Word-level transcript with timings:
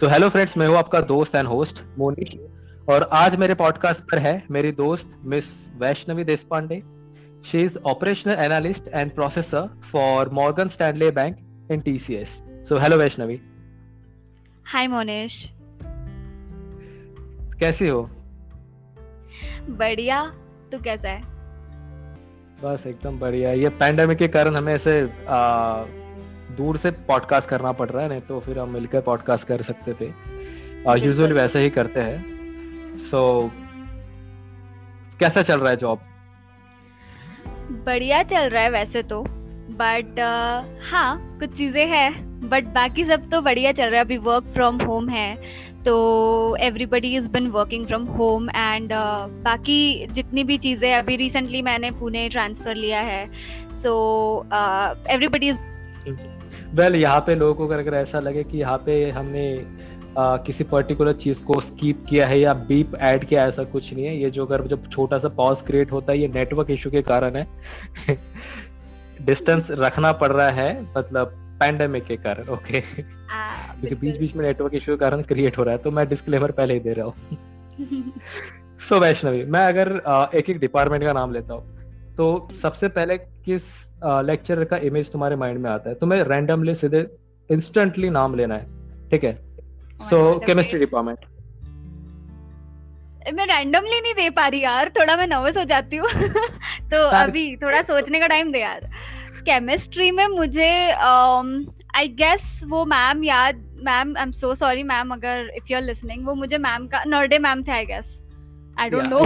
So 0.00 0.06
hello 0.06 0.28
friends 0.28 0.56
मैं 0.56 0.66
हूँ 0.66 0.76
आपका 0.76 1.00
दोस्त 1.00 1.34
एंड 1.34 1.46
होस्ट 1.48 1.82
मोनिश 1.98 2.36
और 2.88 3.08
आज 3.12 3.36
मेरे 3.36 3.54
पॉडकास्ट 3.54 4.02
पर 4.02 4.18
है 4.18 4.42
मेरी 4.50 4.72
दोस्त 4.72 5.18
Miss 5.24 5.46
Vaishnavi 5.76 6.24
Deshpande. 6.24 6.82
She 7.44 7.62
is 7.62 7.78
operational 7.78 8.34
analyst 8.34 8.88
and 8.88 9.14
processor 9.14 9.80
for 9.92 10.28
Morgan 10.28 10.68
Stanley 10.68 11.10
bank 11.10 11.36
in 11.72 11.80
TCS 11.80 12.42
so 12.68 12.78
hello 12.78 12.96
Vaishnavi. 12.96 13.40
Hi 14.64 14.86
Monish 14.86 15.52
कैसी 17.60 17.88
हो? 17.88 18.02
बढ़िया 19.68 20.22
तू 20.72 20.78
कैसा 20.78 21.08
है? 21.08 21.22
बस 22.64 22.86
एकदम 22.86 23.18
बढ़िया। 23.18 23.52
ये 23.52 23.68
पैंडेमिक 23.68 24.18
के 24.18 24.28
कारण 24.28 24.56
हमें 24.56 24.74
ऐसे 24.74 25.00
आ, 25.28 25.82
दूर 26.56 26.76
से 26.76 26.90
पॉडकास्ट 27.08 27.48
करना 27.48 27.72
पड़ 27.72 27.88
रहा 27.90 28.02
है 28.02 28.08
नहीं 28.08 28.20
तो 28.20 28.40
फिर 28.40 28.58
हम 28.58 28.68
मिलकर 28.68 29.00
पॉडकास्ट 29.00 29.46
कर 29.48 29.62
सकते 29.62 29.92
थे। 29.92 30.12
यूजुअली 30.98 31.34
वैसे 31.34 31.60
ही 31.60 31.70
करते 31.70 32.00
हैं। 32.00 32.98
सो 32.98 33.20
so, 33.42 33.50
कैसा 35.20 35.42
चल 35.42 35.60
रहा 35.60 35.70
है 35.70 35.76
जॉब 35.76 36.00
बढ़िया 37.86 38.22
चल 38.22 38.48
रहा 38.48 38.62
है 38.62 38.70
वैसे 38.70 39.02
तो। 39.02 39.24
बट 39.70 40.12
uh, 40.12 40.90
हाँ 40.90 41.38
कुछ 41.38 41.56
चीज़ें 41.56 41.86
हैं। 41.86 42.48
बट 42.48 42.64
बाकी 42.64 43.04
सब 43.04 43.28
तो 43.30 43.40
बढ़िया 43.40 43.72
चल 43.72 43.84
रहा 43.84 43.98
है। 43.98 44.04
अभी 44.04 44.16
वर्क 44.18 44.44
फ्रॉम 44.54 44.76
होम 44.80 45.08
है। 45.08 45.36
तो 45.84 45.94
everybody 46.60 47.14
is 47.16 47.28
been 47.28 47.46
working 47.46 47.86
from 47.86 48.04
home 48.04 48.48
and 48.50 48.92
बाकी 49.42 50.06
जितनी 50.06 50.44
भी 50.44 50.58
चीज़ें 50.58 50.94
अभी 50.94 51.16
रिसेंटली 51.16 51.62
मैंने 51.62 51.90
पुणे 51.90 52.28
ट्रांसफ़र 52.28 52.74
लिया 52.74 53.00
है। 53.00 53.26
सो 53.82 53.92
एवरीबडी 55.10 55.48
इज़ 55.48 55.58
वेल 56.76 56.96
यहाँ 56.96 57.20
पे 57.20 57.34
लोगों 57.34 57.66
को 57.66 57.74
अगर 57.74 57.94
ऐसा 57.94 58.20
लगे 58.20 58.44
कि 58.44 58.58
यहाँ 58.58 58.78
पे 58.86 59.10
हमने 59.10 59.44
आ, 60.18 60.36
किसी 60.36 60.64
पर्टिकुलर 60.64 61.12
चीज़ 61.12 61.42
को 61.44 61.60
स्कीप 61.60 62.04
किया 62.08 62.26
है 62.26 62.38
या 62.40 62.52
बीप 62.68 62.94
ऐड 62.94 63.24
किया 63.24 63.46
ऐसा 63.46 63.64
कुछ 63.64 63.92
नहीं 63.94 64.04
है। 64.06 64.16
ये 64.16 64.30
जो 64.30 64.44
अगर 64.46 64.66
जब 64.66 64.88
छोटा 64.90 65.18
सा 65.18 65.28
पॉज 65.36 65.60
क्रिएट 65.62 65.92
होता 65.92 66.12
है 66.12 66.18
ये 66.18 66.28
नेटवर्क 66.28 66.70
इशू 66.70 66.90
के 66.90 67.02
कारण 67.02 67.36
है। 67.36 67.46
डिस्टेंस 69.22 69.68
रखना 69.70 70.12
पड़ 70.12 70.30
रहा 70.32 70.48
है 70.50 70.70
मतलब 70.96 71.32
पैंडेमिक 71.60 72.04
के 72.04 72.16
कारण 72.16 72.48
ओके 72.54 72.80
क्योंकि 73.00 73.94
बीच 73.94 74.18
बीच 74.18 74.34
में 74.36 74.44
नेटवर्क 74.46 74.74
इशू 74.74 74.92
के 74.92 74.98
कारण 74.98 75.22
क्रिएट 75.22 75.58
हो 75.58 75.62
रहा 75.62 75.74
है 75.74 75.82
तो 75.82 75.90
मैं 75.90 76.08
डिस्क्लेमर 76.08 76.50
पहले 76.50 76.74
ही 76.74 76.80
दे 76.80 76.92
रहा 76.92 77.06
हूँ। 77.06 77.14
सो 78.78 78.94
so, 78.94 79.00
वैष्णवी 79.02 79.44
मैं 79.44 79.66
अगर 79.66 79.92
एक 80.34 80.50
एक 80.50 80.58
डिपार्टमेंट 80.58 81.04
का 81.04 81.12
नाम 81.12 81.32
लेता 81.32 81.54
हूँ। 81.54 81.75
तो 82.16 82.26
सबसे 82.62 82.88
पहले 82.88 83.16
किस 83.18 83.64
लेक्चर 84.04 84.64
का 84.64 84.76
इमेज 84.76 85.12
तुम्हारे 85.12 85.36
माइंड 85.36 85.58
में 85.58 85.70
आता 85.70 85.90
है? 85.90 85.94
तुम्हें 85.94 86.22
रैंडमली 86.24 86.74
सीधे 86.74 87.06
इंस्टेंटली 87.50 88.10
नाम 88.10 88.34
लेना 88.34 88.54
है 88.54 89.08
ठीक 89.10 89.24
है? 89.24 89.34
सो 90.00 90.38
केमिस्ट्री 90.38 90.78
डिपार्टमेंट 90.78 91.18
मैं 93.34 93.46
रैंडमली 93.46 94.00
नहीं 94.00 94.14
दे 94.14 94.30
पा 94.30 94.46
रही 94.46 94.60
यार 94.60 94.88
थोड़ा 94.88 95.16
मैं 95.16 95.26
नर्वस 95.26 95.56
हो 95.56 95.64
जाती 95.64 95.96
हूँ। 95.96 96.08
तो 96.90 97.02
अभी 97.18 97.56
थोड़ा 97.56 97.82
सोचने 97.82 98.20
का 98.20 98.26
टाइम 98.26 98.52
दे 98.52 98.60
यार। 98.60 98.90
केमिस्ट्री 99.46 100.10
में 100.10 100.26
मुझे 100.26 100.68
आई 100.90 102.08
um, 102.08 102.14
गेस 102.16 102.60
वो 102.66 102.84
मैम 102.84 103.24
याद 103.24 103.56
ma'am 103.84 104.16
I 104.16 104.22
am 104.22 104.32
so 104.32 104.54
sorry 104.54 104.82
ma'am 104.82 105.10
अगर 105.10 105.50
इफ़ 105.56 105.64
यू 105.70 105.76
आर 105.78 105.84
लिसनिंग 105.84 106.26
वो 106.26 106.34
मुझे 106.34 106.58
मैम 106.58 106.86
का 106.86 107.02
नर्डे 107.06 107.38
मैम 107.38 107.62
थे 107.62 107.72
I 107.72 107.84
guess 107.84 108.25
I 108.78 108.90
don't 108.90 109.06
know 109.06 109.18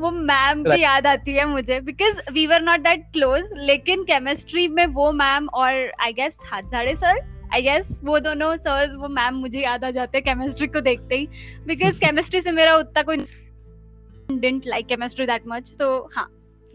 वो 0.00 0.10
मैम 0.10 0.62
की 0.64 0.82
याद 0.82 1.06
आती 1.06 1.34
है 1.34 1.44
मुझे 1.44 1.80
because 1.80 2.20
we 2.32 2.46
were 2.46 2.62
not 2.62 2.80
that 2.80 3.04
close 3.12 3.44
लेकिन 3.56 4.02
केमिस्ट्री 4.04 4.66
में 4.68 4.84
वो 4.86 5.10
मैम 5.12 5.48
और 5.54 5.92
आई 6.00 6.12
गेस 6.12 6.38
हाथ 6.46 6.62
सर 6.94 7.20
आई 7.54 7.62
गेस 7.62 7.98
वो 8.04 8.18
दोनों 8.18 8.56
सर्स 8.56 8.96
वो 8.96 9.08
मैम 9.08 9.34
मुझे 9.34 9.60
याद 9.60 9.84
आ 9.84 9.90
जाते 9.90 10.18
हैं 10.18 10.24
केमिस्ट्री 10.24 10.66
को 10.66 10.80
देखते 10.80 11.16
ही 11.16 11.28
बिकॉज़ 11.66 11.98
केमिस्ट्री 12.00 12.40
से 12.46 12.52
मेरा 12.52 12.76
उतना 12.76 13.02
कोई 13.02 13.16
didn't 13.16 14.66
like 14.66 14.86
chemistry 14.86 15.26
that 15.26 15.42
much 15.46 15.72
तो 15.78 15.88
हाँ। 16.16 16.28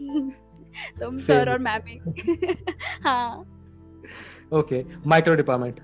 तो 1.00 1.18
सर 1.18 1.50
और 1.50 1.58
मैम 1.58 1.82
ही। 1.86 2.54
हाँ। 3.04 3.40
Okay 4.52 4.84
micro 5.06 5.34
department 5.34 5.80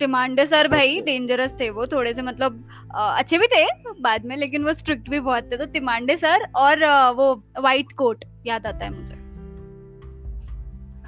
Timande 0.00 0.46
sir 0.46 0.68
भाई 0.68 1.00
डेंजरस 1.00 1.54
थे 1.60 1.70
वो 1.70 1.86
थोड़े 1.86 2.12
से 2.14 2.22
मतलब 2.22 2.68
अच्छे 2.94 3.38
भी 3.38 3.46
थे 3.46 3.64
बाद 4.00 4.24
में 4.24 4.36
लेकिन 4.36 4.64
वो 4.64 4.72
स्ट्रिक्ट 4.72 5.08
भी 5.10 5.20
बहुत 5.20 5.50
थे 5.52 5.56
तो 5.56 5.66
तिमांडे 5.74 6.16
सर 6.16 6.46
और 6.56 6.84
वो 7.12 7.32
वाइट 7.60 7.92
कोट 7.92 8.24
याद 8.46 8.66
आता 8.66 8.84
है 8.84 8.90
मुझे। 8.90 9.14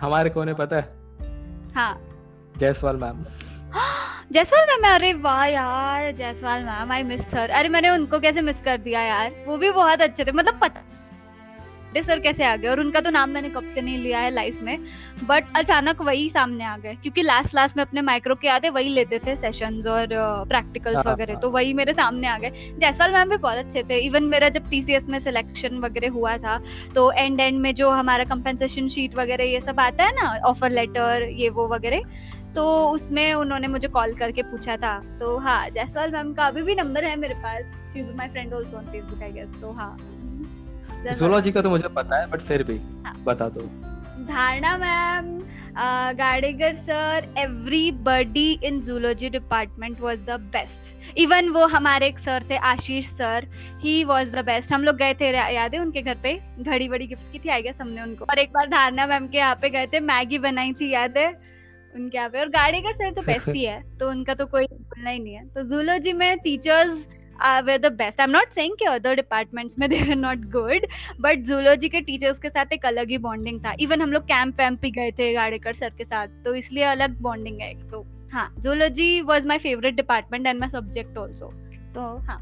हमारे 0.00 0.30
कौन 0.30 0.52
पता 0.54 0.76
है? 0.76 0.88
हाँ। 1.74 2.00
जयसवाल 2.58 2.96
मैम। 2.96 3.24
जयसवाल 4.32 4.66
मैम 4.70 4.94
अरे 4.94 5.12
वाह 5.22 5.44
यार 5.46 6.10
Jaiswal 6.12 6.62
ma'am 6.62 6.92
I 6.92 7.02
miss 7.02 7.20
sir 7.30 7.50
अरे 7.50 7.68
मैंने 7.68 7.90
उनको 7.90 8.18
कैसे 8.20 8.40
मिस 8.40 8.60
कर 8.64 8.78
दिया 8.78 9.02
यार? 9.02 9.30
वो 9.46 9.56
भी 9.56 9.70
बहुत 9.70 10.00
अच्छे 10.00 10.24
थे 10.24 10.32
मतलब 10.32 10.58
पता 10.62 10.80
सर 12.00 12.20
कैसे 12.20 12.44
आ 12.44 12.54
गए? 12.56 12.68
और 12.68 12.80
उनका 12.80 13.00
तो 13.00 13.10
नाम 13.10 13.30
मैंने 13.30 13.48
कब 13.50 13.66
से 13.66 13.80
नहीं 13.80 13.98
लिया 13.98 14.18
है 14.18 14.30
लाइफ 14.30 14.60
में। 14.62 14.78
बट 15.24 15.44
अचानक 15.56 16.00
वही 16.02 16.28
सामने 16.28 16.64
आ 16.64 16.76
गए 16.76 16.94
क्योंकि 16.94 17.22
लास्ट 17.22 17.54
लास्ट 17.54 17.76
में 17.76 17.84
अपने 17.84 18.00
माइक्रो 18.02 18.34
के 18.34 18.48
आते 18.48 18.68
वही 18.70 18.88
लेते 18.88 19.18
थे 19.18 19.34
सेशंस 19.36 19.86
और 19.86 20.06
प्रैक्टिकल्स 20.48 20.98
uh, 20.98 21.06
वगैरह। 21.06 21.34
तो 21.34 21.50
वही 21.50 21.72
मेरे 21.74 21.92
सामने 21.92 22.28
आ 22.28 22.38
गए। 22.38 22.50
जयसवाल 22.80 23.12
मैम 23.12 23.28
भी 23.30 23.36
बहुत 23.38 23.56
अच्छे 23.56 23.82
थे। 23.82 23.98
इवन 23.98 24.24
मेरा 24.24 24.48
जब 24.48 24.68
टीसीएस 24.70 25.08
में 25.08 25.18
सिलेक्शन 25.20 25.78
वगैरह 25.78 26.10
हुआ 26.10 26.36
था 26.38 26.60
तो 26.94 27.10
एंड 27.12 27.40
एंड 27.40 27.60
में 27.60 27.74
जो 27.74 27.90
हमारा 27.90 28.24
कंपेंसेशन 28.26 28.88
शीट 28.88 29.14
वगैरह 29.16 29.44
ये 29.44 29.60
सब 29.60 29.80
आता 29.80 30.04
है 30.04 30.14
ना 30.14 30.38
ऑफ़र 30.48 30.70
लेटर 30.70 31.28
ये 31.32 31.48
वो 31.50 31.66
वगैरह 31.68 32.02
तो 32.54 32.64
उसमें 32.88 33.32
उन्होंने 33.34 33.68
मुझे 33.68 33.88
कॉल 33.88 34.14
करके 34.14 34.42
पूछा 34.42 34.76
था। 34.76 34.98
तो 35.20 35.36
हाँ 35.38 35.68
जयसवाल 35.70 36.10
मैम 36.10 36.32
का 36.34 36.46
अभी 36.46 36.62
भी 36.62 36.74
नंबर 36.74 37.04
है 37.04 37.14
मेरे 37.16 37.34
पास। 37.34 37.62
She 37.92 38.00
is 38.00 38.16
my 38.16 38.28
friend 38.28 38.54
also 38.54 38.76
on 38.76 38.84
Facebook 38.86 39.22
I 39.22 39.32
guess 39.32 39.60
तो 39.60 39.72
हाँ। 39.72 39.96
जूलॉजी 41.08 41.52
का 41.52 41.62
तो 41.62 41.70
मुझे 41.70 41.88
पता 41.88 42.20
है 42.20 42.30
बट 42.30 42.40
फिर 42.40 42.62
भी 42.62 42.78
हाँ. 43.04 43.14
बता 43.24 43.48
दो। 43.48 43.66
Dharana 44.24 44.76
ma'am 44.78 45.38
Gadegar 46.16 46.74
sir 46.76 47.26
everybody 47.38 48.50
in 48.64 48.80
zoology 48.80 49.28
department 49.30 50.00
was 50.00 50.18
the 50.26 50.38
best 50.52 51.18
even 51.18 51.48
वो 51.48 51.66
हमारे 51.66 52.06
एक 52.06 52.18
सर 52.18 52.44
थे 52.50 52.56
Ashish 52.70 53.08
sir 53.10 53.46
he 53.80 54.02
was 54.04 54.34
the 54.34 54.44
best 54.46 54.72
हम 54.72 54.84
लोग 54.84 54.96
गए 54.96 55.14
थे 55.20 55.30
याद 55.54 55.74
है 55.74 55.80
उनके 55.80 56.02
घर 56.02 56.18
पे? 56.22 56.38
घड़ी 56.60 56.88
बड़ी 56.88 57.06
गिफ्ट 57.06 57.32
की 57.32 57.38
थी 57.38 57.48
आई 57.48 57.62
गेस 57.62 57.76
हमने 57.80 58.02
उनको। 58.02 58.24
और 58.24 58.38
एक 58.38 58.52
बार 58.52 58.68
धारणा 58.68 59.06
मैम 59.06 59.26
के 59.28 59.38
यहाँ 59.38 59.54
पे 59.62 59.70
गए 59.70 59.86
थे 59.86 60.00
मैगी 60.02 60.38
बनाई 60.38 60.72
थी 60.72 60.92
याद 60.92 61.16
है? 61.18 61.28
उनके 61.94 62.18
यहाँ 62.18 62.28
पे। 62.30 62.40
और 62.40 62.48
गाड़ेगर 62.50 62.92
सर 62.92 63.12
तो 63.14 63.22
बेस्ट 63.26 63.48
ही 63.48 63.64
है 63.64 63.80
तो 63.98 64.10
उनका 64.10 64.34
तो 64.34 64.46
कोई 64.46 64.66
बोलना 64.66 65.10
ही 65.10 65.18
नहीं 65.18 65.34
है। 65.34 65.46
तो 65.48 65.62
जूलॉजी 65.68 66.12
में 66.12 66.38
teachers 66.38 66.94
were 67.60 67.76
the 67.78 67.92
best 67.92 68.20
I 68.20 68.24
am 68.24 68.30
not 68.30 68.52
saying 68.54 68.76
कि 68.78 68.84
अदर 68.84 69.14
डिपार्टमेंट्स 69.16 69.78
में 69.78 69.88
they 69.90 69.98
are 70.00 70.14
not 70.16 70.44
good 70.52 70.86
but 71.20 71.42
zoology 71.46 71.88
के 71.88 72.00
टीचर्स 72.00 72.38
के 72.38 72.48
साथ 72.48 72.72
एक 72.72 72.86
अलग 72.86 73.10
ही 73.10 73.18
बॉन्डिंग 73.18 73.60
था. 73.64 73.74
इवन 73.80 74.02
हम 74.02 74.12
लोग 74.12 74.22
कैंप 74.24 74.60
वैम्प 74.60 74.80
भी 74.80 74.90
गए 74.90 75.10
थे 75.18 75.32
गाड़ेकर 75.32 75.74
सर 75.74 75.90
के 75.98 76.04
साथ 76.04 76.28
तो 76.44 76.54
इसलिए 76.54 76.84
अलग 76.84 77.20
बॉन्डिंग 77.22 77.60
है 77.60 77.70
एक 77.70 77.90
तो. 77.90 78.04
हाँ 78.32 78.48
zoology 78.58 79.20
was 79.20 79.46
my 79.46 79.58
favourite 79.58 79.94
department 79.94 80.46
and 80.46 80.60
my 80.60 80.68
subject 80.70 81.18
also 81.18 81.52
तो 81.94 82.00
हाँ. 82.26 82.40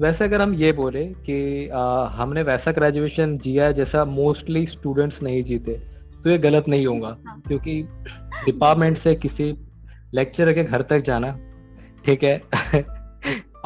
वैसे 0.00 0.24
अगर 0.24 0.42
हम 0.42 0.54
ये 0.54 0.72
बोले 0.72 1.04
कि 1.26 1.68
आ, 1.68 1.82
हमने 2.16 2.42
वैसा 2.42 2.72
ग्रेजुएशन 2.72 3.36
जिया 3.38 3.70
जैसा 3.72 4.04
मोस्टली 4.04 4.66
स्टूडेंट्स 4.66 5.22
नहीं 5.22 5.42
जीते 5.44 5.78
तो 6.24 6.30
ये 6.30 6.38
गलत 6.38 6.68
नहीं 6.68 6.86
होगा 6.86 7.16
हाँ. 7.26 7.40
क्योंकि 7.46 7.80
डिपार्टमेंट 8.44 8.96
से 8.96 9.14
किसी 9.14 9.54
लेक्चर 10.14 10.52
के 10.52 10.64
घर 10.64 10.82
तक 10.90 11.00
जाना 11.06 11.32
ठीक 12.06 12.24
है? 12.24 12.40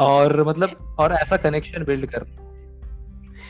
और 0.00 0.48
मतलब 0.48 0.96
और 0.98 1.12
ऐसा 1.12 1.36
कनेक्शन 1.36 1.84
बिल्ड 1.84 2.06
कर। 2.06 2.50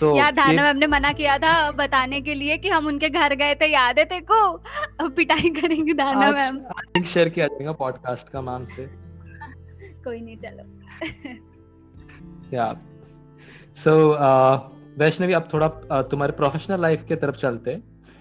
So, 0.01 0.17
यार 0.17 0.33
धाना 0.33 0.63
मैम 0.63 0.77
ने 0.77 0.87
मना 0.87 1.13
किया 1.13 1.39
था 1.39 1.71
बताने 1.71 2.21
के 2.21 2.35
लिए 2.35 2.59
कि 2.59 2.69
हम 2.69 2.87
उनके 2.87 3.09
घर 3.09 3.35
गए 3.35 3.55
थे 3.55 3.67
याद 3.67 3.99
है 3.99 4.05
तेरे 4.05 4.21
को? 4.21 4.53
अब 5.01 5.13
पिटाई 5.17 5.51
करेंगे 5.51 5.93
धाना 5.93 6.33
मैम। 6.33 6.57
लिंक 6.57 7.07
शेयर 7.07 7.29
किया 7.29 7.47
जाएगा 7.47 7.73
पॉडकास्ट 7.73 8.29
का 8.29 8.41
नाम 8.41 8.65
से। 8.65 8.87
कोई 10.05 10.21
नहीं 10.21 10.37
चलो। 10.37 10.65
या। 12.57 12.77
सो 13.77 14.19
वैष्णवी 14.99 15.33
अब 15.33 15.49
थोड़ा 15.55 15.81
uh, 15.81 16.11
तुम्हारे 16.11 16.33
प्रोफेशनल 16.33 16.83
लाइफ 16.83 17.05
के 17.09 17.17
तरफ़ 17.17 17.37
चलते। 17.37 17.79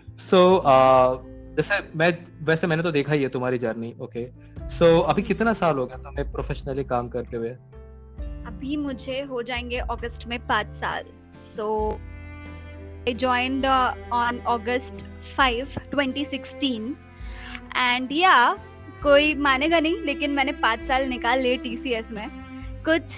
सो 0.09 0.51
so, 0.51 0.59
uh, 0.59 1.29
जैसे 1.57 1.89
मैं 1.95 2.17
वैसे 2.45 2.67
मैंने 2.67 2.83
तो 2.83 2.91
देखा 2.91 3.13
ही 3.13 3.23
है 3.23 3.29
तुम्हारी 3.29 3.57
जर्नी 3.57 3.95
ओके 4.01 4.29
सो 4.69 4.99
अभी 4.99 5.21
कितना 5.21 5.53
साल 5.53 5.77
हो 5.77 5.85
गया 5.85 5.97
तुम्हें 5.97 6.31
प्रोफेशनली 6.31 6.83
काम 6.83 7.09
करते 7.09 7.37
हुए? 7.37 7.55
अभी 8.47 8.77
मुझे 8.77 9.21
हो 9.21 9.41
जाएँगे 9.43 9.77
अगस्त 9.77 10.27
में 10.27 10.39
पाँच 10.47 10.67
साल। 10.67 11.03
So 11.55 11.91
I 13.07 13.13
joined 13.13 13.65
on 13.65 14.39
August 14.47 15.05
five 15.37 15.67
twenty 15.91 16.25
sixteen 16.25 16.95
and 17.77 18.11
या 18.11 18.57
कोई 19.03 19.33
मानेगा 19.35 19.79
नहीं 19.79 19.97
लेकिन 20.05 20.31
मैंने 20.31 20.51
पाँच 20.51 20.79
साल 20.79 21.07
निकाल 21.09 21.41
लिए 21.41 21.57
टी 21.57 21.75
सी 21.77 21.93
एस 21.93 22.11
में। 22.11 22.27
कुछ 22.85 23.15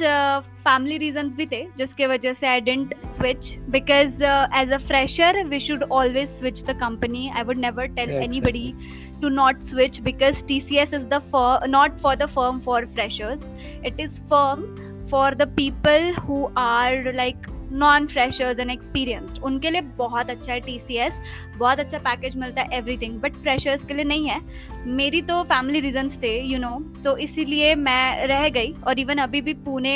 फैमिली 0.64 0.96
uh, 0.96 1.00
रीजंस 1.00 1.36
भी 1.36 1.46
थे 1.46 1.62
जिसके 1.78 2.08
वजह 2.08 2.34
से 2.34 2.48
I 2.48 2.62
didn't 2.62 2.94
switch 3.16 3.56
because 3.70 4.24
as 4.24 4.72
a 4.72 4.78
fresher 4.78 5.44
we 5.44 5.60
should 5.60 5.84
always 5.84 6.30
switch 6.30 6.64
the 6.64 6.78
company 6.80 7.30
I 7.30 7.44
would 7.44 7.58
never 7.58 7.86
tell 7.86 8.10
anybody 8.10 8.74
to 9.22 9.30
not 9.30 9.60
switch 9.66 9.98
because 10.06 10.40
TCS 10.50 10.94
is 10.98 11.04
the 11.10 11.18
fir- 11.34 11.68
not 11.70 11.98
for 11.98 12.16
the 12.16 12.26
firm 12.26 12.60
for 12.60 12.86
freshers. 12.86 13.44
It 13.86 14.00
is 14.00 14.22
firm 14.22 14.64
for 15.13 15.34
the 15.38 15.48
people 15.56 16.13
who 16.19 16.46
are 16.58 17.13
like 17.16 17.48
non 17.74 18.06
freshers 18.08 18.60
and 18.60 18.72
experienced 18.72 19.38
उनके 19.44 19.69
लिए 19.69 19.81
बहुत 19.98 20.30
अच्छा 20.30 20.54
है 20.54 20.62
TCS 20.62 21.13
बहुत 21.58 21.80
अच्छा 21.80 21.98
package 21.98 22.36
मिलता 22.38 22.62
है 22.62 22.78
everything 22.78 23.19
but 23.22 23.34
freshers 23.34 23.86
के 23.86 23.94
लिए 23.94 24.06
नहीं 24.06 24.28
है। 24.30 24.40
मेरी 24.88 25.22
तो 25.22 25.42
फैमिली 25.44 25.80
रीजंस 25.80 26.22
थे 26.24 26.31
यू 26.40 26.58
you 26.58 26.62
नो 26.62 26.69
know, 26.69 27.04
तो 27.04 27.18
इसीलिए 27.18 27.75
मैं 27.75 28.28
रह 28.28 28.48
गई। 28.50 28.74
और 28.88 29.00
इवन 29.00 29.18
अभी 29.18 29.42
भी 29.42 29.54
पुणे 29.54 29.96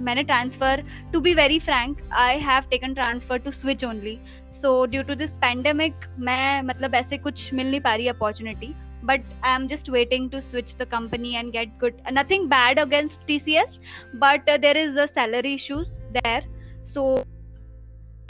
मैंने 0.00 0.22
transfer 0.22 0.82
to 1.12 1.20
be 1.20 1.34
very 1.34 1.58
frank 1.58 2.02
I 2.12 2.38
have 2.40 2.68
taken 2.70 2.94
transfer 2.94 3.38
to 3.38 3.50
switch 3.52 3.84
only 3.84 4.18
so 4.52 4.84
due 4.86 5.02
to 5.02 5.14
this 5.14 5.30
pandemic 5.38 6.06
मैं 6.18 6.62
मतलब 6.62 6.94
ऐसे 6.94 7.18
कुछ 7.18 7.52
मिल 7.54 7.70
नहीं 7.70 7.80
पा 7.80 7.94
रही 7.94 8.08
opportunity 8.08 8.74
but 9.02 9.20
i'm 9.42 9.68
just 9.68 9.88
waiting 9.88 10.28
to 10.30 10.42
switch 10.42 10.76
the 10.76 10.86
company 10.86 11.36
and 11.36 11.52
get 11.52 11.78
good 11.78 12.00
nothing 12.12 12.48
bad 12.48 12.78
against 12.78 13.20
tcs 13.26 13.78
but 14.14 14.48
uh, 14.48 14.58
there 14.58 14.76
is 14.76 14.96
a 14.96 15.08
salary 15.08 15.54
issues 15.54 15.88
there 16.12 16.42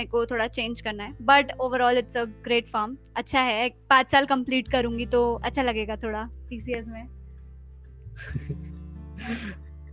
मेरे 0.01 0.11
को 0.11 0.27
थोड़ा 0.27 0.47
चेंज 0.47 0.81
करना 0.81 1.05
है 1.05 1.13
but 1.23 1.53
overall 1.61 1.99
it's 1.99 2.17
a 2.17 2.25
great 2.25 2.69
form 2.73 2.97
अच्छा 3.17 3.41
है 3.41 3.69
पाँच 3.69 4.11
साल 4.11 4.27
complete 4.27 4.71
करूँगी 4.73 5.07
तो 5.07 5.35
अच्छा 5.45 5.63
लगेगा 5.63 5.97
थोड़ा 5.97 6.23
टीसीएस 6.51 6.87
में 6.89 7.07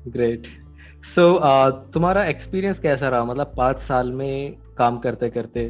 ग्रेट 0.08 0.48
सो 1.04 1.22
so, 1.22 1.44
uh, 1.44 1.94
तुम्हारा 1.94 2.26
एक्सपीरियंस 2.26 2.80
कैसा 2.80 3.10
रहा 3.10 3.26
मतलब 3.26 3.54
पाँच 3.58 3.80
साल 3.80 4.12
में 4.12 4.58
काम 4.78 5.00
करते 5.00 5.30
करते 5.30 5.68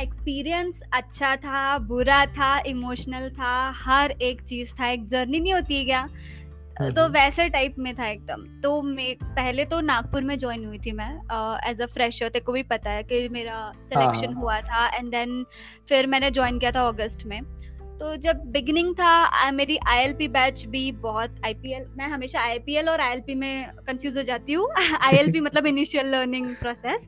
एक्सपीरियंस 0.00 0.80
अच्छा 0.92 1.36
था 1.36 1.78
बुरा 1.78 2.26
था 2.26 2.58
इमोशनल 2.66 3.28
था 3.30 3.70
हर 3.76 4.10
एक 4.10 4.42
चीज़ 4.42 4.72
था 4.80 4.88
एक 4.88 5.08
जर्नी 5.08 5.40
नहीं 5.40 5.54
होती 5.54 5.78
है 5.78 5.84
क्या? 5.84 6.08
तो 6.80 7.08
वैसे 7.08 7.48
टाइप 7.48 7.74
में 7.78 7.94
था 7.94 8.06
एकदम। 8.06 8.60
तो 8.60 8.82
मैं 8.82 9.14
पहले 9.24 9.64
तो 9.64 9.80
नागपुर 9.80 10.22
में 10.22 10.38
ज्वाइन 10.38 10.64
हुई 10.66 10.78
थी 10.78 10.92
मैं 10.92 11.10
एज 11.70 11.80
अ 11.80 11.86
फ्रेशर 11.86 12.28
तेरे 12.28 12.44
को 12.44 12.52
भी 12.52 12.62
पता 12.62 12.90
है 12.90 13.02
कि 13.02 13.28
मेरा 13.28 13.72
सिलेक्शन 13.76 14.32
हाँ। 14.34 14.40
हुआ 14.42 14.60
था 14.60 14.86
एंड 14.96 15.10
देन 15.10 15.44
फिर 15.88 16.06
मैंने 16.06 16.30
ज्वाइन 16.30 16.58
किया 16.58 16.70
था 16.70 16.86
अगस्त 16.88 17.26
में। 17.26 17.40
तो 18.00 18.16
जब 18.16 18.42
बिगनिंग 18.46 18.94
था 18.94 19.50
मेरी 19.50 19.78
आईएलपी 19.86 20.28
बैच 20.28 20.66
भी 20.66 20.92
बहुत 20.92 21.34
आईपीएल 21.44 21.84
मैं 21.96 22.08
हमेशा 22.08 22.40
आईपीएल 22.40 22.88
और 22.88 23.00
आईएलपी 23.00 23.34
में 23.34 23.66
कंफ्यूज 23.86 24.16
हो 24.16 24.22
जाती 24.22 24.52
हूँ। 24.52 24.68
आईएलपी 25.00 25.40
मतलब 25.40 25.66
इनिशियल 25.66 26.06
लर्निंग 26.06 26.56
प्रोसेस 26.56 27.00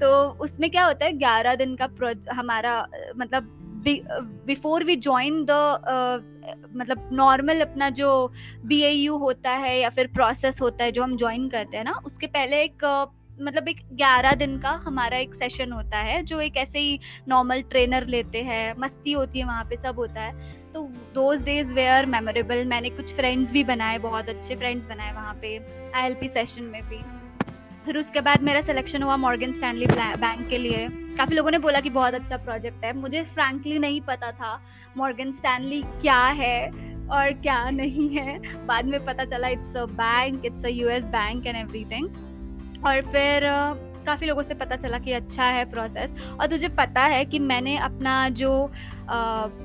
तो 0.00 0.28
उसमें 0.28 0.70
क्या 0.70 0.84
होता 0.84 1.04
है 1.04 1.18
ग्यारह 1.18 1.54
दिन 1.54 1.76
का 1.82 2.12
हमारा 2.32 2.88
मतलब 3.16 3.54
बिफोर 4.46 4.84
वी 4.84 4.96
ज्वाइन 4.96 5.46
द 5.50 5.50
मतलब 6.74 7.10
नॉर्मल 7.12 7.60
अपना 7.60 7.90
जो 7.90 8.32
बी 8.64 9.06
होता 9.06 9.50
है 9.50 9.80
या 9.80 9.90
फिर 9.90 10.06
प्रोसेस 10.06 10.60
होता 10.60 10.84
है 10.84 10.92
जो 10.92 11.02
हम 11.02 11.16
ज्वाइन 11.16 11.48
करते 11.48 11.76
हैं 11.76 11.84
ना 11.84 12.00
उसके 12.06 12.26
पहले 12.26 12.62
एक 12.62 13.06
uh, 13.06 13.17
मतलब 13.40 13.68
एक 13.68 13.80
ग्यारह 13.92 14.34
दिन 14.34 14.58
का 14.58 14.70
हमारा 14.84 15.16
एक 15.16 15.34
सेशन 15.34 15.72
होता 15.72 15.98
है, 15.98 16.22
जो 16.22 16.40
एक 16.40 16.56
ऐसे 16.56 16.78
ही 16.78 16.98
नॉर्मल 17.28 17.62
ट्रेनर 17.62 18.06
लेते 18.06 18.42
हैं, 18.42 18.74
मस्ती 18.78 19.12
होती 19.12 19.38
है 19.38 19.44
वहाँ 19.44 19.64
पे, 19.64 19.76
सब 19.76 19.98
होता 19.98 20.20
है। 20.20 20.56
तो 20.72 20.82
दोज 21.14 21.42
डेज़ 21.42 21.72
वेयर 21.72 22.06
मेमोरेबल 22.06 22.64
मैंने 22.64 22.90
कुछ 22.90 23.14
फ्रेंड्स 23.14 23.50
भी 23.50 23.64
बनाए, 23.64 23.98
बहुत 23.98 24.28
अच्छे 24.28 24.56
फ्रेंड्स 24.56 24.86
बनाए 24.86 25.12
वहाँ 25.12 25.38
पे 25.42 25.56
आईएलपी 25.94 26.28
सेशन 26.28 26.62
में 26.62 26.82
भी। 26.88 27.00
फिर 27.84 27.98
उसके 27.98 28.20
बाद 28.20 28.42
मेरा 28.42 28.60
सिलेक्शन 28.60 29.02
हुआ 29.02 29.16
मॉर्गन 29.16 29.52
स्टैनली 29.52 29.86
बैंक 29.86 30.48
के 30.48 30.58
लिए। 30.58 30.88
काफ़ी 31.16 31.36
लोगों 31.36 31.50
ने 31.50 31.58
बोला 31.58 31.80
कि 31.80 31.90
बहुत 31.90 32.14
अच्छा 32.14 32.36
प्रोजेक्ट 32.36 32.84
है। 32.84 32.92
मुझे 32.92 33.22
फ्रैंकली 33.24 33.78
नहीं 33.78 34.00
पता 34.00 34.30
था 34.32 34.60
मॉर्गन 34.96 35.32
स्टैनली 35.32 35.82
क्या 35.82 36.20
है 36.42 36.68
और 37.08 37.32
क्या 37.32 37.70
नहीं 37.70 38.08
है। 38.08 38.38
बाद 38.66 38.84
में 38.84 39.04
पता 39.04 39.24
चला 39.24 39.48
it's 39.48 39.76
a 39.76 39.84
bank 39.84 40.44
it's 40.44 40.64
a 40.64 40.68
US 40.68 41.04
bank 41.04 41.46
and 41.46 41.56
everything 41.56 42.08
और 42.86 43.00
फिर 43.02 43.48
काफ़ी 44.06 44.26
लोगों 44.26 44.42
से 44.42 44.54
पता 44.54 44.76
चला 44.76 44.98
कि 44.98 45.12
अच्छा 45.12 45.44
है 45.44 45.64
प्रोसेस 45.64 46.12
और 46.40 46.46
तुझे 46.46 46.68
पता 46.68 47.02
है 47.04 47.24
कि 47.24 47.38
मैंने 47.38 47.76
अपना 47.78 48.28
जो 48.28 48.50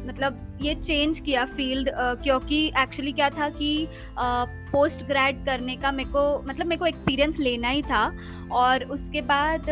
मतलब 0.07 0.39
ये 0.61 0.73
चेंज 0.75 1.19
किया 1.19 1.45
फ़ील्ड 1.45 1.89
क्योंकि 2.23 2.65
एक्चुअली 2.79 3.11
क्या 3.11 3.29
था 3.29 3.49
कि 3.49 3.87
पोस्ट 4.71 5.03
ग्रेड 5.07 5.43
करने 5.45 5.75
का 5.75 5.91
मेरे 5.91 6.09
को 6.09 6.21
मतलब 6.47 6.67
मेरे 6.67 6.79
को 6.79 6.85
एक्सपीरियंस 6.85 7.39
लेना 7.39 7.69
ही 7.69 7.81
था। 7.81 8.11
और 8.51 8.83
उसके 8.83 9.21
बाद 9.21 9.65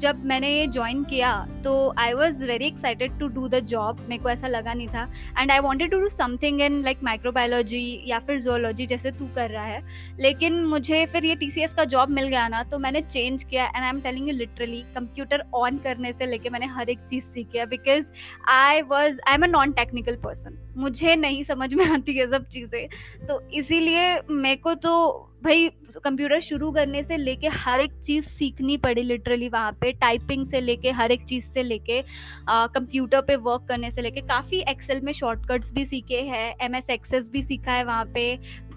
जब 0.00 0.24
मैंने 0.24 0.48
ये 0.50 0.66
ज्वाइन 0.66 1.02
किया 1.04 1.30
तो 1.64 1.72
I 1.98 2.12
was 2.12 2.42
very 2.44 2.66
excited 2.66 3.18
to 3.18 3.26
do 3.28 3.46
the 3.48 3.60
job 3.66 4.00
मेरे 4.08 4.22
को 4.22 4.30
ऐसा 4.30 4.48
लगा 4.48 4.74
नहीं 4.74 4.88
था। 4.88 5.02
And 5.38 5.50
I 5.50 5.58
wanted 5.58 5.90
to 5.90 6.00
do 6.00 6.08
something 6.08 6.60
in 6.60 6.82
like 6.84 7.02
microbiology 7.04 8.02
या 8.06 8.18
फिर 8.26 8.40
जोलॉजी 8.40 8.86
जैसे 8.86 9.10
तू 9.10 9.28
कर 9.34 9.50
रहा 9.50 9.64
है। 9.64 9.80
लेकिन 10.20 10.64
मुझे 10.64 11.04
फिर 11.12 11.24
ये 11.26 11.34
टीसीएस 11.36 11.74
का 11.74 11.84
जॉब 11.86 12.10
मिल 12.10 12.28
गया 12.28 12.46
ना 12.48 12.62
तो 12.64 12.78
मैंने 12.78 13.02
चेंज 13.02 13.44
किया। 13.44 13.66
And 13.66 13.76
I 13.76 13.88
am 13.88 14.00
telling 14.00 14.28
you 14.28 14.34
literally 14.34 14.82
computer 14.94 15.44
on 15.54 15.78
करने 15.84 16.12
से 16.12 16.26
लेके 16.26 16.50
मैंने 16.50 16.66
हर 16.68 16.90
एक 16.90 16.98
चीज़ 17.10 17.24
सीखी 17.24 17.58
है। 17.58 17.66
Because 17.66 18.04
I 18.50 18.82
was 18.84 19.15
I 19.20 19.34
am 19.34 19.42
a 19.42 19.46
non 19.46 19.72
technical 19.72 20.16
person 20.24 20.58
मुझे 20.78 21.14
नहीं 21.16 21.42
समझ 21.44 21.72
में 21.74 21.84
आती 21.86 22.16
है 22.18 22.26
सब 22.30 22.46
चीज़ें। 22.48 23.26
तो 23.28 23.40
इसीलिए 23.52 24.20
मेरे 24.30 24.56
को 24.56 24.74
तो 24.76 24.92
भाई 25.44 25.68
कंप्यूटर 26.04 26.40
शुरू 26.40 26.70
करने 26.72 27.02
से 27.02 27.16
लेके 27.16 27.48
हर 27.48 27.80
एक 27.80 27.92
चीज़ 28.04 28.24
सीखनी 28.28 28.76
पड़ी 28.76 29.02
लिटरली 29.02 29.48
वहाँ 29.48 29.72
पे। 29.80 29.92
टाइपिंग 29.92 30.46
से 30.46 30.60
लेके 30.60 30.90
हर 30.90 31.12
एक 31.12 31.24
चीज़ 31.24 31.44
से 31.44 31.62
लेके 31.62 32.00
कंप्यूटर 32.48 33.20
पे 33.20 33.36
वर्क 33.38 33.64
करने 33.68 33.90
से 33.90 34.02
लेके। 34.02 34.20
काफ़ी 34.22 34.60
एक्सेल 34.68 35.00
में 35.00 35.12
शॉर्टकट्स 35.12 35.72
भी 35.72 35.84
सीखे 35.84 36.20
हैं 36.22 36.54
एम 36.62 36.74
एस 36.74 36.90
एक्सेस 36.90 37.28
भी 37.32 37.42
सीखा 37.42 37.72
है 37.72 37.84
वहाँ 37.84 38.04
पे। 38.14 38.26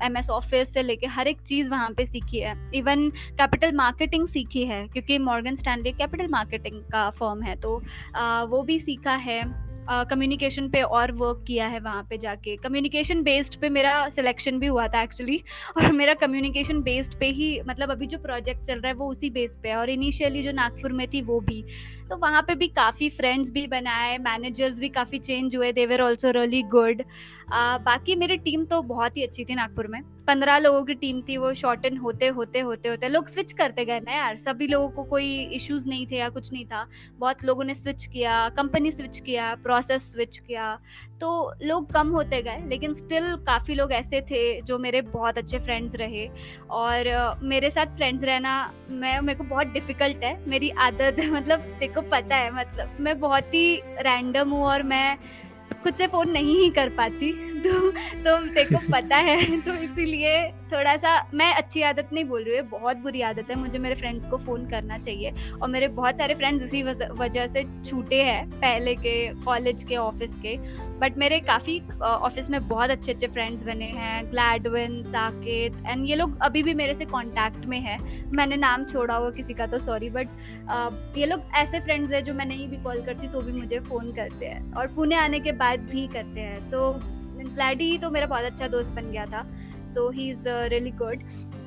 एम 0.03 0.17
एस 0.17 0.29
ऑफ़िस 0.29 0.73
से 0.73 0.83
लेके 0.83 1.07
हर 1.07 1.27
एक 1.27 1.41
चीज़ 1.41 1.69
वहाँ 1.69 1.89
पे 1.91 2.05
सीखी 2.05 2.39
है। 2.39 2.55
इवन 2.75 3.09
कैपिटल 3.09 3.71
मार्केटिंग 3.75 4.27
सीखी 4.27 4.65
है 4.65 4.87
क्योंकि 4.87 5.17
मॉर्गन 5.19 5.55
स्टैंडली 5.55 5.91
कैपिटल 5.93 6.27
मार्केटिंग 6.31 6.81
का 6.91 7.09
फॉर्म 7.09 7.41
है 7.43 7.55
तो 7.55 7.81
आ, 8.15 8.43
वो 8.43 8.61
भी 8.61 8.79
सीखा 8.79 9.15
है। 9.17 9.43
कम्युनिकेशन 9.91 10.65
uh, 10.65 10.71
पे 10.71 10.81
और 10.81 11.11
वर्क 11.11 11.43
किया 11.47 11.67
है 11.67 11.79
वहाँ 11.79 12.03
पे 12.09 12.17
जाके। 12.17 12.55
कम्युनिकेशन 12.55 13.21
बेस्ड 13.23 13.59
पे 13.61 13.69
मेरा 13.69 14.09
सिलेक्शन 14.09 14.59
भी 14.59 14.67
हुआ 14.67 14.87
था 14.87 15.01
एक्चुअली 15.01 15.37
और 15.77 15.91
मेरा 15.91 16.13
कम्युनिकेशन 16.13 16.81
बेस्ड 16.81 17.19
पे 17.19 17.29
ही 17.29 17.59
मतलब 17.67 17.91
अभी 17.91 18.07
जो 18.07 18.17
प्रोजेक्ट 18.17 18.67
चल 18.67 18.79
रहा 18.79 18.87
है 18.87 18.93
वो 18.93 19.09
उसी 19.11 19.29
बेस 19.29 19.59
पे 19.63 19.69
है। 19.69 19.75
और 19.75 19.89
इनिशियली 19.89 20.43
जो 20.43 20.51
नागपुर 20.51 20.91
में 20.91 21.07
थी 21.07 21.21
वो 21.21 21.39
भी। 21.39 21.63
तो 22.09 22.17
वहाँ 22.17 22.41
पे 22.41 22.55
भी 22.55 22.67
काफ़ी 22.67 23.09
फ्रेंड्स 23.09 23.51
भी 23.51 23.65
बनाए 23.67 24.17
मैनेजर्स 24.17 24.79
भी 24.79 24.89
काफ़ी 24.89 25.19
चेंज 25.19 25.55
हुए। 25.55 25.71
देवर 25.71 26.01
ऑल्सो 26.01 26.31
रियली 26.31 26.61
गुड 26.71 27.03
बाकी 27.53 28.15
मेरी 28.15 28.37
टीम 28.37 28.65
तो 28.65 28.81
बहुत 28.81 29.17
ही 29.17 29.23
अच्छी 29.23 29.45
थी 29.45 29.55
नागपुर 29.55 29.87
में। 29.87 30.01
पंद्रह 30.27 30.57
लोगों 30.57 30.83
की 30.85 30.93
टीम 30.93 31.21
थी, 31.21 31.37
वो 31.37 31.53
शॉर्टन 31.53 31.97
होते 31.97 32.27
होते 32.27 32.59
होते 32.59 32.89
होते। 32.89 33.09
लोग 33.09 33.27
स्विच 33.27 33.51
करते 33.51 33.85
गए 33.85 33.99
ना 33.99 34.11
यार, 34.11 34.37
सभी 34.37 34.67
लोगों 34.67 34.89
को 34.89 35.03
कोई 35.03 35.43
इश्यूज़ 35.43 35.89
नहीं 35.89 36.07
थे 36.07 36.15
या 36.15 36.29
कुछ 36.29 36.53
नहीं 36.53 36.65
था। 36.65 36.87
बहुत 37.19 37.45
लोगों 37.45 37.63
ने 37.63 37.73
स्विच 37.73 38.05
किया 38.05 38.49
कंपनी 38.49 38.91
स्विच 38.91 39.19
किया 39.19 39.55
प्रोसेस 39.55 40.11
स्विच 40.11 40.37
किया। 40.37 40.79
तो 41.21 41.53
लोग 41.63 41.91
कम 41.91 42.07
होते 42.07 42.41
गए, 42.41 42.63
लेकिन 42.67 42.93
स्टिल 42.93 43.35
काफ़ी 43.35 43.75
लोग 43.75 43.91
ऐसे 43.91 44.21
थे 44.21 44.61
जो 44.61 44.77
मेरे 44.77 45.01
बहुत 45.01 45.37
अच्छे 45.37 45.59
फ्रेंड्स 45.59 45.95
रहे। 45.95 46.29
और 46.69 47.03
मेरे 47.43 47.69
साथ 47.69 47.85
फ्रेंड्स 47.85 48.23
रहना 48.23 48.73
मैं, 48.89 49.19
मेरे 49.19 49.37
को 49.37 49.43
बहुत 49.43 49.67
डिफ़िकल्ट 49.67 50.23
है। 50.23 50.37
मेरी 50.47 50.69
आदत 50.69 51.15
मतलब 51.31 51.59
देखो 51.59 52.01
पता 52.01 52.35
है 52.35 52.55
मतलब 52.55 52.97
मैं 52.99 53.19
बहुत 53.19 53.43
ही 53.43 53.75
रैंडम 53.99 54.49
हूँ 54.49 54.63
और 54.63 54.83
मैं 54.83 55.17
खुद 55.83 55.93
से 55.93 56.07
फ़ोन 56.07 56.29
नहीं 56.29 56.59
ही 56.59 56.69
कर 56.69 56.89
पाती। 56.89 57.31
तो 57.59 57.79
तो 57.91 58.37
तेरे 58.45 58.63
को 58.65 58.79
पता 58.91 59.17
है 59.17 59.59
तो 59.61 59.73
इसीलिए 59.75 60.41
थोड़ा 60.71 60.95
सा 60.97 61.11
मैं 61.33 61.53
अच्छी 61.53 61.81
आदत 61.81 62.09
नहीं 62.13 62.23
बोल 62.25 62.43
रही 62.43 62.57
हूँ 62.57 62.67
बहुत 62.69 62.97
बुरी 62.97 63.21
आदत 63.21 63.49
है, 63.49 63.55
मुझे 63.55 63.79
मेरे 63.79 63.95
फ्रेंड्स 63.95 64.25
को 64.25 64.37
फ़ोन 64.37 64.65
करना 64.69 64.97
चाहिए 64.97 65.33
और 65.61 65.69
मेरे 65.69 65.87
बहुत 65.89 66.17
सारे 66.17 66.35
फ्रेंड्स 66.35 66.63
इसी 66.65 66.83
वजह 66.83 67.47
से 67.47 67.63
छूटे 67.89 68.21
हैं, 68.23 68.49
पहले 68.51 68.95
के 68.95 69.27
कॉलेज 69.43 69.83
के 69.83 69.95
ऑफ़िस 69.97 70.29
के 70.45 70.57
बट 70.99 71.17
मेरे 71.17 71.39
काफ़ी 71.39 71.79
ऑफ़िस 72.01 72.49
में 72.49 72.67
बहुत 72.67 72.89
अच्छे 72.89 73.11
अच्छे 73.13 73.27
फ्रेंड्स 73.27 73.63
बने 73.63 73.85
हैं 73.87 74.25
ग्लैडविन 74.31 75.01
साकेत 75.03 75.83
एंड 75.87 76.05
ये 76.05 76.15
लोग 76.15 76.37
अभी 76.41 76.63
भी 76.63 76.73
मेरे 76.73 76.93
से 76.93 77.05
कांटेक्ट 77.05 77.65
में 77.65 77.79
है। 77.79 77.97
मैंने 78.33 78.55
नाम 78.55 78.83
छोड़ा 78.85 79.15
हुआ 79.15 79.29
किसी 79.31 79.53
का 79.53 79.65
तो 79.65 79.79
सॉरी 79.79 80.09
बट 80.09 81.17
ये 81.17 81.25
लोग 81.25 81.43
ऐसे 81.55 81.79
फ्रेंड्स 81.79 82.11
हैं 82.13 82.23
जो 82.23 82.33
मैं 82.33 82.45
नहीं 82.45 82.67
भी 82.69 82.83
कॉल 82.83 83.01
करती 83.01 83.27
तो 83.27 83.41
भी 83.41 83.51
मुझे 83.51 83.79
फ़ोन 83.79 84.11
करते 84.11 84.45
हैं 84.45 84.73
और 84.73 84.87
पुणे 84.87 85.15
आने 85.15 85.39
के 85.39 85.51
बाद 85.51 85.89
भी 85.91 86.07
करते 86.07 86.41
हैं 86.41 86.69
तो 86.71 86.91
ग्लैडी 87.53 87.97
तो 87.97 88.09
मेरा 88.09 88.27
बहुत 88.27 88.43
अच्छा 88.43 88.67
दोस्त 88.67 88.89
बन 88.89 89.11
गया 89.11 89.25
था 89.25 89.43
so 89.93 90.09
he 90.09 90.29
is 90.31 90.47
really 90.47 90.91
good 90.91 91.21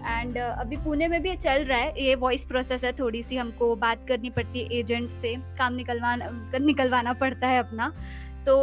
and 0.06 0.38
अभी 0.38 0.76
पुणे 0.76 1.08
में 1.08 1.20
भी 1.22 1.34
चल 1.36 1.64
रहा 1.64 1.78
है, 1.78 2.04
ये 2.04 2.14
वॉइस 2.14 2.44
प्रोसेस 2.44 2.84
है 2.84 2.92
थोड़ी 2.92 3.22
सी 3.22 3.36
हमको 3.36 3.74
बात 3.76 4.04
करनी 4.08 4.30
पड़ती 4.30 4.60
है 4.60 4.78
एजेंट्स 4.78 5.12
से, 5.12 5.34
काम 5.58 5.74
निकलवाना 5.74 6.28
निकलवाना 6.58 7.12
पड़ता 7.12 7.48
है 7.48 7.58
अपना। 7.58 7.88
तो 8.46 8.56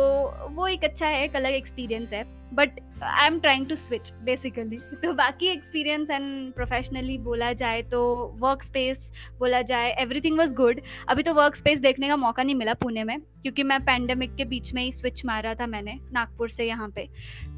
वो 0.49 0.67
एक 0.67 0.83
अच्छा 0.83 1.07
है, 1.07 1.23
एक 1.23 1.35
अलग 1.35 1.53
एक्सपीरियंस 1.53 2.13
है। 2.13 2.23
But 2.53 2.79
I 3.03 3.27
am 3.27 3.39
trying 3.39 3.65
to 3.67 3.75
switch 3.75 4.11
basically 4.23 4.77
तो 5.03 5.11
बाकी 5.13 5.47
एक्सपीरियंस 5.47 6.09
एंड 6.09 6.53
प्रोफेशनली 6.53 7.17
बोला 7.17 7.51
जाए 7.53 7.81
तो 7.81 8.01
वर्क 8.39 8.63
स्पेस 8.63 9.09
बोला 9.39 9.61
जाए 9.61 9.91
एवरीथिंग 9.99 10.37
वॉज़ 10.37 10.53
गुड 10.53 10.81
अभी 11.09 11.23
तो 11.23 11.33
वर्क 11.33 11.55
स्पेस 11.55 11.79
देखने 11.79 12.07
का 12.07 12.15
मौका 12.15 12.43
नहीं 12.43 12.55
मिला 12.55 12.73
पुणे 12.73 13.03
में, 13.03 13.19
क्योंकि 13.19 13.63
मैं 13.63 13.79
पैंडमिक 13.85 14.35
के 14.35 14.45
बीच 14.45 14.73
में 14.73 14.83
ही 14.83 14.91
स्विच 14.91 15.25
मारा 15.25 15.53
था 15.55 15.67
मैंने, 15.67 15.97
नागपुर 16.13 16.49
से 16.49 16.67
यहाँ 16.67 16.89
पे। 16.89 17.07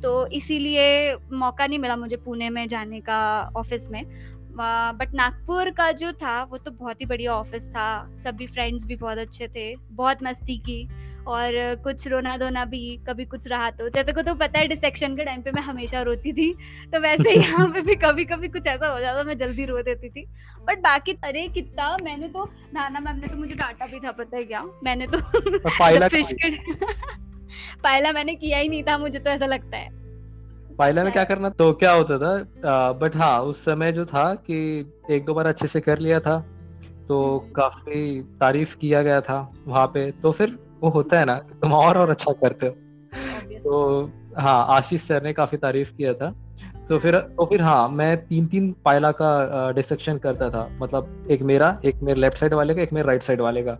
तो 0.03 0.27
इसीलिए 0.27 1.15
मौका 1.15 1.67
नहीं 1.67 1.79
मिला 1.79 1.95
मुझे 1.95 2.17
पुणे 2.17 2.49
में 2.49 2.67
जाने 2.67 2.99
का 2.99 3.19
ऑफ़िस 3.57 3.89
में। 3.91 4.03
बट 4.53 5.13
नागपुर 5.15 5.69
का 5.69 5.91
जो 5.91 6.11
था, 6.13 6.41
वो 6.43 6.57
तो 6.57 6.71
बहुत 6.71 7.01
ही 7.01 7.05
बढ़िया 7.05 7.33
ऑफ़िस 7.33 7.69
था। 7.69 7.85
सभी 8.23 8.47
फ्रेंड्स 8.47 8.85
भी 8.85 8.95
बहुत 8.95 9.17
अच्छे 9.17 9.47
थे, 9.47 9.75
बहुत 9.75 10.23
मस्ती 10.23 10.57
की। 10.59 10.83
और 11.27 11.53
कुछ 11.83 12.07
रोना 12.07 12.37
धोना 12.37 12.65
भी 12.65 12.79
कभी 13.07 13.25
कुछ 13.25 13.41
रहा 13.47 13.69
तो। 13.69 13.89
जैसे 13.89 14.11
को 14.11 14.21
तो 14.21 14.33
पता 14.35 14.59
है 14.59 14.67
डिसेक्शन 14.67 15.15
के 15.15 15.25
टाइम 15.25 15.41
पे 15.41 15.51
मैं 15.51 15.61
हमेशा 15.61 16.01
रोती 16.01 16.33
थी 16.33 16.53
तो 16.93 16.99
वैसे 16.99 17.33
यहाँ 17.33 17.67
पे 17.67 17.81
भी 17.81 17.95
कभी 17.95 18.25
कभी 18.25 18.47
कुछ 18.47 18.67
ऐसा 18.67 18.87
हो 18.87 18.99
जाता 18.99 19.23
मैं 19.23 19.37
जल्दी 19.37 19.65
रो 19.65 19.81
देती 19.81 20.09
थी। 20.09 20.25
बट 20.67 20.79
बाकी 20.79 21.11
अरे 21.23 21.47
कितना 21.47 21.95
मैंने 22.03 22.27
तो 22.27 22.49
नाना 22.73 22.99
मैम 22.99 23.15
ने 23.15 23.27
तो 23.27 23.37
मुझे 23.37 23.55
डांटा 23.55 23.85
भी 23.85 23.99
था 23.99 24.11
पता 24.11 24.37
है 24.37 24.43
क्या? 24.43 24.63
मैंने 24.83 25.07
तो 25.07 25.19
फ़िश 26.09 26.33
पायला 27.83 28.11
मैंने 28.11 28.35
किया 28.35 28.57
ही 28.57 28.69
नहीं 28.69 28.83
था 28.83 28.97
मुझे 28.97 29.19
तो 29.19 29.29
ऐसा 29.29 29.45
लगता 29.45 29.77
है। 29.77 29.89
पायला 30.75 31.03
में 31.03 31.11
क्या 31.13 31.23
करना 31.23 31.49
तो 31.49 31.71
क्या 31.73 31.91
होता 31.91 32.17
था 32.17 32.91
बट 32.91 33.15
हाँ 33.15 33.41
उस 33.41 33.63
समय 33.65 33.91
जो 33.91 34.05
था 34.05 34.33
कि 34.35 34.57
एक 35.11 35.25
दो 35.25 35.33
बार 35.33 35.47
अच्छे 35.47 35.67
से 35.67 35.81
कर 35.81 35.99
लिया 35.99 36.19
था 36.19 36.37
तो 37.07 37.37
हम्म। 37.37 37.51
काफ़ी 37.51 38.21
तारीफ़ 38.39 38.75
किया 38.77 39.01
गया 39.01 39.21
था 39.21 39.39
वहाँ 39.67 39.87
पे 39.87 40.11
तो 40.11 40.31
फिर 40.31 40.57
वो 40.81 40.89
होता 40.89 41.19
है 41.19 41.25
ना 41.25 41.35
तुम 41.39 41.73
और 41.73 41.97
और 41.97 42.09
अच्छा 42.09 42.31
करते 42.31 42.67
हो। 42.67 42.75
तो 43.59 44.11
हाँ 44.37 44.65
आशीष 44.69 45.01
सर 45.01 45.23
ने 45.23 45.33
काफ़ी 45.33 45.57
तारीफ़ 45.57 45.91
किया 45.91 46.13
था। 46.13 46.33
तो 46.89 46.99
फिर 46.99 47.17
तो 47.19 47.45
फिर 47.45 47.61
हाँ 47.61 47.89
मैं 47.89 48.25
तीन 48.27 48.47
तीन 48.47 48.75
पायला 48.85 49.11
का 49.11 49.71
डिसेक्शन 49.71 50.17
करता 50.17 50.49
था। 50.49 50.67
मतलब 50.81 51.27
एक 51.31 51.41
मेरा 51.41 51.79
एक 51.85 51.95
मेरे 52.03 52.21
लेफ़्ट 52.21 52.37
साइड 52.37 52.53
वाले 52.53 52.75
का 52.75 52.81
एक 52.81 52.93
मेरे 52.93 53.07
राइट 53.07 53.23
साइड 53.23 53.41
वाले 53.41 53.63
का। 53.63 53.77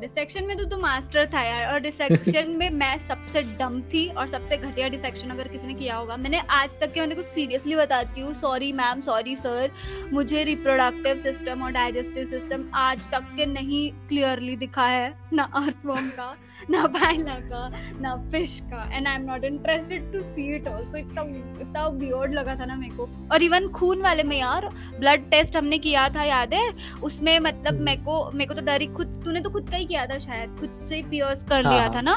डिसेक्शन 0.00 0.44
में 0.44 0.56
तो 0.56 0.64
तू 0.64 0.76
मास्टर 0.76 1.26
था 1.26 1.42
यार 1.42 1.72
और 1.72 1.80
डिसेक्शन 1.80 2.50
में 2.58 2.70
मैं 2.70 2.98
सबसे 2.98 3.42
डम 3.42 3.80
थी 3.82 4.08
और 4.08 4.28
सबसे 4.28 4.56
घटिया 4.56 4.88
डिसेक्शन 4.88 5.30
अगर 5.30 5.48
किसी 5.48 5.66
ने 5.66 5.74
किया 5.74 5.96
होगा 5.96 6.16
मैंने 6.16 6.38
आज 6.38 6.70
तक 6.80 6.92
के 6.92 7.00
मैंने 7.00 7.14
कुछ 7.14 7.26
सीरियसली 7.26 7.76
बताती 7.76 8.20
हूँ। 8.20 8.34
सॉरी 8.34 8.72
मैम 8.72 9.00
सॉरी 9.00 9.36
सर 9.36 9.70
मुझे 10.12 10.44
रिप्रोडक्टिव 10.44 11.16
सिस्टम 11.16 11.62
और 11.62 11.72
डाइजेस्टिव 11.72 12.24
सिस्टम 12.24 12.64
आज 12.74 13.10
तक 13.10 13.22
के 13.36 13.46
नहीं 13.46 13.90
क्लियरली 14.08 14.56
दिखा 14.56 14.86
है 14.86 15.14
ना 15.32 15.42
अर्थवॉर्म 15.42 16.08
का। 16.08 16.36
ना 16.70 16.86
पाइला 16.88 17.34
का 17.42 17.68
ना 18.00 18.14
फ़िश 18.32 18.58
का 18.70 18.82
and 18.92 19.08
I 19.08 19.14
am 19.14 19.24
not 19.24 19.44
interested 19.44 20.12
to 20.12 20.20
see 20.22 20.54
it 20.54 20.68
also 20.68 20.96
इतना 20.98 21.22
इतना 21.60 21.86
वियर्ड 21.88 22.34
लगा 22.34 22.54
था 22.54 22.64
ना 22.64 22.76
मेरे 22.76 22.94
को। 22.96 23.08
और 23.32 23.42
इवन 23.42 23.68
खून 23.70 24.02
वाले 24.02 24.22
में 24.22 24.38
यार 24.38 24.68
ब्लड 25.00 25.30
टेस्ट 25.30 25.56
हमने 25.56 25.78
किया 25.78 26.08
था 26.08 26.24
याद 26.24 26.54
है? 26.54 26.70
उसमें 27.02 27.38
मतलब 27.40 27.74
हम्म। 27.74 27.84
मेरे 27.84 28.02
को 28.02 28.30
मेरे 28.32 28.48
को 28.48 28.54
तो 28.54 28.66
डर 28.66 28.80
ही 28.80 28.86
खुद 28.94 29.20
तूने 29.24 29.40
तो 29.40 29.50
खुद 29.50 29.70
का 29.70 29.76
ही 29.76 29.86
किया 29.86 30.06
था 30.06 30.18
शायद। 30.18 30.56
खुद 30.60 30.86
से 30.88 30.96
ही 30.96 31.02
पियर्स 31.04 31.44
कर 31.44 31.64
हाँ, 31.64 31.72
लिया 31.72 31.82
हाँ. 31.82 31.94
था 31.94 32.00
ना? 32.00 32.16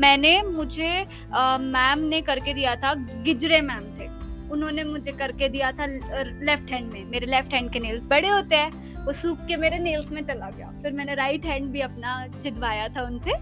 मैंने 0.00 0.40
मुझे 0.44 0.90
मैम 1.32 1.98
ने 2.08 2.20
करके 2.22 2.54
दिया 2.54 2.74
था 2.76 2.94
गिजरे 3.24 3.60
मैम 3.62 3.84
थे। 3.98 4.06
उन्होंने 4.52 4.84
मुझे 4.84 5.12
करके 5.12 5.48
दिया 5.48 5.70
था 5.72 5.86
लेफ़्ट 5.86 6.70
हैंड 6.72 6.90
में। 6.92 7.04
मेरे 7.04 7.26
लेफ़्ट 7.26 7.54
हैंड 7.54 7.70
के 7.72 7.80
नेल्स 7.80 8.06
बड़े 8.06 8.28
होते 8.28 8.56
हैं। 8.56 9.04
वो 9.04 9.12
सूख 9.14 9.38
के 9.46 9.56
मेरे 9.56 9.78
नेल्स 9.78 10.10
में 10.12 10.22
चला 10.26 10.50
गया। 10.50 10.70
फिर 10.82 10.92
मैंने 10.92 11.14
राइट 11.14 11.44
हैंड 11.46 11.70
भी 11.72 11.80
अपना 11.80 12.26
छिदवाया 12.42 12.88
था 12.88 13.02
उनसे। 13.02 13.32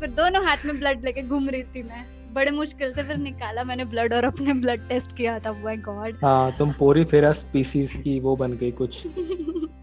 फिर 0.00 0.10
दोनों 0.10 0.44
हाथ 0.44 0.64
में 0.64 0.78
ब्लड 0.78 1.04
लेके 1.04 1.22
घूम 1.22 1.48
रही 1.48 1.62
थी 1.64 1.82
मैं। 1.82 2.04
बड़े 2.34 2.50
मुश्किल 2.50 2.92
से 2.94 3.02
फिर 3.02 3.16
निकाला 3.16 3.62
मैंने 3.64 3.84
ब्लड 3.84 4.12
और 4.14 4.24
अपने 4.24 4.52
ब्लड 4.54 4.88
टेस्ट 4.88 5.16
किया 5.16 5.38
था 5.38 5.52
माय 5.52 5.76
गॉड 5.76 6.14
हाँ 6.22 6.56
तुम 6.58 6.72
पूरी 6.72 7.04
फेरा 7.04 7.32
स्पीसीज 7.32 7.92
की 7.94 8.18
वो 8.20 8.36
बन 8.36 8.52
गई 8.52 8.70
कुछ। 8.72 9.02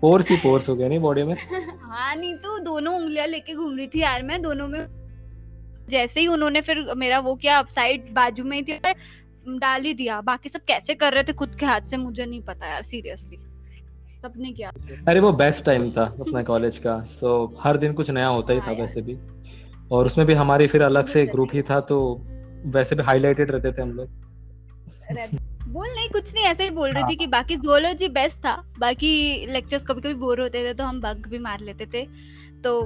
पोर्स 0.01 0.29
ही 0.29 0.35
पोर्स 0.37 0.69
हो 0.69 0.75
गए 0.75 0.89
नहीं 0.89 0.99
बॉडी 0.99 1.23
में? 1.23 1.35
हाँ 1.81 2.15
नहीं 2.15 2.35
तो 2.35 2.57
दोनों 2.59 2.95
उंगलियाँ 2.95 3.27
लेके 3.27 3.53
घूम 3.53 3.77
रही 3.77 3.87
थी 3.87 4.01
यार 4.01 4.23
मैं 4.23 4.41
दोनों 4.41 4.67
में। 4.67 4.79
जैसे 5.89 6.19
ही 6.19 6.27
उन्होंने 6.27 6.61
फिर 6.61 6.83
मेरा 6.97 7.19
वो 7.19 7.35
किया 7.35 7.61
साइड 7.69 8.13
बाजू 8.13 8.43
में 8.43 8.57
ही 8.57 8.63
थी 8.63 8.79
डाल 9.59 9.81
ही 9.81 9.93
दिया। 9.93 10.21
बाकी 10.21 10.49
सब 10.49 10.61
कैसे 10.67 10.93
कर 10.95 11.13
रहे 11.13 11.23
थे 11.23 11.33
खुद 11.33 11.55
के 11.59 11.65
हाथ 11.65 11.81
से 11.81 11.97
मुझे 11.97 12.25
नहीं 12.25 12.41
पता 12.41 12.67
यार 12.67 12.83
सीरियसली 12.83 13.37
सबने 14.23 14.51
किया। 14.51 14.71
अरे 15.07 15.19
वो 15.19 15.31
बेस्ट 15.33 15.65
टाइम 15.65 15.91
था 15.91 16.03
अपना 16.21 16.43
कॉलेज 16.43 16.77
का 16.77 16.99
सो 17.11 17.37
हर 17.59 17.77
दिन 17.77 17.93
कुछ 17.93 18.09
नया 18.11 18.27
होता 18.27 18.53
ही 18.53 18.59
था 18.59 18.65
हाँ 18.65 18.73
वैसे 18.73 19.01
भी। 19.01 19.17
और 19.91 20.05
उसमें 20.05 20.27
भी 20.27 20.33
हमारी 20.33 20.67
फिर 20.67 20.81
अलग 20.81 21.05
से 21.05 21.25
ग्रुप 21.25 21.49
ही 21.53 21.61
था 21.61 21.79
तो 21.79 22.21
वैसे 22.65 22.95
भी 22.95 23.03
हाईलाइटेड 23.03 23.51
रहते 23.51 23.71
थे 23.71 23.81
हम 23.81 23.91
लोग। 23.91 24.09
बोल 25.67 25.87
नहीं 25.95 26.09
कुछ 26.09 26.33
नहीं 26.33 26.45
ऐसे 26.45 26.63
ही 26.63 26.69
बोल 26.69 26.89
रही 26.89 27.03
थी 27.03 27.07
हाँ। 27.07 27.15
कि 27.15 27.27
बाकी 27.27 27.55
जोलॉजी 27.55 28.07
बेस्ट 28.07 28.37
था 28.37 28.63
बाकी 28.79 29.45
लेक्चर्स 29.45 29.85
कभी 29.85 30.01
कभी 30.01 30.13
बोर 30.13 30.41
होते 30.41 30.63
थे 30.63 30.73
तो 30.73 30.83
हम 30.83 31.01
बग 31.01 31.27
भी 31.27 31.39
मार 31.39 31.59
लेते 31.59 31.85
थे। 31.85 32.05
तो 32.61 32.81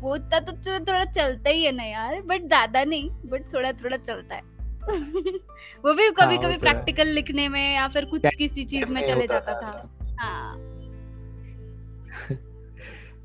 वो 0.00 0.16
तो 0.18 0.78
थोड़ा 0.78 1.04
चलता 1.04 1.50
ही 1.50 1.64
है 1.64 1.72
ना 1.72 1.82
यार 1.82 2.22
बट 2.22 2.42
ज़्यादा 2.42 2.84
नहीं 2.84 3.10
बट 3.10 3.54
थोड़ा 3.54 3.72
थोड़ा 3.72 3.96
चलता 3.96 4.34
है। 4.34 4.42
वो 5.84 5.94
भी 5.94 6.10
कभी 6.10 6.38
कभी 6.38 6.56
प्रैक्टिकल 6.56 7.06
लिखने 7.06 7.48
में 7.48 7.74
या 7.74 7.88
फिर 7.88 8.04
कुछ 8.04 8.22
किसी 8.38 8.64
चीज़ 8.64 8.84
में 8.84 9.06
चले 9.06 9.26
जाता 9.26 9.54
था 9.54 9.90
हाँ। 10.20 10.54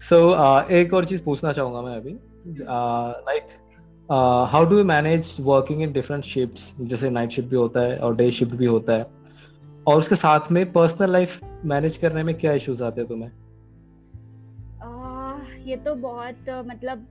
सो 0.01 0.31
so, 0.33 0.39
uh, 0.39 0.71
एक 0.71 0.93
और 0.93 1.05
चीज़ 1.05 1.23
पूछना 1.23 1.53
चाहूँगा 1.53 1.81
मैं 1.81 1.95
अभी। 1.95 2.17
Like 3.29 3.47
how 4.51 4.65
do 4.65 4.83
manage 4.83 5.35
working 5.39 5.81
in 5.81 5.93
different 5.93 6.23
shifts 6.23 6.73
जैसे 6.81 7.09
नाइट 7.09 7.31
शिफ्ट 7.31 7.49
भी 7.49 7.55
होता 7.55 7.79
है 7.79 7.97
और 7.97 8.15
डे 8.15 8.31
शिफ्ट 8.31 8.51
भी 8.51 8.65
होता 8.65 8.93
है। 8.93 9.07
और 9.87 9.97
उसके 9.97 10.15
साथ 10.15 10.51
में 10.51 10.71
पर्सनल 10.73 11.11
लाइफ 11.11 11.39
मैनेज 11.65 11.97
करने 11.97 12.23
में 12.23 12.35
क्या 12.35 12.53
इश्यूज़ 12.53 12.83
आते 12.83 13.01
हैं 13.01 13.07
तुम्हें? 13.07 13.31
Uh, 14.79 15.67
ये 15.67 15.75
तो 15.75 15.95
बहुत 15.95 16.35
uh, 16.49 16.67
मतलब 16.67 17.07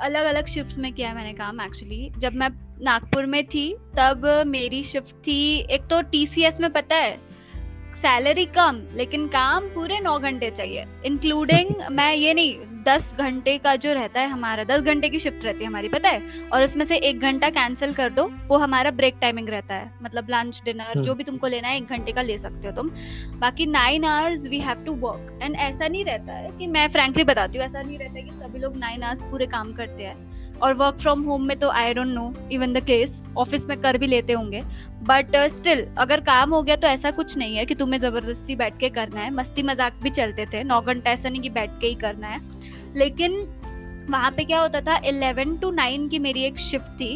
अलग 0.00 0.24
अलग 0.24 0.46
शिफ्ट्स 0.46 0.78
में 0.78 0.92
किया 0.92 1.08
है 1.08 1.14
मैंने 1.14 1.32
काम 1.32 1.60
एक्चुअली 1.60 2.12
जब 2.18 2.32
मैं 2.32 2.48
नागपुर 2.82 3.26
में 3.26 3.46
थी 3.46 3.76
तब 3.96 4.44
मेरी 4.46 4.82
शिफ्ट 4.82 5.14
थी 5.14 5.58
एक 5.60 5.86
तो 5.86 6.02
टीसीएस 6.02 6.60
में 6.60 6.72
पता 6.72 6.96
है? 6.96 7.27
सैलरी 7.94 8.44
कम 8.46 8.80
लेकिन 8.94 9.26
काम 9.28 9.64
पूरे 9.68 9.98
नौ 10.00 10.18
घंटे 10.18 10.50
चाहिए 10.50 10.84
इंक्लूडिंग 11.06 11.70
मैं 11.90 12.12
ये 12.14 12.34
नहीं 12.34 12.56
दस 12.84 13.14
घंटे 13.18 13.56
का 13.58 13.74
जो 13.76 13.92
रहता 13.92 14.20
है 14.20 14.28
हमारा 14.28 14.64
दस 14.64 14.80
घंटे 14.80 15.08
की 15.08 15.18
शिफ्ट 15.18 15.44
रहती 15.44 15.60
है 15.60 15.66
हमारी 15.66 15.88
पता 15.88 16.08
है? 16.08 16.22
और 16.52 16.64
उसमें 16.64 16.84
से 16.84 16.96
एक 16.98 17.20
घंटा 17.20 17.48
कैंसिल 17.50 17.92
कर 17.94 18.12
दो 18.12 18.24
वो 18.48 18.56
हमारा 18.56 18.90
ब्रेक 18.90 19.14
टाइमिंग 19.20 19.48
रहता 19.48 19.74
है 19.74 19.90
मतलब 20.02 20.26
लंच 20.30 20.62
डिनर 20.64 21.02
जो 21.02 21.14
भी 21.14 21.24
तुमको 21.24 21.46
लेना 21.46 21.68
है 21.68 21.76
एक 21.76 21.88
घंटे 21.88 22.12
का 22.12 22.22
ले 22.22 22.38
सकते 22.38 22.68
हो 22.68 22.74
तुम। 22.74 22.90
बाकी 23.40 23.66
nine 23.66 24.04
hours 24.04 24.46
we 24.46 24.60
have 24.60 24.84
to 24.84 24.94
work 25.00 25.38
and 25.42 25.56
ऐसा 25.56 25.88
नहीं 25.88 26.04
रहता 26.04 26.32
है 26.32 26.50
कि 26.58 26.66
मैं 26.66 26.88
फ्रेंकली 26.88 27.24
बताती 27.24 27.58
हूँ 27.58 27.66
ऐसा 27.66 27.82
नहीं 27.82 27.98
रहता 27.98 28.18
है 28.18 28.22
कि 28.22 28.30
सभी 28.30 28.58
लोग 28.58 28.76
नाइन 28.76 29.02
आवर्स 29.02 29.30
पूरे 29.30 29.46
काम 29.46 29.72
करते 29.72 30.02
हैं। 30.02 30.16
और 30.62 30.72
वर्क 30.74 30.94
फ्रॉम 30.94 31.22
होम 31.22 31.42
में 31.42 31.58
तो 31.58 31.68
I 31.70 31.92
don't 31.94 32.06
know 32.06 32.32
even 32.52 32.72
the 32.72 32.80
case 32.84 33.28
office 33.38 33.66
में 33.66 33.80
कर 33.80 33.98
भी 33.98 34.06
लेते 34.06 34.32
होंगे 34.32 34.60
बट 35.02 35.36
स्टिल 35.48 35.84
uh, 35.84 35.98
अगर 35.98 36.20
काम 36.20 36.54
हो 36.54 36.62
गया 36.62 36.76
तो 36.76 36.86
ऐसा 36.88 37.10
कुछ 37.10 37.36
नहीं 37.36 37.56
है 37.56 37.64
कि 37.66 37.74
तुम्हें 37.74 38.00
ज़बरदस्ती 38.00 38.56
बैठ 38.56 38.78
के 38.78 38.88
करना 38.90 39.20
है। 39.20 39.30
मस्ती 39.34 39.62
मज़ाक 39.62 40.00
भी 40.02 40.10
चलते 40.10 40.46
थे। 40.46 40.62
नौ 40.64 40.80
घंटा 40.80 41.10
ऐसा 41.10 41.28
नहीं 41.28 41.42
कि 41.42 41.50
बैठ 41.50 41.70
के 41.80 41.86
ही 41.86 41.94
करना 41.94 42.26
है। 42.26 42.40
लेकिन 42.96 43.40
वहाँ 44.10 44.30
पे 44.30 44.44
क्या 44.44 44.60
होता 44.60 44.80
था 44.80 44.96
इलेवन 45.06 45.56
टू 45.56 45.70
नाइन 45.70 46.08
की 46.08 46.18
मेरी 46.18 46.42
एक 46.42 46.58
शिफ्ट 46.58 46.94
थी। 47.00 47.14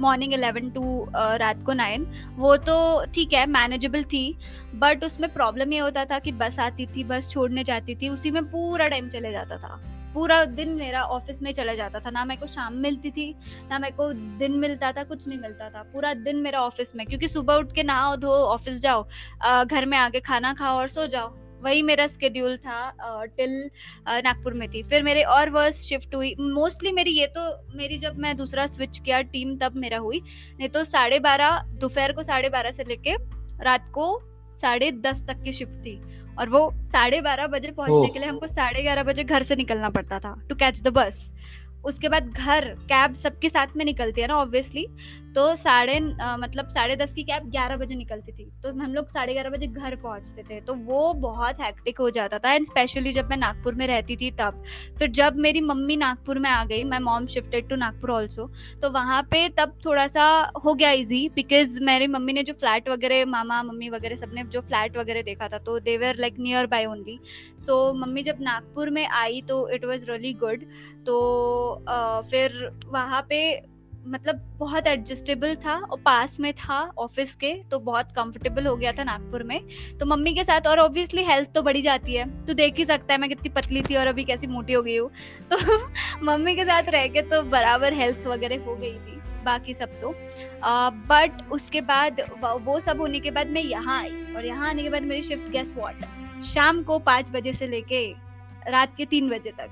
मॉर्निंग 0.00 0.32
इलेवन 0.34 0.70
टू 0.70 1.06
रात 1.14 1.62
को 1.66 1.72
नाइन 1.72 2.06
वो 2.36 2.56
तो 2.58 3.04
ठीक 3.14 3.32
है 3.32 3.46
मैनेजेबल 3.46 4.04
थी। 4.04 4.38
बट 4.74 5.04
उसमें 5.04 5.32
प्रॉब्लम 5.32 5.72
ये 5.72 5.78
होता 5.78 6.04
था 6.04 6.18
कि 6.18 6.32
बस 6.34 6.58
आती 6.58 6.86
थी 6.86 7.04
बस 7.04 7.28
छोड़ने 7.30 7.64
जाती 7.64 7.94
थी। 7.94 8.08
उसी 8.08 8.30
में 8.30 8.44
पूरा 8.44 8.86
टाइम 8.86 9.08
चले 9.08 9.32
जाता 9.32 9.58
था। 9.58 9.80
पूरा 10.16 10.44
दिन 10.46 10.68
मेरा 10.74 11.02
ऑफ़िस 11.04 11.40
में 11.42 11.52
चला 11.52 11.74
जाता 11.74 12.00
था। 12.00 12.10
ना 12.10 12.24
मेरे 12.24 12.40
को 12.40 12.46
शाम 12.46 12.74
मिलती 12.74 13.10
थी, 13.10 13.34
ना 13.70 13.78
मेरे 13.78 13.94
को 13.96 14.12
दिन 14.38 14.52
मिलता 14.58 14.92
था, 14.92 15.02
कुछ 15.04 15.26
नहीं 15.28 15.38
मिलता 15.38 15.68
था। 15.70 15.82
पूरा 15.92 16.12
दिन 16.16 16.36
मेरा 16.42 16.60
ऑफ़िस 16.60 16.94
में, 16.96 17.06
क्योंकि 17.06 17.28
सुबह 17.28 17.54
उठ 17.54 17.72
के 17.72 17.82
नहाओ, 17.82 18.16
धो, 18.16 18.28
ऑफ़िस 18.28 18.80
जाओ 18.82 19.02
घर 19.64 19.86
में 19.86 19.96
आके 19.98 20.20
खाना 20.22 20.52
खाओ 20.54 20.78
और 20.78 20.88
सो 20.88 21.06
जाओ। 21.06 21.34
वही 21.62 21.82
मेरा 21.82 22.06
स्केड्यूल 22.06 22.56
था 22.56 23.24
टिल 23.26 23.70
नागपुर 24.08 24.54
में 24.54 24.68
थी। 24.70 24.82
फिर 24.82 25.02
मेरे 25.02 25.22
और 25.24 25.50
वर्स 25.50 25.80
शिफ्ट 25.82 26.14
हुई। 26.14 26.34
मोस्टली 26.40 26.92
मेरी 26.92 27.10
ये 27.10 27.26
तो 27.36 27.48
मेरी 27.76 27.98
जब 27.98 28.18
मैं 28.18 28.36
दूसरा 28.36 28.66
स्विच 28.66 28.98
किया 28.98 29.20
टीम 29.24 29.56
तब 29.58 29.76
मेरा 29.76 29.98
हुई। 29.98 30.20
नहीं 30.58 30.68
तो 30.68 30.84
साढ़े 30.86 31.18
बारह, 31.20 31.62
दोपहर 31.80 32.12
को 32.12 32.22
साढ़े 32.22 32.48
बारह 32.48 32.72
से 32.72 32.84
लेके 32.84 33.14
रात 33.64 33.90
को 33.94 34.18
साढ़े 34.60 34.90
दस 35.00 35.24
तक 35.26 35.42
की 35.42 35.52
शिफ्ट 35.52 35.84
थी। 35.86 36.00
और 36.38 36.48
वो 36.48 36.70
साढ़े 36.84 37.20
बारह 37.20 37.46
बजे 37.46 37.70
पहुँचने 37.70 38.12
के 38.12 38.18
लिए 38.18 38.28
हमको 38.28 38.46
साढ़े 38.46 38.82
ग्यारह 38.82 39.02
बजे 39.02 39.24
घर 39.24 39.42
से 39.42 39.56
निकलना 39.56 39.90
पड़ता 39.90 40.18
था 40.18 40.34
टू 40.48 40.54
कैच 40.54 40.80
द 40.82 40.88
बस 40.92 41.32
उसके 41.84 42.08
बाद 42.08 42.28
घर 42.28 42.64
कैब 42.88 43.12
सबके 43.14 43.48
साथ 43.48 43.76
में 43.76 43.84
निकलती 43.84 44.20
है 44.20 44.26
ना 44.26 44.36
ऑब्वियसली 44.36 44.86
तो 45.36 45.54
साढ़े 45.56 45.98
मतलब 46.40 46.68
साढ़े 46.70 46.94
दस 46.96 47.12
की 47.12 47.22
कैब 47.22 47.48
ग्यारह 47.50 47.76
बजे 47.76 47.94
निकलती 47.94 48.32
थी। 48.32 48.44
तो 48.62 48.68
हम 48.74 48.94
लोग 48.94 49.08
साढ़े 49.08 49.32
ग्यारह 49.32 49.50
बजे 49.50 49.66
घर 49.66 49.96
पहुँचते 49.96 50.42
थे। 50.42 50.60
तो 50.60 50.74
वो 50.74 51.12
बहुत 51.14 51.60
हैक्टिक 51.60 51.98
हो 52.00 52.08
जाता 52.10 52.38
था 52.38 52.52
एंड 52.52 52.66
स्पेशली 52.66 53.12
जब 53.12 53.28
मैं 53.30 53.36
नागपुर 53.36 53.74
में 53.74 53.86
रहती 53.86 54.16
थी 54.16 54.30
तब। 54.38 54.62
फिर 54.98 55.10
जब 55.10 55.36
मेरी 55.38 55.60
मम्मी 55.62 55.96
नागपुर 55.96 56.38
में 56.38 56.48
आ 56.50 56.64
गई, 56.64 56.84
मैं 56.84 56.98
mom 57.00 57.26
shifted 57.26 57.68
to 57.68 57.76
Nagpur 57.76 58.10
also 58.10 58.50
तो 58.82 58.90
वहाँ 58.90 59.22
पे 59.30 59.48
तब 59.58 59.78
थोड़ा 59.84 60.06
सा 60.08 60.24
हो 60.64 60.74
गया 60.74 60.90
ईजी 60.92 61.28
बिकॉज़ 61.34 61.80
मेरी 61.82 62.06
मम्मी 62.06 62.32
ने 62.32 62.42
जो 62.42 62.52
फ्लैट 62.54 62.88
वगैरह, 62.88 63.24
मामा, 63.26 63.62
मम्मी 63.62 63.88
वगैरह 63.90 64.16
सबने 64.16 64.44
जो 64.44 64.60
फ्लैट 64.62 64.96
वगैरह 64.96 65.22
देखा 65.22 65.48
था 65.48 65.58
तो 65.60 65.78
they were 65.82 66.16
like 66.18 66.38
nearby 66.66 66.86
only 66.86 67.18
so 67.66 67.92
mummy 67.94 68.22
जब 68.22 68.40
नागपुर 68.40 68.90
में 68.90 69.06
आई 69.06 69.42
तो 69.48 69.68
इट 69.70 69.84
वॉज़ 69.84 70.10
रियली 70.10 70.32
गुड 70.40 70.64
तो 71.06 71.16
फिर 72.30 72.60
वहाँ 72.86 73.26
पे 73.28 73.40
मतलब 74.06 74.40
बहुत 74.58 74.86
एडजस्टेबल 74.86 75.54
था 75.56 75.74
और 75.76 76.00
पास 76.00 76.38
में 76.40 76.52
था 76.54 76.78
ऑफ़िस 76.98 77.34
के 77.34 77.52
तो 77.70 77.78
बहुत 77.80 78.12
कंफर्टेबल 78.12 78.66
हो 78.66 78.74
गया 78.76 78.92
था 78.92 79.04
नागपुर 79.04 79.42
में। 79.42 79.60
तो 80.00 80.06
मम्मी 80.06 80.32
के 80.34 80.44
साथ 80.44 80.66
और 80.66 80.78
ऑब्वियसली 80.78 81.22
हेल्थ 81.24 81.52
तो 81.54 81.62
बढ़ी 81.62 81.82
जाती 81.82 82.14
है। 82.14 82.24
तो 82.46 82.54
देख 82.54 82.76
ही 82.78 82.84
सकता 82.84 83.12
है 83.14 83.20
मैं 83.20 83.28
कितनी 83.28 83.50
पतली 83.52 83.82
थी 83.82 83.96
और 83.96 84.06
अभी 84.06 84.24
कैसी 84.24 84.46
मोटी 84.46 84.72
हो 84.72 84.82
गई 84.82 84.96
हूँ। 84.96 85.10
तो 85.52 86.26
मम्मी 86.26 86.54
के 86.56 86.64
साथ 86.64 86.88
रह 86.90 87.06
के 87.08 87.22
तो 87.22 87.42
बराबर 87.44 87.92
हेल्थ 87.94 88.26
वगैरह 88.26 88.64
हो 88.64 88.74
गई 88.74 88.92
थी, 88.92 89.20
बाकी 89.44 89.74
सब 89.74 90.00
तो। 90.00 90.14
बट 91.08 91.50
उसके 91.52 91.80
बाद 91.82 92.20
वो 92.62 92.80
सब 92.80 93.00
होने 93.00 93.20
के 93.20 93.30
बाद 93.30 93.50
मैं 93.50 93.62
यहाँ 93.62 94.00
आई 94.00 94.34
और 94.36 94.46
यहाँ 94.46 94.68
आने 94.68 94.82
के 94.82 94.90
बाद 94.90 95.02
मेरी 95.04 95.22
शिफ्ट 95.22 95.50
गैस 95.52 95.74
वॉट 95.76 96.44
शाम 96.46 96.82
को 96.82 96.98
पाँच 97.04 97.30
बजे 97.30 97.52
से 97.52 97.66
लेके 97.66 98.06
रात 98.68 98.96
के 98.96 99.04
तीन 99.06 99.28
बजे 99.30 99.50
तक, 99.50 99.68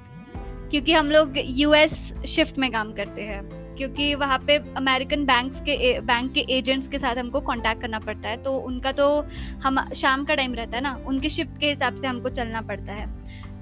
क्योंकि 0.70 0.92
हम 0.92 1.10
लोग 1.10 1.34
यूएस 1.36 2.12
शिफ्ट 2.28 2.58
में 2.58 2.70
काम 2.72 2.92
करते 2.92 3.22
हैं। 3.22 3.42
क्योंकि 3.78 4.14
वहाँ 4.14 4.38
पे 4.38 4.56
अमेरिकन 4.76 5.24
बैंक्स 5.24 5.60
के 5.60 6.00
बैंक 6.00 6.32
के 6.32 6.40
एजेंट्स 6.56 6.88
के 6.88 6.98
साथ 6.98 7.16
हमको 7.16 7.40
कांटेक्ट 7.40 7.80
करना 7.82 7.98
पड़ता 7.98 8.28
है 8.28 8.36
तो 8.42 8.56
उनका 8.58 8.92
तो 8.92 9.06
हम 9.64 9.80
शाम 9.94 10.24
का 10.24 10.34
टाइम 10.34 10.54
रहता 10.54 10.76
है 10.76 10.82
ना 10.82 10.98
उनके 11.06 11.28
शिफ्ट 11.28 11.58
के 11.60 11.70
हिसाब 11.70 11.96
से 11.96 12.06
हमको 12.06 12.28
चलना 12.30 12.60
पड़ता 12.60 12.92
है। 12.92 13.06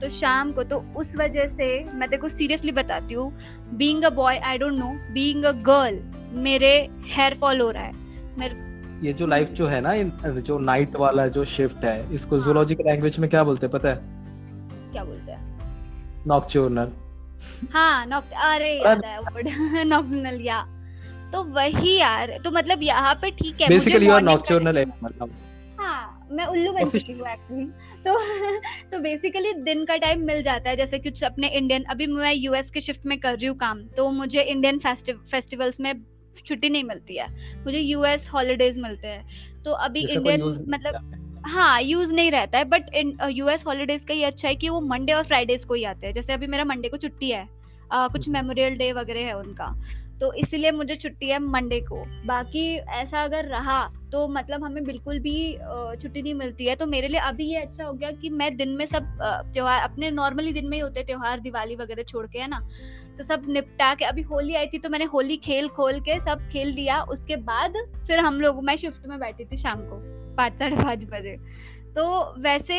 तो 0.00 0.08
शाम 0.10 0.52
को 0.52 0.62
तो 0.62 0.76
उस 0.96 1.14
वजह 1.16 1.46
से 1.48 1.66
मैं 1.94 2.08
देखो 2.10 2.28
सीरियसली 2.28 2.72
बताती 2.72 3.14
हूँ 3.14 3.32
being 3.74 4.04
a 4.04 4.10
boy 4.10 4.38
I 4.38 4.58
don't 4.58 4.78
know 4.78 4.92
being 5.14 5.44
a 5.44 5.52
girl 5.62 6.00
मेरे 6.42 6.70
हेयर 7.06 7.34
फॉल 7.34 7.60
हो 7.60 7.70
रहा 7.70 7.82
है। 7.82 7.92
मेरे 8.38 8.70
ये 9.06 9.12
जो 9.12 9.26
लाइफ 9.26 9.50
जो 9.50 9.66
है 9.66 9.80
ना 9.80 9.94
जो 10.40 10.58
नाइट 10.58 10.96
वाला 10.96 11.26
जो 11.28 11.44
शिफ्ट 11.44 11.84
है 11.84 12.14
इसको 12.14 12.38
जूलॉजी 12.38 12.74
के 12.74 12.82
लैंग्वेज 12.82 13.18
में 13.18 13.28
क्या 13.30 13.44
बोलते 13.44 13.66
हैं 13.66 13.72
पता 13.72 13.88
है? 13.88 13.96
क्या 14.92 15.04
बोलते 15.04 15.32
हैं? 15.32 15.40
नॉक्चर्नल 16.26 16.92
हाँ 17.72 18.06
नॉक्ट 18.06 18.32
अरे 18.44 18.72
याद 18.78 19.04
है 19.04 19.18
वर्ड 19.20 19.48
नॉक्टर्नल 19.86 20.40
या। 20.40 20.60
तो 21.32 21.42
वही 21.44 21.96
यार 21.98 22.36
तो 22.44 22.50
मतलब 22.50 22.82
यहाँ 22.82 23.14
पे 23.14 23.30
ठीक 23.30 23.60
है 23.60 23.68
बेसिकली 23.68 24.06
यू 24.06 24.12
आर 24.12 24.22
नॉक्टर्नल 24.22 24.78
है 24.78 24.84
मतलब। 25.02 25.34
हाँ 25.80 26.28
मैं 26.32 26.46
उल्लू 26.46 26.72
बन 26.72 26.90
चुकी 26.90 27.12
हूँ 27.12 27.28
एक्चुअली 27.28 27.64
तो 28.04 28.18
तो 28.90 28.98
बेसिकली 28.98 29.52
दिन 29.52 29.84
का 29.84 29.96
टाइम 29.96 30.24
मिल 30.26 30.42
जाता 30.42 30.70
है 30.70 30.76
जैसे 30.76 30.98
कुछ 30.98 31.22
अपने 31.24 31.48
इंडियन 31.48 31.84
अभी 31.84 32.06
मैं 32.06 32.32
यूएस 32.34 32.70
के 32.70 32.80
शिफ्ट 32.80 33.06
में 33.06 33.18
कर 33.20 33.36
रही 33.38 33.46
हूँ 33.46 33.56
काम 33.56 33.82
तो 33.96 34.10
मुझे 34.10 34.42
इंडियन 34.42 34.78
फेस्टिवल्स 34.78 35.80
में 35.80 35.92
छुट्टी 36.46 36.68
नहीं 36.68 36.84
मिलती 36.84 37.16
है। 37.16 37.26
मुझे 37.64 37.78
यूएस 37.78 38.28
हॉलीडेज 38.34 38.78
मिलते 38.78 39.08
हैं। 39.08 39.62
तो 39.64 39.72
अभी 39.72 40.00
इंडियन 40.00 40.42
मतलब 40.68 41.31
हाँ 41.44 41.80
यूज़ 41.82 42.12
नहीं 42.14 42.30
रहता 42.30 42.58
है 42.58 42.64
बट 42.64 42.94
इन 42.94 43.16
यूएस 43.30 43.64
हॉलीडेज 43.66 44.04
का 44.04 44.14
ये 44.14 44.24
अच्छा 44.24 44.48
है 44.48 44.54
कि 44.54 44.68
वो 44.68 44.80
मंडे 44.82 45.12
और 45.12 45.24
फ्राइडेज 45.24 45.64
को 45.64 45.74
ही 45.74 45.84
आते 45.84 46.06
हैं। 46.06 46.12
जैसे 46.14 46.32
अभी 46.32 46.46
मेरा 46.46 46.64
मंडे 46.64 46.88
को 46.88 46.96
छुट्टी 46.96 47.30
है 47.30 47.44
uh, 47.44 48.12
कुछ 48.12 48.28
मेमोरियल 48.28 48.76
डे 48.76 48.92
वगैरह 48.92 49.26
है 49.26 49.36
उनका 49.36 49.74
तो 50.20 50.32
इसीलिए 50.34 50.70
मुझे 50.70 50.94
छुट्टी 50.94 51.28
है 51.28 51.38
मंडे 51.38 51.80
को। 51.80 51.96
बाकी 52.26 52.76
ऐसा 52.96 53.22
अगर 53.22 53.44
रहा 53.44 53.82
तो 54.12 54.26
मतलब 54.28 54.64
हमें 54.64 54.84
बिल्कुल 54.84 55.18
भी 55.18 55.52
छुट्टी 56.02 56.22
नहीं 56.22 56.34
मिलती 56.34 56.66
है। 56.66 56.76
तो 56.76 56.86
मेरे 56.86 57.08
लिए 57.08 57.20
अभी 57.20 57.44
ये 57.44 57.56
अच्छा 57.56 57.84
हो 57.84 57.92
गया 57.92 58.10
कि 58.12 58.30
मैं 58.30 58.56
दिन 58.56 58.76
में 58.76 58.84
सब 58.86 59.06
त्योहार 59.52 59.80
अपने 59.80 60.10
नॉर्मली 60.10 60.52
दिन 60.52 60.68
में 60.68 60.76
ही 60.76 60.82
होते 60.82 61.00
हैं 61.00 61.06
त्योहार 61.06 61.40
दिवाली 61.40 61.76
वगैरह 61.76 62.02
छोड़ 62.02 62.26
के 62.26 62.38
है 62.38 62.48
ना? 62.48 62.60
तो 63.18 63.24
सब 63.24 63.48
निपटा 63.48 63.92
के 63.94 64.04
अभी 64.04 64.22
होली 64.22 64.54
आई 64.54 64.66
थी 64.66 64.78
तो 64.78 64.88
मैंने 64.88 65.04
होली 65.04 65.36
खेल 65.44 65.68
खोल 65.70 66.00
के 66.00 66.20
सब 66.20 66.48
खेल 66.52 66.68
लिया। 66.68 67.02
उसके 67.10 67.36
बाद 67.42 67.84
फिर 68.06 68.18
हम 68.18 68.40
लोग 68.40 68.64
मैं 68.64 68.76
शिफ्ट 68.76 69.06
में 69.06 69.18
बैठी 69.20 69.44
थी 69.44 69.56
शाम 69.56 69.80
को। 69.82 70.21
पाँच 70.36 70.58
साढ़े 70.58 70.76
पाँच 70.76 71.04
बजे 71.12 71.36
तो 71.94 72.04
वैसे 72.42 72.78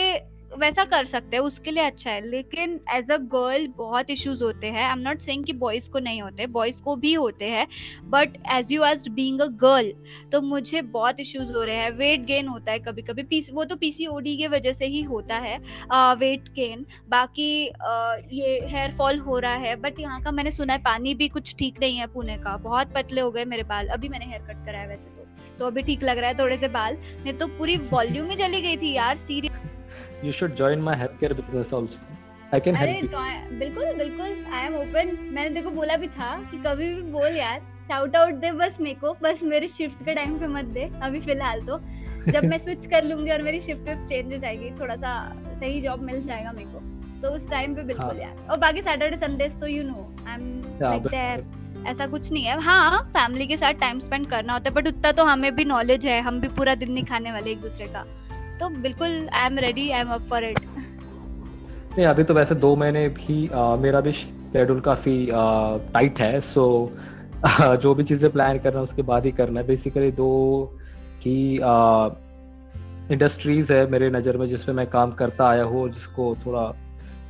वैसा 0.59 0.83
कर 0.85 1.05
सकते 1.05 1.35
हैं 1.35 1.43
उसके 1.43 1.71
लिए 1.71 1.83
अच्छा 1.83 2.11
है। 2.11 2.19
लेकिन 2.21 2.79
एज 2.93 3.09
अ 3.11 3.15
गर्ल 3.27 3.67
बहुत 3.77 4.09
इश्यूज़ 4.09 4.43
होते 4.43 4.67
हैं। 4.67 4.83
आई 4.83 4.91
एम 4.91 4.99
नॉट 4.99 5.19
सेइंग 5.19 5.45
कि 5.45 5.53
बॉयज़ 5.53 5.89
को 5.91 5.99
नहीं 5.99 6.21
होते 6.21 6.47
बॉयज़ 6.47 6.81
को 6.81 6.95
भी 6.95 7.13
होते 7.13 7.45
हैं। 7.45 7.65
But 8.09 8.37
as 8.53 8.71
you 8.71 8.83
as 8.85 9.07
being 9.09 9.41
a 9.41 9.45
girl 9.63 9.91
तो 10.31 10.41
मुझे 10.41 10.81
बहुत 10.81 11.19
इश्यूज़ 11.19 11.51
हो 11.51 11.63
रहे 11.63 11.75
हैं। 11.75 11.89
वेट 11.91 12.25
गेन 12.25 12.47
होता 12.47 12.71
है 12.71 12.79
कभी 12.79 13.01
कभी 13.01 13.23
पी 13.23 13.41
वो 13.53 13.63
तो 13.63 13.75
पीसीओडी 13.75 14.35
की 14.37 14.47
वजह 14.47 14.73
से 14.73 14.85
ही 14.87 15.01
होता 15.03 15.37
है 15.37 15.57
वेट 16.15 16.43
uh, 16.43 16.53
गेन 16.55 16.85
बाकी 17.09 17.69
uh, 17.69 18.33
ये 18.33 18.59
हेयर 18.65 18.91
फॉल 18.97 19.19
हो 19.19 19.39
रहा 19.39 19.55
है। 19.55 19.75
बट 19.81 19.99
यहाँ 19.99 20.21
का 20.23 20.31
मैंने 20.31 20.51
सुना 20.51 20.73
है 20.73 20.79
पानी 20.83 21.15
भी 21.15 21.27
कुछ 21.29 21.55
ठीक 21.59 21.79
नहीं 21.79 21.97
है 21.97 22.07
पुणे 22.13 22.37
का। 22.37 22.57
बहुत 22.59 22.93
पतले 22.95 23.21
हो 23.21 23.31
गए 23.31 23.45
मेरे 23.45 23.63
बाल। 23.65 23.87
अभी 23.89 24.09
मैंने 24.09 24.25
हेयर 24.25 24.41
कट 24.43 24.65
कराया 24.65 24.87
वैसे 24.87 25.09
तो। 25.09 25.22
तो 25.59 25.65
अभी 25.67 25.81
ठीक 25.81 26.03
लग 26.03 26.17
रहा 26.17 26.29
है 26.29 26.37
थोड़े 26.39 26.57
से 26.57 26.67
बाल। 26.67 26.97
नहीं 27.23 27.33
तो 27.33 27.47
पूरी 27.57 27.77
वॉल्यूम 27.91 28.29
ही 28.29 28.35
चली 28.35 28.61
गई 28.61 28.77
थी 28.77 28.93
यार 28.93 29.17
serious 29.17 29.61
you 30.25 30.33
should 30.35 30.53
join 30.57 30.83
my 30.83 30.93
healthcare 30.99 31.35
business 31.37 31.71
also. 31.77 31.97
I 32.51 32.59
can 32.65 32.75
help 32.75 32.89
you. 32.97 33.09
बिल्कुल 33.59 33.93
बिल्कुल 33.95 34.45
आई 34.53 34.65
एम 34.65 34.75
ओपन 34.75 35.17
मैंने 35.33 35.49
देखो 35.49 35.69
बोला 35.71 35.95
भी 35.97 36.07
था 36.17 36.29
कि 36.51 36.57
कभी 36.65 36.93
भी 36.93 37.01
बोल 37.11 37.35
यार। 37.37 37.59
शाउट 37.87 38.15
आउट 38.15 38.33
दे 38.41 38.51
बस 38.51 38.77
मेरे 38.81 38.95
को। 38.99 39.13
बस 39.23 39.43
मेरे 39.43 39.67
शिफ्ट 39.67 40.05
के 40.05 40.13
टाइम 40.15 40.37
पे 40.39 40.47
मत 40.47 40.65
दे 40.75 40.89
अभी 41.03 41.19
फ़िलहाल 41.21 41.61
तो। 41.61 41.79
जब 42.31 42.45
मैं 42.45 42.57
स्विच 42.63 42.85
कर 42.85 43.03
लूँगी 43.03 43.31
और 43.31 43.41
मेरी 43.41 43.59
शिफ्ट 43.61 43.81
पे 43.85 43.95
चेंज 44.07 44.33
हो 44.33 44.39
जाएगी 44.39 44.69
थोड़ा 44.79 44.95
सा 44.95 45.11
सही 45.59 45.81
जॉब 45.81 46.01
मिल 46.01 46.21
जाएगा 46.27 46.51
मेरे 46.51 46.69
को। 46.69 46.79
तो 47.21 47.33
उस 47.35 47.49
टाइम 47.49 47.75
पे 47.75 47.83
बिल्कुल 47.83 48.05
हाँ. 48.05 48.21
यार। 48.21 48.47
और 48.51 48.57
बाकी 48.59 48.81
सैटरडे 48.81 49.17
संडेज 49.17 49.59
तो 49.59 49.67
you 49.67 49.83
know 49.83 50.09
I 50.27 50.33
am 50.33 50.47
like 50.81 51.07
there 51.07 51.45
ऐसा 51.87 52.07
कुछ 52.07 52.31
नहीं 52.31 52.43
है। 52.43 52.59
हाँ 52.61 53.01
फैमिली 53.13 53.47
के 53.47 53.57
साथ 53.57 53.73
टाइम 53.79 53.99
स्पेंड 53.99 54.27
करना 54.29 54.53
होता 54.53 54.69
है 54.69 54.75
बट 54.75 54.87
उतना 54.87 55.11
तो 55.11 55.23
हमें 55.25 55.55
भी 55.55 55.65
नॉलेज 55.65 56.05
है 56.05 56.19
हम 56.21 56.39
भी 56.41 56.47
पूरा 56.49 56.75
दिन 56.75 56.91
नहीं 56.91 57.05
खाने 57.05 57.31
वाले 57.31 57.51
एक 57.51 57.61
दूसरे 57.61 57.85
का। 57.87 58.03
तो 58.59 58.69
बिल्कुल 58.81 59.27
I 59.33 59.45
am 59.45 59.57
ready 59.59 59.89
I 59.89 60.01
am 60.01 60.09
up 60.09 60.27
for 60.29 60.43
it 60.43 60.59
नहीं 61.95 62.05
अभी 62.05 62.23
तो 62.23 62.33
वैसे 62.33 62.55
दो 62.55 62.75
महीने 62.75 63.07
भी 63.09 63.47
आ, 63.47 63.75
मेरा 63.75 64.01
भी 64.01 64.13
शेड्यूल 64.13 64.79
काफ़ी 64.81 65.27
टाइट 65.31 66.19
है 66.19 66.39
सो 66.41 66.63
आ, 67.45 67.75
जो 67.83 67.93
भी 67.95 68.03
चीज़ें 68.03 68.31
प्लान 68.31 68.59
करना 68.59 68.77
है 68.77 68.83
उसके 68.83 69.01
बाद 69.01 69.25
ही 69.25 69.31
करना 69.31 69.59
है। 69.59 69.67
बेसिकली 69.67 70.11
दो 70.11 70.31
ही 71.25 71.35
इंडस्ट्रीज़ 73.13 73.71
है 73.73 73.85
मेरे 73.91 74.09
नज़र 74.09 74.37
में 74.37 74.45
जिसमें 74.47 74.75
मैं 74.75 74.85
काम 74.89 75.11
करता 75.11 75.47
आया 75.47 75.63
हूँ 75.63 75.87
जिसको 75.89 76.35
थोड़ा 76.45 76.63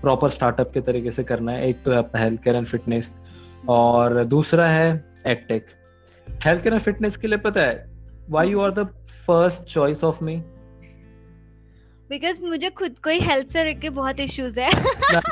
प्रॉपर 0.02 0.30
स्टार्टअप 0.30 0.72
के 0.74 0.82
तरीके 0.82 1.12
से 1.12 1.24
करना 1.24 1.52
है। 1.52 1.68
एक 1.70 1.84
तो 1.84 1.92
है 1.92 1.98
अपना 1.98 2.22
हेल्थ 2.22 2.42
केयर 2.44 2.56
एंड 2.56 2.66
फिटनेस 2.68 3.14
और 3.70 4.24
दूसरा 4.24 4.68
है 4.68 5.06
एडटेक 5.28 5.66
हेल्थ 6.46 6.64
केयर 6.64 6.80
फिटनेस 6.80 7.18
के 7.18 7.28
लिए 7.28 7.38
पता 7.38 7.62
है 7.62 7.92
why 8.30 8.50
you 8.50 8.62
are 8.62 8.72
the 8.72 8.88
first 9.28 9.64
choice 9.64 10.04
of 10.04 10.24
me 10.24 10.36
because 12.10 12.42
मुझे 12.42 12.70
खुद 12.70 12.98
को 13.00 13.10
ही 13.10 13.20
हेल्थ 13.20 13.48
से 13.48 13.64
लेके 13.64 13.90
बहुत 13.90 14.20
इश्यूज़ 14.20 14.60
है। 14.60 14.70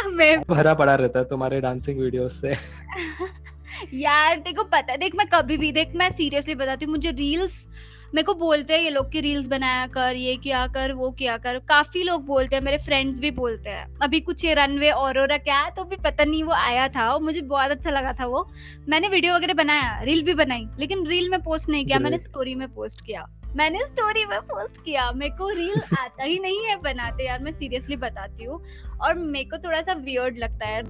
मैं 0.11 0.41
भरा 0.41 0.73
पड़ा 0.73 0.95
रहता 0.95 1.19
है 1.19 1.25
तुम्हारे 1.25 1.61
डांसिंग 1.61 1.99
वीडियोस 1.99 2.41
से। 2.41 2.51
यार 3.93 4.39
देखो 4.39 4.63
पता 4.63 4.91
है 4.91 4.97
देख 4.97 5.15
मैं 5.15 5.27
कभी 5.27 5.57
भी 5.57 5.71
देख 5.71 5.95
मैं 5.95 6.09
सीरियसली 6.11 6.55
बताती 6.55 6.85
हूँ 6.85 6.91
मुझे 6.91 7.11
रील्स 7.11 7.67
मेरे 8.15 8.23
को 8.23 8.33
बोलते 8.33 8.73
हैं 8.73 8.81
ये 8.81 8.89
लोग 8.89 9.11
की 9.11 9.19
रील्स 9.21 9.47
बनाया 9.47 9.85
कर 9.87 10.15
ये 10.15 10.35
किया 10.35 10.65
कर 10.67 10.91
वो 10.93 11.09
किया 11.11 11.37
कर। 11.37 11.59
काफ़ी 11.59 12.03
लोग 12.03 12.25
बोलते 12.25 12.55
हैं 12.55 12.63
मेरे 12.63 12.77
फ्रेंड्स 12.77 13.19
भी 13.19 13.31
बोलते 13.31 13.69
हैं। 13.69 13.85
अभी 14.03 14.19
कुछ 14.19 14.45
ये 14.45 14.53
रनवे 14.53 14.89
और 14.91 15.37
क्या 15.37 15.59
है 15.59 15.71
तो 15.71 15.83
भी 15.83 15.95
पता 15.95 16.23
नहीं 16.23 16.43
वो 16.43 16.53
आया 16.53 16.87
था। 16.87 17.07
और 17.09 17.21
मुझे 17.21 17.41
बहुत 17.41 17.71
अच्छा 17.71 17.89
लगा 17.89 18.13
था 18.13 18.25
वो। 18.25 18.47
मैंने 18.89 19.07
वीडियो 19.07 19.35
वगैरह 19.35 19.53
बनाया 19.53 20.01
रील 20.01 20.23
भी 20.23 20.33
बनाई 20.33 20.67
लेकिन 20.79 21.05
रील 21.07 21.29
में 21.29 21.41
पोस्ट 21.41 21.69
नहीं 21.69 21.85
किया 21.85 21.99
मैंने 21.99 22.19
स्टोरी 22.19 22.55
में 22.55 22.67
पोस्ट 22.67 23.05
किया। 23.05 23.25
मैंने 23.55 23.85
स्टोरी 23.85 24.25
में 24.25 24.39
पोस्ट 24.41 24.83
किया। 24.85 25.11
मेरे 25.11 25.35
को 25.37 25.49
रील 25.49 25.81
आता 25.99 26.23
ही 26.23 26.39
नहीं 26.39 26.65
है 26.65 26.75
बनाते 26.75 27.27
यार 27.27 27.39
मैं 27.39 27.51
सीरियसली 27.51 27.95
बताती 27.95 28.43
हूँ। 28.43 28.63
और 29.01 29.13
मेरे 29.13 29.45
को 29.45 29.57
थोड़ा 29.57 29.81
सा 29.81 29.93
वियर्ड 29.93 30.37
लगता 30.37 30.67
है। 30.67 30.83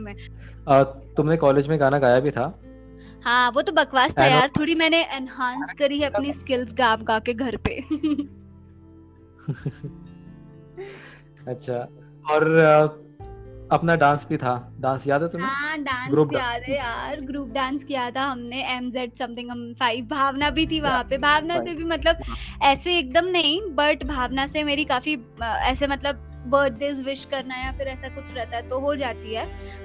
में 0.00 0.14
आ, 0.68 0.82
तुमने 0.82 1.36
कॉलेज 1.36 1.68
में 1.68 1.80
गाना 1.80 1.98
गाया 1.98 2.20
भी 2.20 2.30
था? 2.30 2.62
हाँ 3.24 3.50
वो 3.50 3.62
तो 3.62 3.72
बकवास 3.72 4.18
था 4.18 4.26
यार। 4.26 4.50
थोड़ी 4.58 4.74
मैंने 4.74 5.16
एनहांस 5.16 5.72
करी 5.78 6.00
है 6.00 6.10
अपनी 6.10 6.32
स्किल्स 6.32 6.74
गा 6.74 6.96
गा 6.96 7.18
के 7.18 7.34
घर 7.34 7.56
पे। 7.56 7.80
अच्छा 11.48 11.88
और 12.30 12.50
अपना 13.72 13.96
डांस 13.96 14.26
भी 14.30 14.36
था। 14.36 14.74
डांस 14.80 15.06
याद 15.06 15.22
है 15.22 15.28
तुम्हें? 15.28 15.48
हाँ 15.48 15.78
डांस 15.78 16.10
ग्रुप 16.10 16.34
याद 16.34 16.62
है 16.62 16.76
यार। 16.76 17.20
ग्रुप 17.20 17.48
डांस 17.48 17.84
किया 17.84 18.10
था 18.10 18.22
हमने 18.22 18.76
एम 18.76 18.90
जेड 18.90 19.12
समथिंग 19.18 19.50
हम 19.50 19.74
फाइव 19.74 20.04
भावना 20.04 20.50
भी 20.50 20.66
थी 20.66 20.80
वहाँ 20.80 21.04
पे। 21.04 21.18
भावना 21.18 21.64
से 21.64 21.74
भी 21.74 21.84
मतलब 21.84 22.16
ऐसे 22.62 22.98
एकदम 22.98 23.26
नहीं 23.26 23.74
बट 23.74 24.04
भावना 24.04 24.46
से 24.46 24.64
मेरी 24.64 24.84
काफ़ी 24.84 25.18
ऐसे 25.42 25.86
मतलब 25.86 26.31
बर्थडेज 26.44 27.00
विश 27.04 27.24
करना 27.24 27.56
या 27.56 27.72
फिर 27.72 27.88
ऐसा 27.88 28.08
कुछ 28.08 28.34
रहता 28.36 28.56
है 28.56 28.68
तो 28.68 28.78
हो 28.80 28.94
जाती 28.96 29.34
है। 29.34 29.44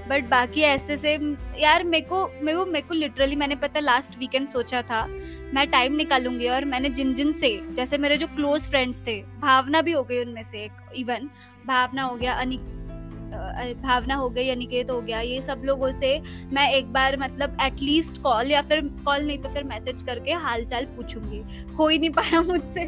बट 0.09 0.29
बाकी 0.29 0.61
ऐसे 0.63 0.97
से, 0.97 1.13
यार 1.59 1.83
मेरे 1.83 2.05
को 2.05 2.25
मेरे 2.43 2.57
को 2.57 2.65
मेरे 2.65 2.87
को 2.87 2.93
लिटरली 2.93 3.35
मैंने 3.35 3.55
पता 3.55 3.79
लास्ट 3.79 4.17
वीकेंड 4.19 4.47
सोचा 4.49 4.81
था, 4.81 5.05
मैं 5.53 5.67
टाइम 5.69 5.95
निकालूँगी 5.95 6.47
और 6.47 6.65
मैंने 6.65 6.89
जिन 6.91 7.13
जिन 7.15 7.33
से, 7.33 7.59
जैसे 7.73 7.97
मेरे 7.97 8.17
जो 8.17 8.27
क्लोज 8.27 8.69
फ्रेंड्स 8.69 9.01
थे, 9.07 9.21
भावना 9.39 9.81
भी 9.81 9.91
हो 9.91 10.03
गई 10.03 10.19
उनमें 10.19 10.43
से 10.43 10.63
एक 10.63 10.95
इवन 10.95 11.29
भावना 11.67 12.03
हो 12.03 12.15
गया, 12.15 12.33
अनिक 12.33 12.75
भावना 13.81 14.15
हो 14.15 14.29
गई, 14.29 14.49
अनिकेत 14.49 14.89
हो 14.91 14.99
गया, 15.01 15.19
ये 15.21 15.41
सब 15.41 15.61
लोगों 15.65 15.91
से 15.91 16.19
मैं 16.53 16.69
एक 16.71 16.91
बार 16.93 17.17
मतलब 17.19 17.57
एटलीस्ट 17.61 18.21
कॉल 18.21 18.51
या 18.51 18.61
फिर 18.61 18.81
कॉल 19.05 19.25
नहीं 19.25 19.37
तो 19.37 19.49
फिर 19.49 19.63
मैसेज 19.63 20.03
करके 20.03 20.33
हाल 20.33 20.65
चाल 20.65 20.85
पूछूँगी। 20.95 21.41
हो 21.75 21.87
ही 21.87 21.99
नहीं 21.99 22.09
पाया 22.09 22.41
मुझसे। 22.41 22.85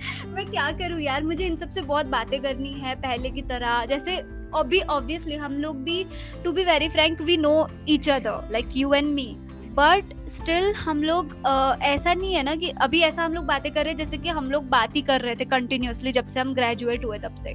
मैं 0.26 0.44
क्या 0.46 0.70
करूँ 0.72 1.00
यार? 1.00 1.22
मुझे 1.22 1.46
इन 1.46 1.56
सबसे 1.56 1.80
बहुत 1.80 2.06
बातें 2.06 2.40
करनी 2.42 2.72
है 2.80 2.94
पहले 2.94 3.30
की 3.30 3.42
तरह। 3.42 3.84
जैसे 3.86 4.16
अभी 4.54 4.80
ऑब्वियसली 4.80 5.36
हम 5.36 5.52
लोग 5.52 5.82
भी 5.84 6.04
to 6.44 6.52
be 6.52 6.64
very 6.64 6.88
frank 6.88 7.20
we 7.20 7.36
know 7.36 7.68
each 7.88 8.08
other 8.08 8.48
like 8.52 8.76
you 8.76 8.92
and 8.94 9.12
me 9.14 9.26
but 9.74 10.14
still 10.28 10.72
हम 10.74 11.02
लोग 11.02 11.34
ऐसा 11.82 12.14
नहीं 12.14 12.34
है 12.34 12.42
ना 12.42 12.54
कि 12.56 12.70
अभी 12.80 13.00
ऐसा 13.00 13.24
हम 13.24 13.34
लोग 13.34 13.44
बातें 13.44 13.72
कर 13.72 13.84
रहे 13.84 13.92
हैं 13.92 13.98
जैसे 13.98 14.18
कि 14.18 14.28
हम 14.28 14.50
लोग 14.50 14.68
बात 14.68 14.96
ही 14.96 15.02
कर 15.02 15.20
रहे 15.20 15.34
थे 15.34 15.44
कंटिन्यूसली 15.44 16.12
जब 16.12 16.28
से 16.28 16.40
हम 16.40 16.54
ग्रेजुएट 16.54 17.04
हुए 17.04 17.18
तब 17.18 17.36
से। 17.36 17.54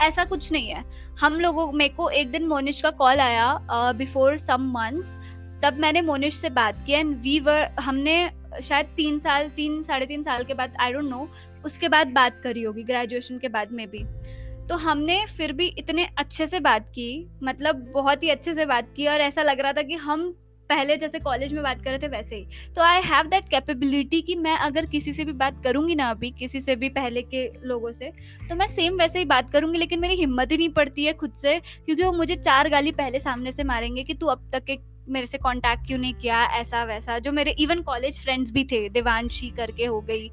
ऐसा 0.00 0.24
कुछ 0.24 0.50
नहीं 0.52 0.68
है। 0.68 0.84
हम 1.20 1.40
लोगों, 1.40 1.70
मेरे 1.72 1.94
को 1.94 2.08
एक 2.10 2.30
दिन 2.30 2.46
मोनिश 2.46 2.80
का 2.80 2.90
कॉल 2.90 3.20
आया 3.20 3.92
बिफोर 3.92 4.36
सम 4.38 4.70
मंथ्स 4.74 5.16
तब 5.62 5.78
मैंने 5.78 6.00
मोनिश 6.00 6.34
से 6.34 6.50
बात 6.50 6.84
की 6.86 6.92
एंड 6.92 7.16
वी 7.16 7.38
वर 7.40 7.68
हमने 7.80 8.30
शायद 8.62 8.86
तीन 8.86 9.18
साल, 9.18 9.48
तीन, 9.48 9.82
साढ़े 9.82 10.06
तीन 10.06 10.22
साल 10.22 10.44
के 10.44 10.54
बाद 10.54 10.74
आई 10.80 10.92
डोंट 10.92 11.10
नो 11.10 11.28
उसके 11.64 11.88
बाद 11.88 12.08
बात 12.08 12.40
करी 12.44 12.62
होगी 12.62 12.82
ग्रेजुएशन 12.82 13.38
के 13.38 13.48
बाद 13.48 13.72
में 13.72 13.86
भी। 13.90 14.04
तो 14.68 14.76
हमने 14.78 15.24
फिर 15.28 15.52
भी 15.52 15.66
इतने 15.78 16.08
अच्छे 16.18 16.46
से 16.46 16.60
बात 16.60 16.88
की 16.88 17.08
मतलब 17.42 17.90
बहुत 17.94 18.22
ही 18.22 18.28
अच्छे 18.28 18.54
से 18.54 18.66
बात 18.66 18.92
की 18.96 19.06
और 19.06 19.20
ऐसा 19.20 19.42
लग 19.42 19.60
रहा 19.60 19.72
था 19.72 19.82
कि 19.82 19.94
हम 19.94 20.30
पहले 20.70 20.96
जैसे 20.96 21.18
कॉलेज 21.18 21.52
में 21.52 21.62
बात 21.62 21.82
कर 21.84 21.90
रहे 21.90 21.98
थे 21.98 22.08
वैसे 22.08 22.36
ही। 22.36 22.72
तो 22.76 22.82
आई 22.82 23.00
हैव 23.02 23.26
दैट 23.26 23.48
कैपेबिलिटी 23.48 24.20
कि 24.22 24.34
मैं 24.34 24.56
अगर 24.56 24.86
किसी 24.86 25.12
से 25.12 25.24
भी 25.24 25.32
बात 25.32 25.60
करूँगी 25.64 25.94
ना 25.94 26.08
अभी, 26.10 26.30
किसी 26.30 26.60
से 26.60 26.76
भी 26.76 26.88
पहले 26.88 27.22
के 27.24 27.44
लोगों 27.64 27.92
से 27.92 28.10
तो 28.48 28.54
मैं 28.54 28.66
सेम 28.66 28.96
वैसे 28.98 29.18
ही 29.18 29.24
बात 29.24 29.50
करूँगी, 29.50 29.78
लेकिन 29.78 30.00
मेरी 30.00 30.14
हिम्मत 30.14 30.52
ही 30.52 30.56
नहीं 30.56 30.68
पड़ती 30.68 31.04
है 31.04 31.12
खुद 31.12 31.32
से, 31.32 31.58
क्योंकि 31.58 32.02
वो 32.02 32.12
मुझे 32.12 32.36
चार 32.36 32.68
गाली 32.68 32.92
पहले 32.92 33.20
सामने 33.20 33.52
से 33.52 33.64
मारेंगे 33.64 34.02
कि 34.02 34.14
तू 34.14 34.26
अब 34.26 34.50
तक 34.54 34.70
एक 34.70 34.80
मेरे 35.08 35.26
से 35.26 35.38
कांटेक्ट 35.38 35.86
क्यों 35.86 35.98
नहीं 35.98 36.14
किया 36.14 36.44
ऐसा 36.44 36.84
वैसा 36.84 37.18
जो 37.18 37.32
मेरे 37.32 37.50
इवन 37.50 37.80
कॉलेज 37.82 38.20
फ्रेंड्स 38.20 38.52
भी 38.52 38.64
थे 38.64 38.88
देवांशी 38.88 39.50
करके 39.50 39.84
हो 39.84 40.00
गई। 40.00 40.30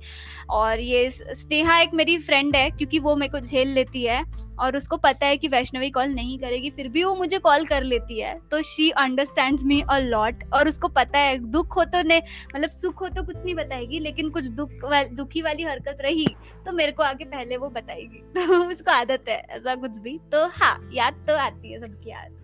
और 0.49 0.79
ये 0.79 1.09
स्नेहा 1.09 1.79
एक 1.79 1.93
मेरी 1.93 2.17
फ्रेंड 2.17 2.55
है 2.55 2.69
क्योंकि 2.69 2.99
वो 2.99 3.15
मेरे 3.15 3.29
को 3.29 3.39
झेल 3.39 3.67
लेती 3.67 4.03
है। 4.03 4.49
और 4.59 4.77
उसको 4.77 4.97
पता 4.97 5.25
है 5.25 5.37
कि 5.37 5.47
वैष्णवी 5.47 5.89
कॉल 5.89 6.07
नहीं 6.07 6.39
करेगी 6.39 6.69
फिर 6.69 6.87
भी 6.87 7.03
वो 7.03 7.15
मुझे 7.15 7.37
कॉल 7.37 7.65
कर 7.65 7.83
लेती 7.83 8.19
है। 8.19 8.39
तो 8.51 8.61
she 8.61 8.89
understand 8.89 9.59
me 9.63 9.81
a 9.89 9.97
lot 9.97 10.43
और 10.53 10.67
उसको 10.67 10.87
पता 10.87 11.19
है 11.19 11.37
दुख 11.37 11.75
हो 11.75 11.83
तो 11.83 12.01
ने 12.01 12.21
मतलब 12.55 12.69
सुख 12.69 13.01
हो 13.01 13.09
तो 13.09 13.23
कुछ 13.23 13.37
नहीं 13.45 13.55
बताएगी 13.55 13.99
लेकिन 13.99 14.29
कुछ 14.29 14.45
दुख 14.45 14.71
वा, 14.83 15.03
दुखी 15.03 15.41
वाली 15.41 15.63
हरकत 15.63 15.97
रही 16.01 16.25
तो 16.65 16.71
मेरे 16.71 16.91
को 16.91 17.03
आगे 17.03 17.25
पहले 17.25 17.57
वो 17.57 17.69
बताएगी। 17.69 18.19
तो 18.35 18.63
उसको 18.63 18.91
आदत 18.91 19.23
है 19.29 19.39
ऐसा 19.49 19.75
कुछ 19.75 19.97
भी। 19.97 20.17
तो 20.31 20.47
हाँ 20.47 20.89
याद 20.93 21.25
तो 21.27 21.35
आती 21.35 21.71
है 21.71 21.79
सबकी 21.79 22.09
याद। 22.09 22.35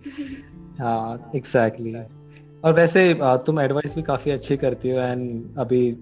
हाँ 0.80 1.30
एग्जैक्टली 1.36 1.94
और 2.64 2.72
वैसे 2.72 3.18
तुम 3.22 3.60
एडवाइस 3.60 3.94
भी 3.94 4.02
काफ़ी 4.02 4.30
अच्छी 4.30 4.56
करती 4.56 4.90
हो 4.90 5.00
एंड 5.00 5.44
अभी 5.58 5.92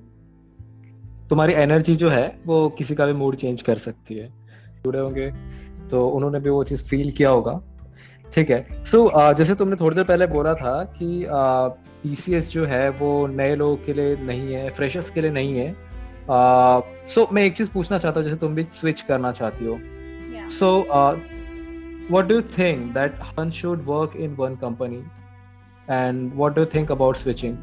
तुम्हारी 1.30 1.52
एनर्जी 1.52 1.96
जो 1.96 2.10
है 2.10 2.38
वो 2.46 2.68
किसी 2.68 2.94
का 2.94 3.06
भी 3.06 3.12
मूड 3.12 3.36
चेंज 3.36 3.62
कर 3.62 3.78
सकती 3.78 4.14
है। 4.14 4.28
जुड़े 4.84 4.98
होंगे 4.98 5.30
तो 5.90 6.08
उन्होंने 6.08 6.40
भी 6.40 6.50
वो 6.50 6.64
चीज़ 6.64 6.84
फील 6.84 7.10
किया 7.10 7.30
होगा। 7.30 7.60
ठीक 8.34 8.50
है। 8.50 8.84
सो 8.84 9.08
so, 9.08 9.14
uh, 9.14 9.34
जैसे 9.34 9.54
तुमने 9.54 9.76
थोड़ी 9.76 9.94
देर 9.96 10.04
पहले 10.04 10.26
बोला 10.26 10.54
था 10.54 10.84
कि 10.84 11.26
पीसीएस 11.28 12.46
uh, 12.46 12.52
जो 12.52 12.64
है 12.64 12.88
वो 12.88 13.26
नए 13.26 13.54
लोगों 13.54 13.76
के 13.76 13.92
लिए 13.92 14.16
नहीं 14.16 14.54
है 14.54 14.70
फ्रेशर्स 14.70 15.10
के 15.10 15.20
लिए 15.20 15.30
नहीं 15.30 15.58
है। 15.58 15.72
सो 15.74 17.20
uh, 17.20 17.26
so, 17.26 17.32
मैं 17.32 17.44
एक 17.44 17.56
चीज़ 17.56 17.70
पूछना 17.70 17.98
चाहता 17.98 18.20
हूँ 18.20 18.28
जैसे 18.28 18.40
तुम 18.40 18.54
भी 18.54 18.62
स्विच 18.62 19.00
करना 19.00 19.32
चाहती 19.32 19.66
हो। 19.66 19.78
सो 20.48 20.80
what 22.08 22.28
do 22.28 22.36
you 22.36 22.42
think 22.42 22.94
that 22.94 23.24
one 23.36 23.50
should 23.50 23.86
work 23.86 24.14
in 24.16 24.36
one 24.36 24.56
company 24.56 25.02
and 25.88 26.34
what 26.34 26.54
do 26.54 26.62
you 26.62 26.70
think 26.76 26.90
about 26.90 27.18
switching 27.24 27.58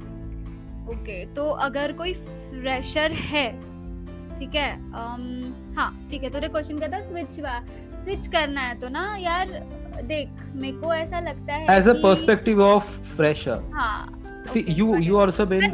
okay 0.89 1.21
तो 1.35 1.49
अगर 1.67 1.93
कोई 2.01 2.13
फ्रेशर 2.13 3.11
है 3.29 3.47
ठीक 4.39 4.55
है 4.55 4.69
um, 5.01 5.23
हाँ 5.77 5.89
ठीक 6.11 6.23
है 6.23 6.29
तूने 6.29 6.47
क्वेश्चन 6.47 6.79
किया 6.79 6.89
था 6.89 7.01
स्विच 7.09 7.39
स्विच 8.03 8.27
करना 8.27 8.61
है 8.61 8.79
तो 8.79 8.89
ना 8.89 9.05
यार 9.19 9.49
देख 10.03 10.29
मेरे 10.55 10.77
को 10.77 10.93
ऐसा 10.93 11.19
लगता 11.19 11.53
है 11.53 11.77
as 11.77 11.87
a 11.89 11.93
perspective 12.03 12.61
of 12.63 12.99
fresher 13.15 13.63
हाँ 13.73 14.21
see 14.47 14.61
okay, 14.61 14.73
you 14.73 14.97
you 14.97 15.17
also 15.17 15.45
been 15.45 15.73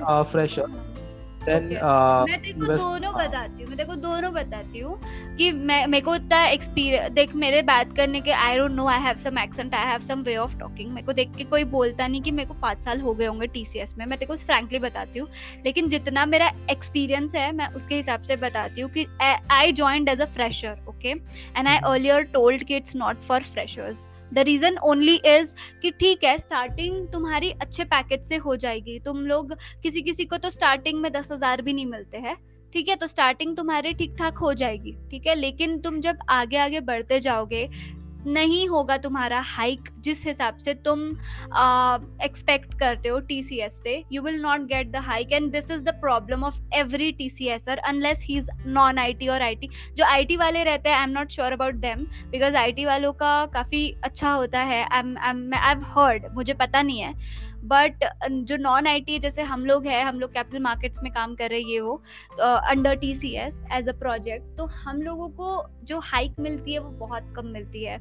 okay. 1.41 1.77
uh, 1.77 2.25
मैं 2.29 2.39
तेरे 2.41 2.53
को 2.53 2.75
दोनों 2.77 3.13
बताती 3.13 3.63
हूँ 3.63 3.67
मैं 3.69 3.77
तेरे 3.77 3.85
को 3.85 3.95
दोनों 3.95 4.31
बताती 4.33 4.79
हूँ 4.79 4.99
कि 5.37 5.51
मैं 5.51 5.85
मेरे 5.87 6.05
को 6.05 6.15
इतना 6.15 6.43
एक्सपीरियंस 6.45 7.11
देख 7.11 7.35
मेरे 7.35 7.61
बात 7.61 7.95
करने 7.97 8.21
के 8.21 8.31
I 8.31 8.57
don't 8.57 8.71
know 8.71 8.87
I 8.87 8.99
have 8.99 9.17
some 9.17 9.39
accent 9.39 9.73
I 9.75 9.87
have 9.87 9.99
some 9.99 10.21
way 10.21 10.35
of 10.37 10.57
talking 10.59 10.91
मेरे 10.91 11.05
को 11.05 11.13
देख 11.13 11.35
के 11.37 11.43
कोई 11.43 11.63
बोलता 11.63 12.07
नहीं 12.07 12.21
कि 12.21 12.31
मेरे 12.31 12.47
को 12.47 12.53
पाँच 12.61 12.83
साल 12.83 13.01
हो 13.01 13.13
गए 13.13 13.25
होंगे 13.25 13.47
टीसीएस 13.47 13.95
में। 13.97 14.05
मैं 14.05 14.19
तेरे 14.19 14.27
को 14.27 14.37
फ्रैंकली 14.45 14.79
बताती 14.79 15.19
हूँ। 15.19 15.27
लेकिन 15.65 15.89
जितना 15.89 16.25
मेरा 16.25 16.51
एक्सपीरियंस 16.69 17.35
है 17.35 17.51
मैं 17.51 17.67
उसके 17.67 17.95
हिसाब 17.95 18.21
से 18.21 18.35
बताती 18.35 18.81
हूँ 18.81 18.91
कि 18.91 19.05
I 19.51 19.71
joined 19.71 20.09
as 20.09 20.21
a 20.21 20.25
fresher 20.25 20.85
okay 20.89 21.09
and 21.09 21.67
I 21.67 21.77
earlier 21.77 22.23
told 22.33 22.63
कि 22.63 22.75
it's 22.75 22.95
not 22.95 23.27
for 23.27 23.43
freshers 23.43 24.05
the 24.33 24.39
reason 24.39 24.77
only 24.83 25.15
is 25.27 25.53
कि 25.81 25.91
ठीक 25.91 26.23
है 26.23 26.37
स्टार्टिंग 26.37 27.07
तुम्हारी 27.07 27.51
अच्छे 27.51 27.83
पैकेज 27.85 28.27
से 28.29 28.35
हो 28.37 28.55
जाएगी। 28.55 28.99
तुम 28.99 29.25
लोग 29.25 29.53
किसी 29.83 30.01
किसी 30.01 30.25
को 30.25 30.37
तो 30.37 30.49
स्टार्टिंग 30.49 31.01
में 31.01 31.11
दस 31.11 31.31
हज़ार 31.31 31.61
भी 31.61 31.73
नहीं 31.73 31.85
मिलते 31.85 32.17
हैं, 32.17 32.35
ठीक 32.73 32.89
है? 32.89 32.95
तो 32.95 33.07
स्टार्टिंग 33.07 33.55
तुम्हारे 33.57 33.93
ठीक 33.93 34.15
ठाक 34.19 34.37
हो 34.37 34.53
जाएगी, 34.53 34.95
ठीक 35.11 35.27
है? 35.27 35.35
लेकिन 35.35 35.79
तुम 35.79 35.99
जब 36.01 36.19
आगे 36.29 36.57
आगे 36.57 36.79
बढ़ते 36.81 37.19
जाओगे 37.19 37.67
नहीं 38.27 38.67
होगा 38.69 38.97
तुम्हारा 38.97 39.39
हाइक 39.47 39.89
जिस 39.99 40.25
हिसाब 40.25 40.57
से 40.57 40.73
तुम 40.85 41.01
एक्सपेक्ट 42.23 42.73
करते 42.79 43.09
हो 43.09 43.19
टी 43.21 43.41
सी 43.43 43.59
एस 43.61 43.79
से। 43.83 44.03
You 44.11 44.21
will 44.21 44.41
not 44.41 44.61
get 44.67 44.91
the 44.91 44.95
hike 45.05 45.31
and 45.33 45.51
this 45.51 45.71
is 45.71 45.81
the 45.81 45.93
problem 46.01 46.43
of 46.43 46.55
every 46.75 47.11
T 47.11 47.29
C 47.29 47.45
S 47.45 47.51
TCSer 47.51 47.77
unless 47.89 48.19
he 48.23 48.37
is 48.37 48.49
non 48.67 48.99
I 48.99 49.13
T 49.13 49.27
और 49.27 49.41
आई 49.41 49.55
टी 49.55 49.69
जो 49.97 50.05
आई 50.05 50.25
टी 50.25 50.35
वाले 50.37 50.63
रहते 50.63 50.89
हैं 50.89 50.95
I 50.97 51.03
am 51.03 51.09
not 51.09 51.31
sure 51.31 51.51
about 51.51 51.75
them 51.75 52.05
because 52.31 52.55
I 52.55 52.71
T 52.71 52.85
वालों 52.85 53.11
का 53.13 53.45
काफ़ी 53.45 53.87
अच्छा 54.03 54.31
होता 54.31 54.59
है। 54.61 54.83
आई 54.83 55.01
हैव 55.61 55.83
हर्ड 55.87 56.25
मुझे 56.33 56.53
पता 56.53 56.81
नहीं 56.81 56.99
है। 56.99 57.13
बट 57.63 58.03
जो 58.45 58.57
नॉन 58.57 58.87
आईटी 58.87 59.17
जैसे 59.19 59.41
हम 59.43 59.65
लोग 59.65 59.85
हैं, 59.87 60.03
हम 60.05 60.19
लोग 60.19 60.33
कैपिटल 60.33 60.59
मार्केट्स 60.59 61.03
में 61.03 61.11
काम 61.13 61.35
कर 61.35 61.49
रहे 61.49 61.59
हैं, 61.59 61.67
ये 61.67 61.79
वो 61.79 62.01
under 62.41 62.95
T 62.95 63.13
C 63.15 63.35
S 63.37 63.61
as 63.73 63.89
a 63.89 63.93
project 63.99 64.57
तो 64.57 64.65
हम 64.75 65.01
लोगों 65.01 65.29
को 65.31 65.63
जो 65.83 65.99
हाइक 66.01 66.39
मिलती 66.39 66.73
है, 66.73 66.79
वो 66.79 66.89
बहुत 66.97 67.33
कम 67.35 67.47
मिलती 67.47 67.83
है। 67.83 67.97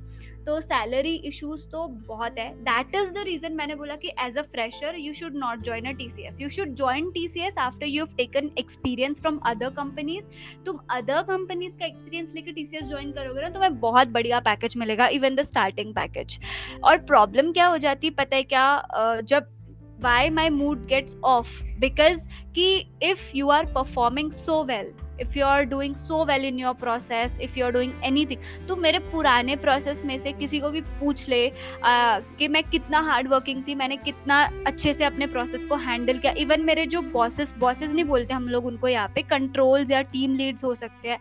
तो 0.50 0.60
सैलरी 0.60 1.14
इश्यूज़ 1.26 1.64
तो 1.72 1.86
बहुत 2.06 2.38
है. 2.38 2.48
दैट 2.62 2.94
इज़ 2.94 3.10
द 3.14 3.22
रीजन 3.26 3.52
मैंने 3.56 3.74
बोला 3.74 3.96
कि 3.96 4.08
as 4.20 4.38
a 4.38 4.42
fresher 4.44 4.96
you 4.98 5.12
should 5.14 5.34
not 5.36 5.62
join 5.64 5.84
a 5.84 5.92
TCS 5.98 6.40
you 6.40 6.48
should 6.50 6.74
join 6.76 7.10
TCS 7.10 7.58
after 7.58 7.86
you 7.86 8.04
have 8.04 8.16
taken 8.16 8.50
experience 8.58 9.20
from 9.20 9.38
other 9.46 9.70
companies 9.76 10.26
तुम 10.66 10.78
अदर 10.90 11.22
कंपनीज़ 11.22 11.76
का 11.78 11.86
एक्सपीरियंस 11.86 12.32
लेकर 12.34 12.52
टीसीएस 12.52 12.84
ज्वाइन 12.84 13.12
करोगे 13.12 13.42
ना, 13.42 13.48
तुम्हें 13.48 13.78
बहुत 13.80 14.08
बढ़िया 14.08 14.40
पैकेज 14.40 14.76
मिलेगा 14.76 15.06
इवन 15.18 15.34
द 15.34 15.42
स्टार्टिंग 15.42 15.94
पैकेज 15.94 16.38
और 16.84 16.98
प्रॉब्लम 17.04 17.52
क्या 17.52 17.66
हो 17.66 17.78
जाती 17.78 18.10
पता 18.10 18.36
है 18.36 18.42
क्या? 18.44 19.20
जब 19.22 19.56
why 20.02 20.30
my 20.30 20.50
mood 20.50 20.86
gets 20.88 21.16
off 21.24 21.62
because 21.80 22.28
कि 22.54 22.76
if 23.02 23.30
you 23.36 23.48
are 23.50 23.72
performing 23.74 24.32
so 24.32 24.60
so 24.62 24.66
well 25.20 25.36
you 25.36 25.46
are 25.46 25.64
doing 25.64 25.94
so 25.94 26.24
well 26.24 26.44
in 26.44 26.58
your 26.58 26.74
process 26.74 27.40
if 27.40 27.58
you 27.58 27.64
are 27.64 27.70
doing 27.70 27.78
doing 27.80 28.04
anything 28.08 28.68
तो 28.68 28.76
मेरे 28.76 28.98
पुराने 28.98 29.56
प्रोसेस 29.56 30.04
में 30.04 30.18
से 30.18 30.32
किसी 30.32 30.60
को 30.60 30.70
भी 30.70 30.80
पूछ 30.80 31.28
ले 31.28 31.48
आ, 31.84 32.18
कि 32.18 32.48
मैं 32.48 32.62
कितना 32.62 33.00
हार्ड 33.00 33.28
वर्किंग 33.28 33.62
थी 33.68 33.74
मैंने 33.74 33.96
कितना 33.96 34.42
अच्छे 34.66 34.92
से 34.94 35.04
अपने 35.04 35.26
प्रोसेस 35.26 35.64
को 35.64 35.76
हैंडल 35.76 36.18
किया। 36.18 36.32
इवन 36.32 36.60
मेरे 36.60 36.86
जो 36.86 37.02
बॉसेस 37.02 37.54
बॉसेस 37.58 37.92
नहीं 37.92 38.04
बोलते 38.04 38.34
हम 38.34 38.48
लोग 38.48 38.66
उनको 38.66 38.88
यहाँ 38.88 39.08
पे 39.08 39.22
कंट्रोल्स 39.22 39.90
या 39.90 40.02
टीम 40.02 40.34
लीड्स 40.34 40.64
हो 40.64 40.74
सकते 40.74 41.08
हैं। 41.08 41.18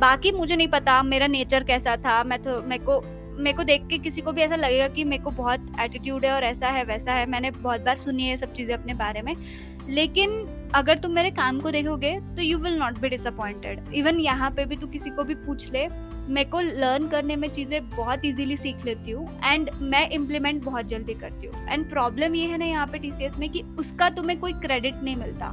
बाकी 0.00 0.32
मुझे 0.32 0.56
नहीं 0.56 0.68
पता 0.68 1.02
मेरा 1.02 1.26
नेचर 1.26 1.64
कैसा 1.64 1.96
था 1.96 2.22
मैं 2.24 2.42
तो 2.42 2.62
मेरे 2.62 2.84
को 2.84 3.00
मेरे 3.42 3.56
को 3.56 3.64
देख 3.64 3.86
के 3.86 3.98
किसी 3.98 4.20
को 4.20 4.32
भी 4.32 4.42
ऐसा 4.42 4.56
लगेगा 4.56 4.88
कि 4.88 5.04
मेरे 5.04 5.22
को 5.22 5.30
बहुत 5.30 5.72
एटीट्यूड 5.80 6.24
है 6.24 6.32
और 6.32 6.44
ऐसा 6.44 6.68
है 6.68 6.84
वैसा 6.84 7.12
है। 7.12 7.26
मैंने 7.26 7.50
बहुत 7.50 7.80
बार 7.80 7.96
सुनी 7.96 8.28
है 8.28 8.36
सब 8.36 8.54
चीज़ें 8.54 8.74
अपने 8.74 8.94
बारे 8.94 9.22
में। 9.22 9.34
लेकिन 9.88 10.30
अगर 10.74 10.98
तुम 10.98 11.12
मेरे 11.12 11.30
काम 11.30 11.58
को 11.60 11.70
देखोगे 11.70 12.10
तो 12.36 12.42
you 12.42 12.58
will 12.58 12.78
not 12.78 12.98
be 13.00 13.08
disappointed 13.08 13.92
even 13.94 14.20
यहाँ 14.20 14.50
पे 14.50 14.64
भी 14.64 14.76
तू 14.76 14.86
किसी 14.86 15.10
को 15.10 15.24
भी 15.24 15.34
पूछ 15.36 15.70
ले 15.72 15.86
मेरे 16.28 16.48
को 16.50 16.60
लर्न 16.60 17.08
करने 17.08 17.36
में 17.36 17.48
चीज़ें 17.48 17.80
बहुत 17.90 18.24
इजीली 18.24 18.56
सीख 18.56 18.84
लेती 18.84 19.10
हूँ 19.10 19.26
एंड 19.44 19.70
मैं 19.82 20.08
इम्प्लीमेंट 20.10 20.62
बहुत 20.64 20.86
जल्दी 20.86 21.14
करती 21.14 21.46
हूँ. 21.46 21.66
एंड 21.68 21.88
प्रॉब्लम 21.90 22.34
ये 22.34 22.46
है 22.46 22.58
ना 22.58 22.64
यहाँ 22.64 22.86
पे 22.86 22.98
टीसीएस 22.98 23.38
में 23.38 23.48
कि 23.50 23.62
उसका 23.78 24.10
तुम्हें 24.10 24.38
कोई 24.40 24.52
क्रेडिट 24.52 25.02
नहीं 25.02 25.16
मिलता. 25.16 25.52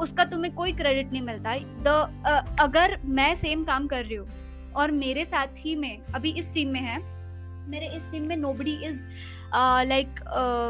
उसका 0.00 0.24
तुम्हें 0.24 0.54
कोई 0.54 0.72
क्रेडिट 0.72 1.12
नहीं 1.12 1.22
मिलता. 1.22 1.54
द 1.56 1.88
uh, 2.26 2.60
अगर 2.60 2.98
मैं 3.04 3.34
सेम 3.36 3.64
काम 3.64 3.86
कर 3.86 4.04
रही 4.04 4.14
हूँ 4.14 4.28
और 4.76 4.90
मेरे 4.90 5.24
साथ 5.24 5.46
ही 5.58 5.74
में 5.76 5.98
अभी 6.14 6.30
इस 6.38 6.52
टीम 6.54 6.68
में 6.68 6.80
है 6.80 6.98
मेरे 7.70 7.86
इस 7.96 8.10
टीम 8.12 8.26
में 8.26 8.36
नोबडी 8.36 8.72
इज़ 8.86 8.98
लाइक 9.88 10.20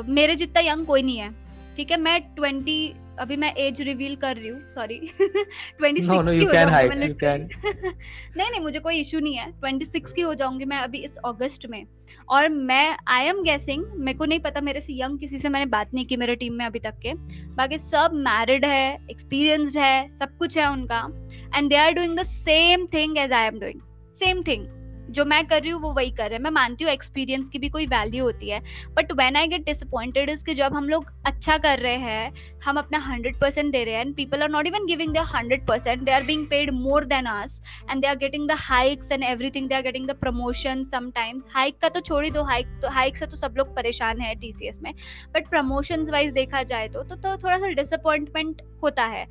मेरे 0.08 0.37
जितना 0.37 0.61
यंग 0.62 0.87
कोई 0.87 1.02
नहीं 1.02 1.18
है 1.18 1.30
ठीक 1.76 1.90
है? 1.90 1.96
मैं 1.96 2.20
ट्वेंटी 2.35 2.94
अभी 3.22 3.37
मैं 3.37 3.54
एज 3.54 3.82
रिवील 3.82 4.16
कर 4.16 4.37
रही 4.37 4.48
हूँ 4.48 4.61
सॉरी 4.61 5.11
ट्वेंटी 5.78 6.00
no, 6.00 6.06
no, 6.06 6.22
नहीं 8.37 8.37
नहीं 8.37 8.61
मुझे 8.61 8.78
कोई 8.78 9.00
इशू 9.00 9.18
नहीं 9.18 9.35
है. 9.35 9.50
ट्वेंटी 9.50 9.85
सिक्स 9.85 10.12
की 10.12 10.20
हो 10.20 10.35
जाऊँगी 10.35 10.64
मैं 10.64 10.76
अभी 10.76 10.98
इस 10.98 11.16
अगस्त 11.24 11.61
में. 11.70 11.87
और 12.28 12.48
मैं 12.48 12.96
आई 13.08 13.24
एम 13.24 13.42
गेसिंग 13.42 13.85
मेरे 13.94 14.18
को 14.18 14.24
नहीं 14.24 14.40
पता 14.40 14.61
मेरे 14.61 14.80
से 14.80 15.02
यंग 15.02 15.18
किसी 15.18 15.38
से 15.38 15.48
मैंने 15.48 15.66
बात 15.66 15.94
नहीं 15.94 16.06
की 16.06 16.16
मेरे 16.16 16.37
टीम 16.37 16.54
में 16.54 16.66
अभी 16.66 16.78
तक 16.78 16.90
के. 16.90 17.14
बाकी 17.54 17.78
सब 17.78 18.11
मैरिड 18.14 18.64
है 18.64 19.06
एक्सपीरियंस्ड 19.11 19.78
है 19.78 20.08
सब 20.08 20.38
कुछ 20.38 20.58
है 20.58 20.70
उनका. 20.70 21.08
And 21.56 21.68
they 21.68 21.76
are 21.76 21.92
doing 21.92 22.18
the 22.18 22.22
same 22.22 22.87
thing 22.87 23.18
as 23.18 23.32
I 23.32 23.46
am 23.46 23.58
doing 23.58 23.80
same 24.14 24.42
thing 24.42 24.82
जो 25.11 25.25
मैं 25.25 25.45
कर 25.47 25.61
रही 25.62 25.71
हूँ 25.71 25.81
वो 25.83 25.93
वही 25.93 26.11
कर 26.11 26.29
रहे 26.29 26.37
हैं। 26.37 26.43
मैं 26.43 26.51
मानती 26.51 26.85
हूँ 26.85 26.93
एक्सपीरियंस 26.93 27.49
की 27.49 27.59
भी 27.59 27.69
कोई 27.69 27.87
वैल्यू 27.87 28.25
होती 28.25 28.49
है 28.51 28.61
but 28.97 29.12
when 29.12 29.37
I 29.37 29.47
get 29.47 29.65
disappointed 29.65 30.31
is 30.31 30.45
कि 30.45 30.55
जब 30.55 30.75
हम 30.75 30.88
लोग 30.88 31.11
अच्छा 31.27 31.57
कर 31.59 31.79
रहे 31.79 31.97
हैं 31.97 32.33
हम 32.65 32.79
अपना 32.79 32.99
हंड्रेड 32.99 33.38
परसेंट 33.41 33.73
दे 33.73 33.85
रहे 33.85 33.95
हैं 33.95 34.01
and 34.01 34.15
people 34.17 34.43
are 34.43 34.51
not 34.51 34.67
even 34.67 34.87
giving 34.87 35.15
the 35.15 35.25
hundred 35.35 35.67
percent 35.67 36.03
they 36.03 36.11
are 36.11 36.23
being 36.23 36.47
paid 36.47 36.71
more 36.71 37.05
than 37.05 37.27
us 37.27 37.61
and 37.91 38.01
they 38.01 38.09
are 38.09 38.17
getting 38.17 38.49
the 38.49 38.57
hikes 38.59 39.12
and 39.12 39.25
everything 39.25 39.69
they 39.69 39.75
are 39.75 39.83
getting 39.83 40.09
the 40.09 40.17
promotion 40.17 40.83
sometimes 40.85 41.47
hike 41.55 41.79
का 41.83 41.88
तो 41.88 42.01
छोड़ 42.01 42.25
ही 42.25 42.31
दो 42.31 42.43
hike 42.43 42.67
तो 42.83 42.88
hike 42.88 43.17
से 43.17 43.27
तो 43.27 43.37
सब 43.37 43.55
लोग 43.57 43.75
परेशान 43.77 44.21
है 44.21 44.35
टीसीएस 44.35 44.79
में 44.83 44.93
बट 45.35 45.49
प्रमोशन 45.51 46.11
वाइज 46.11 46.33
देखा 46.33 46.62
जाए 46.62 46.88
तो, 46.88 47.03
तो, 47.03 47.17
तो 47.17 47.37
थोड़ा 47.37 47.59
सा 47.59 47.69
डिसअपॉइंटमेंट 47.69 48.62
होता 48.83 49.05
है। 49.05 49.27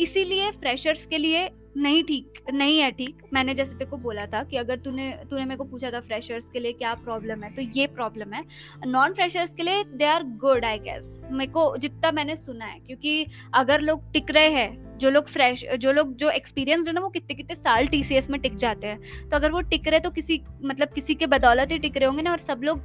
इसीलिए 0.00 0.50
फ्रेशर्स 0.50 1.04
के 1.06 1.18
लिए 1.18 1.48
नहीं 1.76 2.02
ठीक 2.04 2.40
नहीं 2.52 2.78
है 2.78 2.90
ठीक। 2.92 3.22
मैंने 3.32 3.54
जैसे 3.54 3.72
तेरे 3.72 3.90
को 3.90 3.96
बोला 3.96 4.24
था 4.26 4.42
कि 4.44 4.56
अगर 4.56 4.78
तूने 4.78 5.10
तूने 5.30 5.44
मेरे 5.44 5.56
को 5.56 5.64
पूछा 5.64 5.90
था 5.90 6.00
फ्रेशर्स 6.00 6.48
के 6.50 6.60
लिए 6.60 6.72
क्या 6.72 6.92
प्रॉब्लम 6.94 7.42
है 7.44 7.50
तो 7.54 7.62
ये 7.76 7.86
प्रॉब्लम 7.94 8.32
है। 8.32 8.42
नॉन 8.86 9.12
फ्रेशर्स 9.12 9.52
के 9.54 9.62
लिए 9.62 9.84
they 9.84 10.04
are 10.04 10.22
good 10.40 10.64
I 10.64 10.78
guess 10.78 11.10
मेरे 11.30 11.50
को 11.52 11.76
जितना 11.76 12.10
मैंने 12.10 12.36
सुना 12.36 12.64
है 12.64 12.78
क्योंकि 12.78 13.26
अगर 13.54 13.80
लोग 13.80 14.10
टिक 14.12 14.30
रहे 14.30 14.48
हैं 14.50 14.98
जो 14.98 15.10
लोग 15.10 15.28
फ्रेश 15.28 15.64
जो 15.80 15.92
लोग 15.92 16.14
जो 16.16 16.30
एक्सपीरियंस 16.30 16.86
है 16.88 16.92
ना 16.94 17.00
वो 17.00 17.08
कितने 17.08 17.34
कितने 17.34 17.54
साल 17.54 17.86
टीसीएस 17.86 18.28
में 18.30 18.40
टिक 18.40 18.56
जाते 18.56 18.86
हैं। 18.86 19.28
तो 19.28 19.36
अगर 19.36 19.50
वो 19.52 19.60
टिक 19.70 19.88
रहे 19.88 20.00
तो 20.00 20.10
किसी 20.10 20.40
मतलब 20.64 20.88
किसी 20.94 21.14
के 21.14 21.26
बदौलत 21.26 21.70
ही 21.72 21.78
टिक 21.78 21.96
रहे 21.96 22.06
होंगे 22.06 22.22
ना 22.22 22.32
और 22.32 22.38
सब 22.40 22.60
लोग 22.64 22.80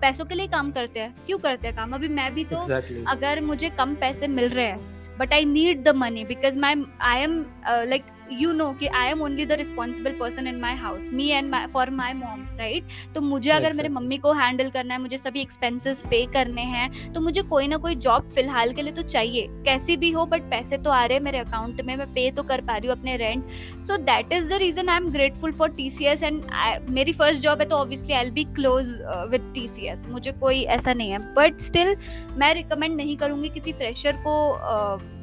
पैसों 0.00 0.24
के 0.24 0.34
लिए 0.34 0.46
काम 0.48 0.70
करते 0.72 1.00
हैं। 1.00 1.14
क्यों 1.26 1.38
करते 1.38 1.68
हैं 1.68 1.76
काम? 1.76 1.94
अभी 1.94 2.08
मैं 2.10 2.32
भी 2.34 2.44
तो 2.44 2.56
exactly. 2.56 3.04
अगर 3.08 3.40
मुझे 3.40 3.70
कम 3.70 3.94
पैसे 3.94 4.28
मिल 4.28 4.48
रहे 4.50 4.66
हैं 4.66 4.94
but 5.18 5.30
i 5.32 5.44
need 5.50 5.78
the 5.84 5.92
money 5.98 6.22
because 6.30 6.56
my 6.62 6.70
i 7.00 7.12
am 7.18 7.36
uh, 7.66 7.84
like 7.90 8.08
you 8.32 8.52
know 8.52 8.70
कि 8.72 8.86
I 8.86 9.08
am 9.08 9.22
only 9.22 9.46
the 9.46 9.52
responsible 9.52 10.12
person 10.12 10.46
in 10.46 10.60
my 10.60 10.74
house 10.74 11.08
me 11.12 11.28
and 11.28 11.54
for 11.72 11.90
my 11.90 12.12
mom 12.12 12.42
right 12.58 12.84
तो 13.14 13.20
मुझे 13.20 13.50
अगर 13.50 13.72
मेरे 13.72 13.88
मम्मी 13.88 14.18
को 14.18 14.32
हैंडल 14.32 14.70
करना 14.70 14.94
है 14.94 15.00
मुझे 15.00 15.18
सभी 15.18 15.40
एक्सपेंसेस 15.40 16.02
पे 16.10 16.24
करने 16.26 16.62
हैं 16.62 17.12
तो 17.12 17.20
मुझे 17.20 17.42
कोई 17.42 17.68
ना 17.68 17.76
कोई 17.76 17.94
जॉब 17.96 18.30
फ़िलहाल 18.34 18.72
के 18.72 18.82
लिए 18.82 18.92
तो 18.92 19.02
चाहिए। 19.02 19.46
कैसी 19.64 19.96
भी 19.96 20.10
हो 20.10 20.26
बट 20.26 20.42
पैसे 20.50 20.78
तो 20.78 20.90
आ 20.90 21.04
रहे 21.04 21.16
हैं 21.18 21.24
मेरे 21.24 21.38
अकाउंट 21.38 21.80
में 21.80 21.94
मैं 21.96 22.06
पे 22.06 22.30
तो 22.30 22.42
कर 22.42 22.60
पा 22.60 22.76
रही 22.76 22.88
हूँ 22.88 22.96
अपने 22.98 23.16
rent 23.16 23.82
so 23.86 23.96
that 23.96 24.32
is 24.32 24.48
the 24.48 24.52
reason 24.52 24.88
I 24.88 24.96
am 24.96 25.10
grateful 25.12 25.52
for 25.52 25.68
T 25.68 25.90
C 25.90 26.04
S 26.04 26.22
and 26.22 26.42
मेरी 26.90 27.12
फ़र्स्ट 27.12 27.40
जॉब 27.40 27.60
है 27.60 27.68
तो 27.68 27.76
obviously 27.76 28.12
I'll 28.24 28.30
be 28.30 28.44
close 28.44 28.86
with 29.30 29.50
T 29.54 29.66
C 29.68 29.86
S 29.86 30.06
मुझे 30.08 30.32
कोई 30.32 30.62
ऐसा 30.78 30.94
नहीं 30.94 31.10
है। 31.10 31.18
बट 31.34 31.60
स्टिल 31.60 31.96
मैं 32.36 32.54
रिकमेंड 32.54 32.96
नहीं 32.96 33.16
करूँगी 33.16 33.48
किसी 33.48 33.72
फ्रेशर 33.72 34.22
को 34.26 34.34
uh, 34.52 35.15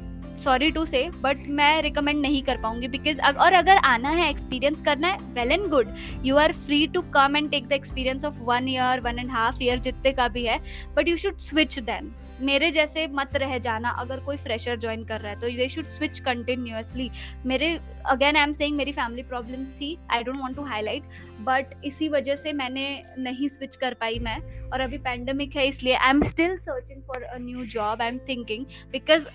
sorry 0.44 0.70
to 0.70 0.84
say 0.86 1.08
but 1.20 1.46
मैं 1.48 1.82
रिकमेंड 1.82 2.20
नहीं 2.20 2.42
कर 2.42 2.60
पाऊँगी 2.62 2.88
बिकॉज़ 2.88 3.20
और 3.20 3.52
अगर 3.52 3.76
आना 3.76 4.10
है 4.10 4.30
एक्सपीरियंस 4.30 4.80
करना 4.80 5.08
है 5.08 5.32
well 5.34 5.52
and 5.52 5.68
good 5.70 5.88
you 6.24 6.36
are 6.36 6.52
free 6.52 6.86
to 6.86 7.02
come 7.14 7.36
and 7.36 7.50
take 7.50 7.68
the 7.68 7.72
experience 7.72 8.24
of 8.24 8.34
one 8.34 8.68
year 8.68 9.00
one 9.00 9.18
and 9.18 9.30
half 9.30 9.62
year 9.62 9.78
जितने 9.78 10.12
का 10.12 10.28
भी 10.28 10.46
है 10.46 10.58
but 10.96 11.08
you 11.08 11.16
should 11.16 11.38
switch 11.38 11.78
then 11.78 12.14
मेरे 12.40 12.70
जैसे 12.70 13.06
मत 13.06 13.36
रह 13.36 13.58
जाना 13.58 13.88
अगर 13.88 14.20
कोई 14.20 14.36
फ्रेशर 14.36 14.78
ज्वाइन 14.78 15.04
कर 15.04 15.20
रहा 15.20 15.32
है 15.32 15.40
तो 15.40 15.46
दे 15.46 15.68
शुड 15.68 15.84
स्विच 15.84 16.18
कंटिन्यूसली 16.18 17.10
मेरे 17.46 17.78
अगेन 18.06 18.36
आई 18.36 18.42
एम 18.42 18.52
सेइंग 18.52 18.76
मेरी 18.76 18.92
फैमिली 18.92 19.22
प्रॉब्लम्स 19.22 19.68
थी 19.68 19.98
I 20.10 20.22
don't 20.22 20.40
want 20.40 20.56
to 20.56 20.62
highlight 20.62 21.02
but 21.40 21.66
इसी 21.84 22.08
वजह 22.08 22.34
से 22.34 22.52
मैंने 22.52 23.02
नहीं 23.18 23.48
स्विच 23.48 23.76
कर 23.76 23.94
पाई 23.94 24.18
मैं, 24.18 24.36
और 24.70 24.80
अभी 24.80 24.98
पैंडमिक 24.98 25.56
है, 25.56 25.66
इसलिए 25.68 25.94
I 25.94 26.10
am 26.10 26.22
still 26.22 26.56
searching 26.56 27.02
for 27.02 27.22
a 27.22 27.36
new 27.40 27.66
job 27.66 28.02
I 28.02 28.08
am 28.08 28.18
thinking 28.18 28.64
because 28.92 29.26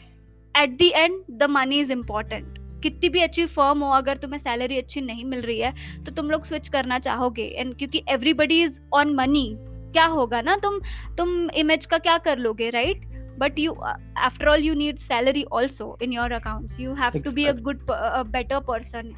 at 0.60 0.78
the 0.78 0.92
end 0.96 1.22
the 1.32 1.50
money 1.50 1.80
is 1.80 1.92
important 1.92 2.58
कितनी 2.84 3.10
भी 3.10 3.22
अच्छी 3.22 3.46
फर्म 3.48 3.84
हो 3.84 3.92
अगर 3.94 4.18
तुम्हें 4.18 4.40
सैलरी 4.40 4.78
अच्छी 4.78 5.02
नहीं 5.02 5.26
मिल 5.26 5.42
रही 5.42 5.60
है 5.60 5.74
तो 6.06 6.12
तुम 6.12 6.30
लोग 6.32 6.46
स्विच 6.46 6.68
करना 6.68 7.00
चाहोगे। 7.00 7.44
एंड 7.44 7.76
क्योंकि 7.78 8.04
एवरीबडी 8.10 8.62
इज़ 8.64 8.80
ऑन 8.94 9.14
मनी 9.16 9.52
क्या 9.94 10.06
होगा 10.08 10.42
ना 10.42 10.56
तुम 10.56 10.80
तुम 11.18 11.50
इमेज 11.58 11.86
का 11.86 11.98
क्या 11.98 12.18
कर 12.18 12.38
लोगे 12.38 12.70
right 12.70 13.06
but 13.40 13.60
you 13.60 13.74
after 13.74 14.48
all 14.48 14.64
you 14.64 14.74
need 14.76 14.98
salary 15.00 15.44
also 15.52 15.98
in 16.02 16.14
your 16.14 16.32
account 16.32 16.80
you 16.80 16.94
have 16.94 17.20
to 17.24 17.32
be 17.32 17.46
a 17.46 17.52
good 17.60 17.86
better 17.90 18.60
person 18.68 19.10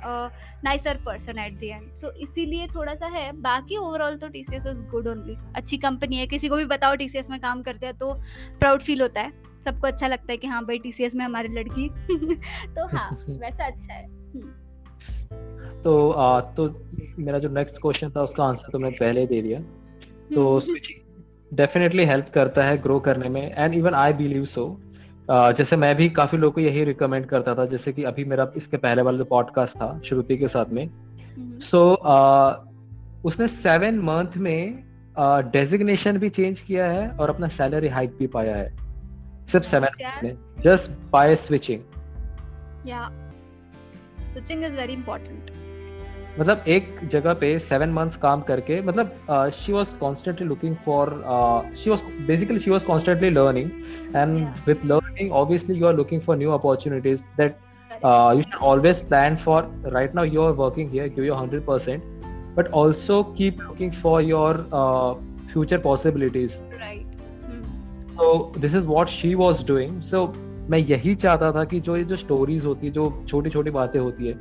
nicer 0.63 0.97
person 1.05 1.39
at 1.39 1.53
the 1.53 1.63
end 1.63 1.91
so 2.01 2.11
इसीलिए 2.21 2.67
थोड़ा 2.75 2.95
सा 2.95 3.07
है 3.07 3.31
बाकी 3.41 3.77
ओवरऑल 3.77 4.17
तो 4.17 4.27
टीसीएस 4.29 4.65
इज़ 4.67 4.81
गुड 4.91 5.07
ओनली 5.07 5.37
अच्छी 5.55 5.77
company 5.77 6.17
है 6.17 6.27
किसी 6.27 6.49
को 6.49 6.55
भी 6.55 6.65
बताओ 6.65 6.95
टीसीएस 6.95 7.29
में 7.29 7.39
काम 7.39 7.61
करते 7.61 7.85
हैं 7.85 7.97
तो 7.97 8.13
प्राउड 8.59 8.81
फील 8.81 9.01
होता 9.01 9.21
है। 9.21 9.31
सबको 9.65 9.87
अच्छा 9.87 10.07
लगता 10.07 10.31
है 10.31 10.37
कि 10.37 10.47
हाँ 10.47 10.63
भाई 10.65 10.77
टीसीएस 10.77 11.15
में 11.15 11.25
हमारी 11.25 11.47
लड़की 11.47 11.89
तो 12.75 12.97
हाँ 12.97 13.11
वैसा 13.29 13.65
अच्छा 13.65 13.93
है। 13.93 14.05
हम्म। 14.05 15.81
तो 15.81 16.11
आ, 16.11 16.41
तो 16.41 16.87
मेरा 17.19 17.39
जो 17.39 17.49
नेक्स्ट 17.49 17.77
क्वेश्चन 17.77 18.09
था 18.09 18.21
उसका 18.21 18.43
आंसर 18.43 18.69
तो 18.71 18.79
मैं 18.79 18.91
पहले 18.91 19.25
दे 19.25 19.41
दिया। 19.41 19.59
तो 20.35 20.59
स्विचिंग 20.59 21.23
डेफिनेटली 21.53 22.05
हेल्प 22.05 22.29
करता 22.33 22.63
है 22.63 22.81
ग्रो 22.81 22.99
करने 22.99 23.29
में 23.29 23.55
and 23.57 23.73
even 23.73 23.93
I 23.93 24.13
believe 24.13 24.45
so 24.45 24.81
जैसे 25.31 25.75
मैं 25.75 25.95
भी 25.95 26.09
काफ़ी 26.09 26.37
लोगों 26.37 26.51
को 26.51 26.61
यही 26.61 26.83
रिकमेंड 26.83 27.25
करता 27.25 27.55
था 27.55 27.65
जैसे 27.65 27.93
कि 27.93 28.03
अभी 28.03 28.23
मेरा 28.25 28.51
इसके 28.55 28.77
पहले 28.77 29.01
वाला 29.01 29.23
पॉडकास्ट 29.23 29.75
था 29.75 30.01
श्रुति 30.05 30.37
के 30.37 30.47
साथ 30.47 30.65
में। 30.65 30.89
सो 31.59 31.93
so, 31.93 32.09
uh, 32.09 32.55
उसने 33.25 33.47
सेवन 33.47 33.99
मंथ 33.99 34.37
में 34.37 34.83
डेजिग्नेशन 35.51 36.13
uh, 36.13 36.17
भी 36.17 36.29
चेंज 36.29 36.59
किया 36.59 36.85
है 36.85 37.09
और 37.09 37.29
अपना 37.29 37.47
सैलरी 37.47 37.87
हाइक 37.87 38.15
भी 38.19 38.27
पाया 38.27 38.55
है। 38.55 38.90
सिर्फ़ 39.51 39.65
सेवन 39.67 40.19
में 40.23 40.35
जस्ट 40.63 40.91
बाय 41.11 41.35
स्विचिंग 41.45 42.87
या 42.89 43.07
स्विचिंग 44.33 44.63
इज़ 44.63 44.75
वेरी 44.75 44.93
इंपॉर्टेंट 44.93 45.51
मतलब 46.39 46.63
एक 46.73 46.99
जगह 47.11 47.33
पे 47.39 47.57
सेवन 47.59 47.89
मंथ्स 47.93 48.17
काम 48.17 48.41
करके 48.49 48.81
मतलब 48.81 49.51
she 49.53 49.73
was 49.73 49.87
constantly 49.99 50.47
looking 50.47 50.75
for 50.85 51.09
she 51.77 51.89
was 51.89 52.01
basically 52.27 52.59
she 52.59 52.71
was 52.71 52.83
constantly 52.83 53.29
learning 53.29 53.71
and 54.15 54.37
with 54.67 54.85
learning 54.91 55.31
obviously 55.41 55.75
you 55.79 55.87
are 55.87 55.95
looking 55.95 56.21
for 56.21 56.37
new 56.37 56.51
opportunities 56.51 57.25
that 57.37 57.57
uh, 58.03 58.33
you 58.35 58.43
should 58.43 58.61
always 58.61 59.01
plan 59.01 59.37
for. 59.37 59.63
Right 59.83 60.13
now 60.13 60.23
you're 60.23 60.53
working 60.53 60.89
here 60.89 61.07
give 61.07 61.25
your 61.25 61.35
100% 61.35 62.01
but 62.55 62.67
also 62.69 63.23
keep 63.35 63.59
looking 63.59 63.91
for 63.91 64.21
your 64.21 64.65
uh, 64.71 65.15
future 65.51 65.79
possibilities. 65.79 66.61
Right. 66.79 67.05
तो 68.17 68.51
this 68.57 68.75
is 68.75 68.87
what 68.87 69.07
she 69.09 69.33
was 69.35 69.65
doing 69.67 70.01
so 70.01 70.25
मैं 70.69 70.79
यही 70.79 71.15
चाहता 71.17 71.51
था 71.51 71.63
कि 71.65 71.79
जो 71.79 71.97
ये 71.97 72.03
जो 72.03 72.15
stories 72.15 72.65
होती 72.65 72.87
है 72.87 72.93
जो 72.93 73.11
छोटी 73.27 73.49
छोटी 73.49 73.71
बातें 73.71 73.99
होती 73.99 74.27
है 74.27 74.33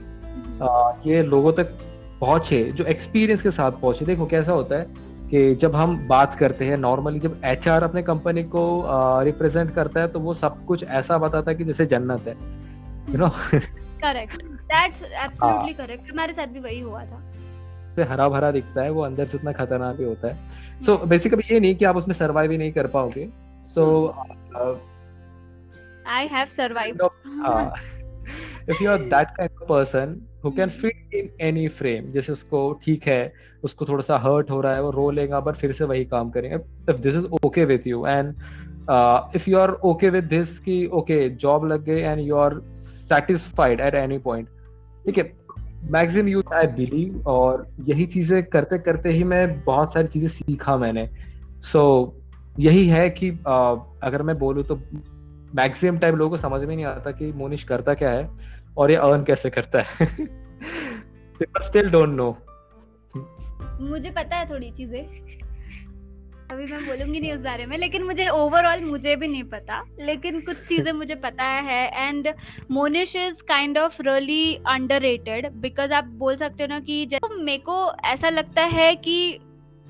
uh, 0.59 1.07
ये 1.07 1.23
लोगों 1.25 1.53
तक 1.53 1.79
पहुँचे 2.21 2.63
जो 2.73 2.85
एक्सपीरियंस 2.87 3.43
के 3.43 3.51
साथ 3.51 3.73
पहुँचे। 3.73 4.05
देखो 4.05 4.27
कैसा 4.27 4.53
होता 4.53 4.79
है 4.79 5.09
कि 5.31 5.55
जब 5.55 5.75
हम 5.77 5.97
बात 6.09 6.35
करते 6.35 6.65
हैं 6.65 6.77
नॉर्मली 6.77 7.21
जब 7.21 7.41
एचआर 7.45 7.83
अपने 7.83 8.03
कंपनी 8.03 8.43
को 8.55 8.63
रिप्रेजेंट 9.25 9.71
करता 9.71 10.01
है 10.01 10.09
तो 10.09 10.21
वो 10.21 10.35
सब 10.35 10.65
कुछ 10.67 10.85
ऐसा 10.85 11.19
बताता 11.19 11.51
है 11.51 11.57
कि 11.57 11.65
जैसे 11.65 11.87
जन्नत 11.87 12.29
है 12.29 12.35
you 13.11 13.19
know 13.19 13.29
correct 14.03 14.43
that's 14.43 15.03
absolutely 15.03 15.73
correct 15.75 16.13
हमारे 16.13 16.33
साथ 16.33 16.47
भी 16.47 16.61
वही 16.61 16.81
हुआ 16.81 17.05
था। 17.05 17.23
से 17.97 18.03
हरा 18.05 18.29
भरा 18.29 18.51
दिखता 18.51 18.83
है 18.83 18.91
वो 18.91 19.03
अंदर 19.03 19.27
से 19.27 19.39
इतना 19.39 19.53
खतरनाक 19.53 19.97
भी 19.97 20.05
होता 20.05 20.29
है। 20.29 20.81
सो 20.81 20.93
so, 20.93 21.09
बेसिकली 21.09 21.55
ये 21.55 21.61
नहीं 21.61 21.75
कि 21.77 21.85
आप 21.85 21.97
उसमें 21.97 22.15
सर्वाइव 22.15 22.51
ही 22.51 22.59
नहीं 22.59 22.73
कर 22.73 22.87
पाओगे। 22.87 23.29
So, 23.73 23.83
uh, 24.61 24.75
I 26.07 26.27
have 26.27 26.51
survived. 26.53 27.03
Uh, 27.45 27.71
if 28.67 28.81
you 28.81 28.91
are 28.91 28.99
that 29.11 29.37
kind 29.37 29.51
of 29.61 29.69
person 29.69 30.17
who 30.43 30.51
can 30.53 30.71
fit 30.71 31.15
in 31.19 31.29
any 31.49 31.69
frame, 31.81 32.11
जैसे 32.13 32.33
उसको 32.33 32.63
ठीक 32.85 33.07
है 33.09 33.33
उसको 33.65 33.87
थोड़ा 33.87 34.03
सा 34.03 34.17
हर्ट 34.19 34.51
हो 34.51 34.61
रहा 34.61 34.75
है 34.75 34.83
वो 34.83 34.91
रो 34.91 35.11
लेगा 35.11 35.41
बट 35.41 35.57
फिर 35.57 35.73
से 35.73 35.85
वही 35.85 36.05
काम 36.15 36.31
करेंगे। 36.31 36.57
If 36.93 37.01
this 37.01 37.15
is 37.15 37.27
okay 37.47 37.65
with 37.65 37.87
you 37.87 38.07
and 38.07 38.35
if 39.37 39.51
you 39.51 39.59
are 39.59 39.71
okay 39.91 40.11
with 40.11 40.25
this 40.25 40.59
कि 40.59 40.85
ओके 41.01 41.29
जॉब 41.45 41.67
लग 41.73 41.85
गई 41.85 42.01
and 42.01 42.21
you 42.21 42.37
are 42.37 42.61
satisfied 42.77 43.81
at 43.81 43.95
any 43.95 44.19
point 44.29 44.49
ठीक 45.07 45.19
है? 45.19 45.33
मैक्सिम 45.91 46.29
यू 46.29 46.43
आई 46.55 46.67
बिलीव 46.79 47.29
और 47.29 47.67
यही 47.89 48.07
चीज़ें 48.07 48.43
करते 48.47 48.79
करते 48.79 49.13
ही 49.13 49.25
मैं 49.25 49.63
बहुत 49.65 49.93
सारी 49.93 50.09
चीज़ें 50.09 50.29
सीखा 50.29 50.77
मैंने। 50.77 51.09
सो 51.63 51.81
so, 51.81 52.20
यही 52.59 52.87
है 52.87 53.11
कि 53.11 53.31
आ, 53.31 53.75
अगर 54.03 54.23
मैं 54.23 54.39
बोलूँ 54.39 54.65
तो 54.65 54.77
मैक्सिमम 55.55 55.99
टाइम 55.99 56.17
लोगों 56.17 56.31
को 56.31 56.37
समझ 56.37 56.65
में 56.65 56.77
नहीं 56.77 56.87
आता 56.87 57.11
कि 57.11 57.33
मोनिश 57.33 57.65
करता 57.65 57.95
क्या 57.95 58.11
है 58.11 58.31
और 58.79 58.91
ये 58.91 58.97
अर्न 58.97 59.25
कैसे 59.25 59.51
करता 59.51 59.81
है। 59.81 60.07
स्टिल 61.63 61.91
डोंट 61.91 62.09
नो 62.09 62.37
मुझे 63.81 64.11
पता 64.11 64.37
है 64.37 64.51
थोड़ी 64.51 64.71
चीज़ें। 64.71 65.31
अभी 66.51 66.65
मैं 66.65 66.87
बोलूँगी 66.87 67.21
नहीं 67.21 67.33
उस 67.33 67.43
बारे 67.43 67.67
में 67.67 67.79
लेकिन 67.79 68.03
मुझे 68.03 68.29
ओवरऑल 68.29 68.81
मुझे 68.85 69.17
भी 69.17 69.29
नहीं 69.29 69.45
पता 69.45 69.85
लेकिन 70.01 70.41
कुछ 70.41 70.57
चीज़ें 70.57 70.93
मुझे 70.93 71.15
पता 71.15 71.45
है 71.45 72.09
and 72.09 72.29
Monish 72.71 73.17
is 73.17 73.43
kind 73.43 73.79
of 73.79 74.03
really 74.03 74.57
under 74.57 75.51
because 75.51 75.93
आप 75.93 76.05
बोल 76.05 76.37
सकते 76.37 76.63
हो 76.63 76.69
ना 76.69 76.81
कि 76.81 77.19
मेरे 77.39 77.59
को 77.59 77.93
ऐसा 78.05 78.29
लगता 78.29 78.63
है 78.63 78.97
कि 78.97 79.41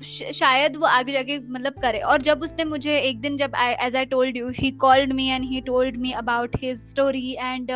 शायद 0.03 0.75
वो 0.75 0.85
आगे 0.85 1.13
जाके 1.13 1.37
मतलब 1.39 1.73
करे। 1.81 1.99
और 1.99 2.21
जब 2.21 2.41
उसने 2.43 2.63
मुझे 2.63 2.97
एक 2.99 3.19
दिन 3.21 3.37
जब 3.37 3.55
I 3.55 3.73
age 3.87 3.95
I 3.95 4.05
told 4.05 4.37
you 4.37 4.49
he 4.49 4.71
called 4.81 5.13
me 5.13 5.27
and 5.29 5.45
he 5.45 5.61
told 5.61 5.97
me 5.97 6.11
about 6.11 6.55
his 6.63 6.77
story 6.89 7.35
and 7.39 7.71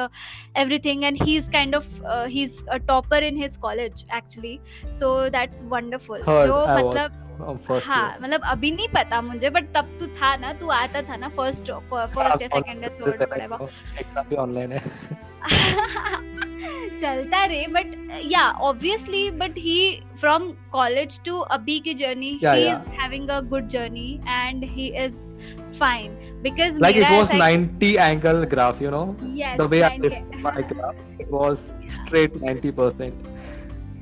everything 0.80 1.04
and 1.04 1.22
he 1.24 1.38
is 1.38 1.52
kind 1.52 1.76
of 1.76 2.02
he 2.28 2.44
is 2.44 2.66
a 2.66 2.78
topper 2.88 3.24
in 3.24 3.38
his 3.38 3.58
college 3.58 4.06
actually 4.16 4.60
so 4.92 5.18
that's 5.30 5.64
wonderful 5.66 6.20
जो 6.20 6.66
मतलब 6.68 7.25
हाँ 7.86 8.18
मतलब 8.22 8.42
अभी 8.44 8.72
नहीं 8.72 8.88
पता 8.88 9.22
मुझे 9.22 9.50
but 9.50 9.64
तब 9.76 9.98
तू 10.00 10.08
था 10.08 10.36
ना 10.36 10.54
तू 10.54 10.70
आता 10.70 11.02
था 11.02 11.16
ना 11.16 11.30
फ़र्स्ट 11.30 11.72
फ़र्स्ट 11.72 12.42
या 12.42 12.48
सेकंड 12.48 12.84
या 12.84 12.90
थर्ड 12.90 13.22
एग्ज़ाम 13.22 14.28
भी 14.30 14.36
ऑनलाइन 14.36 14.72
है। 14.72 14.80
चलता 17.02 17.46
रहे 17.46 17.68
but 17.68 18.22
yeah 18.26 18.50
obviously 18.68 19.32
but 19.32 19.58
he 19.58 20.02
from 20.20 20.52
college 20.72 21.20
to 21.26 21.40
अभी 21.58 21.80
की 21.80 21.94
journey 21.94 22.30
he 22.44 22.64
is 22.72 22.90
having 23.02 23.30
a 23.30 23.40
good 23.42 23.68
journey 23.68 24.20
and 24.28 24.64
he 24.64 24.88
is 25.06 25.36
fine 25.80 26.12
because 26.42 26.78
like 26.80 26.96
it 26.96 27.10
was 27.10 27.32
90 27.34 27.98
angle 27.98 28.46
graph 28.46 28.82
you 28.82 28.92
know? 28.92 29.16
Yes, 29.34 29.58
the 29.58 29.68
way 29.68 29.84
i 29.84 29.98
my 30.36 30.62
graph 30.62 30.96
it 31.20 31.30
was 31.30 31.70
straight 31.88 32.36
90 32.42 32.72
percent. 32.72 33.14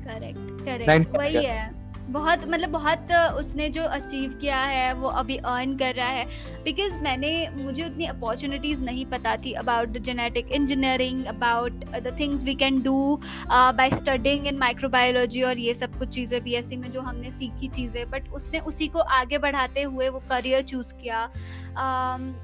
Correct 0.04 0.38
correct. 0.66 1.16
वही 1.18 1.44
है। 1.44 1.83
बहुत 2.08 2.40
मतलब 2.48 2.70
बहुत 2.70 3.12
उसने 3.38 3.68
जो 3.68 3.82
achieve 3.84 4.32
किया 4.40 4.58
है, 4.58 4.92
वो 4.94 5.08
अभी 5.10 5.36
अर्न 5.36 5.76
कर 5.76 5.94
रहा 5.94 6.08
है। 6.08 6.24
बिकॉज़ 6.64 7.02
मैंने, 7.02 7.30
मुझे 7.54 7.84
उतनी 7.84 8.06
अपॉर्चुनिटीज़ 8.06 8.80
नहीं 8.80 9.04
पता 9.06 9.36
थी 9.36 9.52
about 9.52 9.88
the 9.88 10.02
genetic 10.04 10.52
engineering 10.52 11.24
about 11.26 11.84
the 11.94 12.16
things 12.20 12.44
we 12.44 12.54
can 12.54 12.80
do 12.82 13.16
by 13.50 13.90
studying 13.90 14.46
in 14.46 14.58
microbiology 14.58 15.42
और 15.42 15.58
ये 15.58 15.74
सब 15.74 15.98
कुछ 15.98 16.08
चीज़ें 16.08 16.42
बी 16.44 16.76
में 16.76 16.90
जो 16.92 17.00
हमने 17.00 17.30
सीखी 17.32 17.68
चीज़ें। 17.68 18.10
बट 18.10 18.28
उसने 18.32 18.58
उसी 18.62 18.88
को 18.88 18.98
आगे 18.98 19.38
बढ़ाते 19.38 19.82
हुए 19.82 20.08
वो 20.08 20.22
करियर 20.30 20.62
चूज़ 20.62 20.92
किया। 20.94 21.28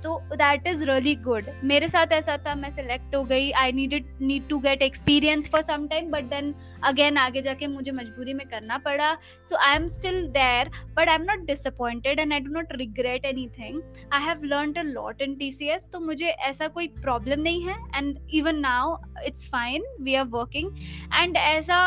तो 0.03 0.19
दैट 0.33 0.67
इज़ 0.67 0.83
रियली 0.85 1.15
गुड 1.25 1.45
मेरे 1.65 1.89
साथ 1.89 2.13
ऐसा 2.13 2.37
था, 2.37 2.55
मैं 2.55 2.71
सिलेक्ट 2.71 3.15
हो 3.15 3.23
गई. 3.25 3.51
I 3.53 3.73
needed 3.73 4.07
need 4.21 4.49
to 4.49 4.59
get 4.59 4.83
experience 4.83 5.49
for 5.53 5.63
some 5.63 5.87
time 5.89 6.11
but 6.11 6.25
then 6.31 6.55
again 6.85 7.19
आगे 7.19 7.43
जाके 7.43 7.67
मुझे 7.67 7.91
मजबूरी 7.93 8.35
में 8.35 8.47
करना 8.49 8.79
पड़ा. 8.79 9.15
So 9.49 9.57
I 9.59 9.77
am 9.77 9.87
still 9.89 10.27
there 10.33 10.69
but 10.97 11.09
I 11.09 11.15
am 11.15 11.23
not 11.25 11.47
disappointed 11.47 12.21
and 12.21 12.33
I 12.33 12.41
do 12.41 12.53
not 12.53 12.73
regret 12.77 13.25
anything 13.59 13.81
I 14.13 14.23
have 14.25 14.45
learn 14.45 14.75
a 14.75 14.83
lot 14.83 15.23
in 15.23 15.35
T 15.37 15.51
C 15.53 15.69
S 15.71 15.89
तो 15.93 16.01
मुझे 16.01 16.27
ऐसा 16.27 16.69
कोई 16.69 16.87
प्रॉब्लम 17.03 17.41
नहीं 17.41 17.63
है. 17.63 17.77
And 17.97 18.19
even 18.35 18.61
now 18.61 18.97
it's 19.27 19.47
fine 19.49 19.85
we 20.03 20.15
are 20.15 20.25
working 20.31 20.77
and 21.15 21.37
ऐसा 21.37 21.81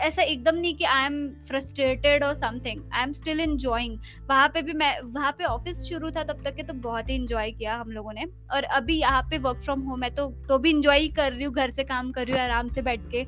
ऐसा 0.00 0.22
एकदम 0.22 0.56
नहीं 0.56 0.74
कि 0.74 0.84
आई 0.86 1.04
एम 1.06 1.28
फ्रस्ट्रेटेड 1.48 2.24
और 2.24 2.34
something 2.34 2.80
I 2.92 3.02
am 3.02 3.12
still 3.12 3.40
enjoying 3.40 3.98
वहाँ 4.28 4.48
पे 4.48 4.62
भी 4.62 4.72
मैं, 4.72 5.00
वहाँ 5.02 5.32
पे 5.38 5.44
ऑफ़िस 5.44 5.82
शुरू 5.88 6.10
था 6.10 6.22
तब 6.24 6.42
तक 6.44 6.54
के 6.56 6.62
तो 6.62 6.74
बहुत 6.80 7.10
ही 7.10 7.14
इन्जॉय 7.14 7.50
किया 7.50 7.74
हम 7.76 7.90
लोगों 7.92 8.12
ने। 8.12 8.24
और 8.52 8.64
अभी 8.64 8.98
यहाँ 8.98 9.22
पे 9.22 9.38
वर्क 9.38 9.62
फ्रॉम 9.64 9.80
होम 9.80 10.02
है 10.02 10.10
तो 10.10 10.26
तो 10.48 10.58
भी 10.58 10.70
इंजॉय 10.70 11.08
कर 11.08 11.32
रही 11.32 11.44
हूँ, 11.44 11.54
घर 11.54 11.70
से 11.70 11.84
काम 11.84 12.12
कर 12.12 12.26
रही 12.26 12.34
हूँ, 12.34 12.42
आराम 12.42 12.68
से 12.68 12.82
बैठ 12.82 13.10
के। 13.10 13.26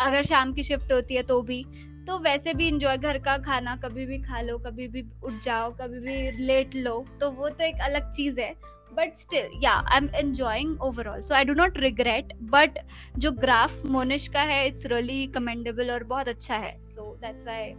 अगर 0.00 0.22
शाम 0.24 0.52
की 0.52 0.62
शिफ्ट 0.62 0.92
होती 0.92 1.14
है 1.14 1.22
तो 1.22 1.40
भी। 1.42 1.64
तो 2.06 2.18
वैसे 2.20 2.52
भी 2.54 2.68
इंजॉय 2.68 2.96
घर 2.96 3.18
का 3.18 3.36
खाना 3.38 3.74
कभी 3.76 4.04
भी 4.06 4.18
खा 4.18 4.40
लो, 4.40 4.58
कभी 4.58 4.88
भी 4.88 5.04
उठ 5.24 5.42
जाओ, 5.44 5.70
कभी 5.72 6.00
भी 6.00 6.46
लेट 6.46 6.74
लो 6.76 7.04
तो 7.20 7.30
वो 7.30 7.48
तो 7.48 7.64
एक 7.64 7.80
अलग 7.82 8.10
चीज़ 8.12 8.40
है। 8.40 8.54
But 8.96 9.14
still 9.16 9.58
yeah 9.62 9.72
I 9.72 9.96
am 9.96 10.08
enjoying 10.14 10.82
overall 10.82 11.22
so 11.22 11.34
I 11.34 11.44
do 11.44 11.54
not 11.54 11.78
regret 11.78 12.32
but 12.50 12.78
जो 13.18 13.32
ग्राफ 13.32 13.84
मोनिश 13.86 14.26
का 14.28 14.42
है 14.42 14.66
इट्स 14.66 14.86
रियली 14.86 15.26
कमेंडेबल 15.34 15.90
और 15.90 16.04
बहुत 16.04 16.28
अच्छा 16.28 16.56
है. 16.56 16.76
सो 16.86 17.14
दैट्स 17.20 17.44
व्हाई 17.44 17.72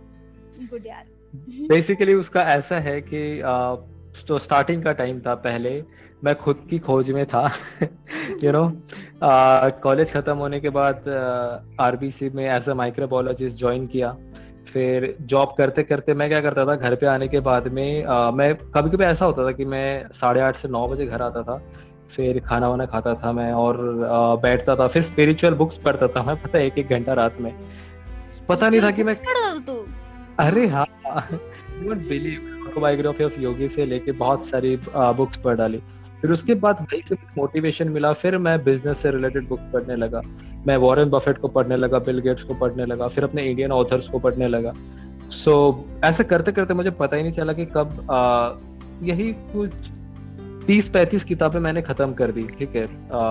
गुड 0.71 0.87
यार. 0.87 1.05
बेसिकली 1.69 2.13
उसका 2.13 2.41
ऐसा 2.53 2.79
है 2.79 2.99
कि 3.01 3.41
तो 4.27 4.39
स्टार्टिंग 4.39 4.83
का 4.83 4.91
टाइम 4.91 5.19
था 5.19 5.35
पहले. 5.35 5.83
मैं 6.23 6.33
खुद 6.35 6.65
की 6.69 6.77
खोज 6.79 7.09
में 7.11 7.25
था 7.25 7.41
यू 8.43 8.51
नो 8.51 8.61
कॉलेज 9.83 10.11
खत्म 10.11 10.35
होने 10.37 10.59
के 10.59 10.69
बाद 10.69 11.09
आरबीसी 11.79 12.29
में 12.29 12.43
एज 12.45 12.69
अ 12.69 12.73
माइक्रोबायोलॉजिस्ट 12.73 13.57
ज्वाइन 13.57 13.87
किया. 13.87 14.15
फिर 14.67 15.15
जॉब 15.21 15.53
करते 15.57 15.83
करते 15.83 16.13
मैं 16.13 16.27
क्या 16.29 16.39
करता 16.41 16.65
था 16.65 16.75
घर 16.75 16.95
पे 16.95 17.05
आने 17.05 17.27
के 17.27 17.39
बाद 17.39 17.67
में 17.67 18.03
आ, 18.05 18.31
मैं 18.31 18.55
कभी 18.55 18.89
कभी 18.89 19.03
ऐसा 19.03 19.25
होता 19.25 19.45
था 19.45 19.51
कि 19.51 19.65
मैं 19.65 20.07
साढ़े 20.13 20.41
आठ 20.41 20.57
से 20.57 20.67
नौ 20.67 20.87
बजे 20.87 21.05
घर 21.05 21.21
आता 21.21 21.43
था 21.43 21.61
फिर 22.15 22.39
खाना 22.39 22.69
वाना 22.69 22.85
खाता 22.85 23.13
था 23.13 23.31
मैं 23.31 23.51
और 23.53 23.77
आ, 24.05 24.35
बैठता 24.35 24.75
था 24.75 24.87
फिर 24.87 25.03
स्पिरिचुअल 25.03 25.53
बुक्स 25.53 25.77
पढ़ता 25.77 26.07
था 26.07 26.23
मैं 26.23 26.35
पता 26.41 26.59
एक 26.59 26.77
एक 26.79 26.89
घंटा 26.89 27.13
रात 27.13 27.39
में। 27.41 27.53
पता 28.49 28.69
नहीं 28.69 28.81
था 28.81 28.91
कि 28.91 29.03
मैं 29.03 29.15
अरे 30.39 30.67
हाँ 30.67 30.85
बिलीव 31.81 32.51
बायोग्राफी 32.81 33.23
ऑफ़ 33.23 33.39
योगी 33.39 33.67
से 33.69 33.85
लेके 33.85 34.11
बहुत 34.11 34.45
सारी 34.45 34.75
बुक्स 34.95 35.37
पढ़ 35.37 35.55
डाली। 35.55 35.81
फिर 36.25 36.31
उसके 36.33 36.53
बाद 36.55 36.79
वही 36.81 37.01
से 37.01 37.15
मोटिवेशन 37.37 37.89
मिला 37.89 38.11
फिर 38.13 38.37
मैं 38.37 38.57
बिज़नेस 38.63 38.97
से 38.97 39.09
रिलेटेड 39.11 39.47
बुक 39.47 39.59
पढ़ने 39.73 39.95
लगा। 39.95 40.21
मैं 40.67 40.77
वॉरेन 40.77 41.09
बफेट 41.09 41.37
को 41.37 41.47
पढ़ने 41.47 41.77
लगा 41.77 41.99
बिल 41.99 42.19
गेट्स 42.19 42.43
को 42.43 42.53
पढ़ने 42.53 42.85
लगा 42.85 43.07
फिर 43.07 43.23
अपने 43.23 43.43
इंडियन 43.43 43.71
ऑथर्स 43.71 44.07
को 44.07 44.19
पढ़ने 44.19 44.47
लगा। 44.47 44.73
सो 45.31 45.51
so, 45.71 46.03
ऐसे 46.05 46.23
करते 46.23 46.51
करते 46.51 46.73
मुझे 46.73 46.91
पता 46.91 47.15
ही 47.15 47.23
नहीं 47.23 47.31
चला 47.31 47.53
कि 47.53 47.65
कब 47.65 48.07
आ, 48.11 48.51
यही 49.03 49.31
कुछ 49.53 49.71
तीस 50.67 50.89
पैंतीस 50.89 51.23
किताबें 51.23 51.59
मैंने 51.59 51.81
खत्म 51.81 52.13
कर 52.13 52.31
दी 52.31 52.47
ठीक 52.59 52.75
है? 52.75 52.87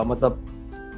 मतलब 0.07 0.45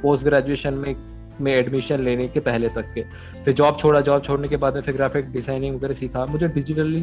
पोस्ट 0.02 0.24
ग्रेजुएशन 0.24 0.74
में 0.74 0.94
में 1.40 1.52
एडमिशन 1.54 2.00
लेने 2.00 2.28
के 2.28 2.40
पहले 2.40 2.68
तक 2.68 2.92
के। 2.94 3.02
फिर 3.44 3.54
जॉब 3.54 3.78
छोड़ा 3.78 4.00
जॉब 4.00 4.22
छोड़ने 4.22 4.48
के 4.48 4.56
बाद 4.56 4.74
में 4.74 4.82
फिर 4.82 4.96
ग्राफिक 4.96 5.32
डिज़ाइनिंग 5.32 5.76
वगैरह 5.76 5.94
सीखा। 5.94 6.24
मुझे 6.26 6.48
डिजिटली 6.48 7.02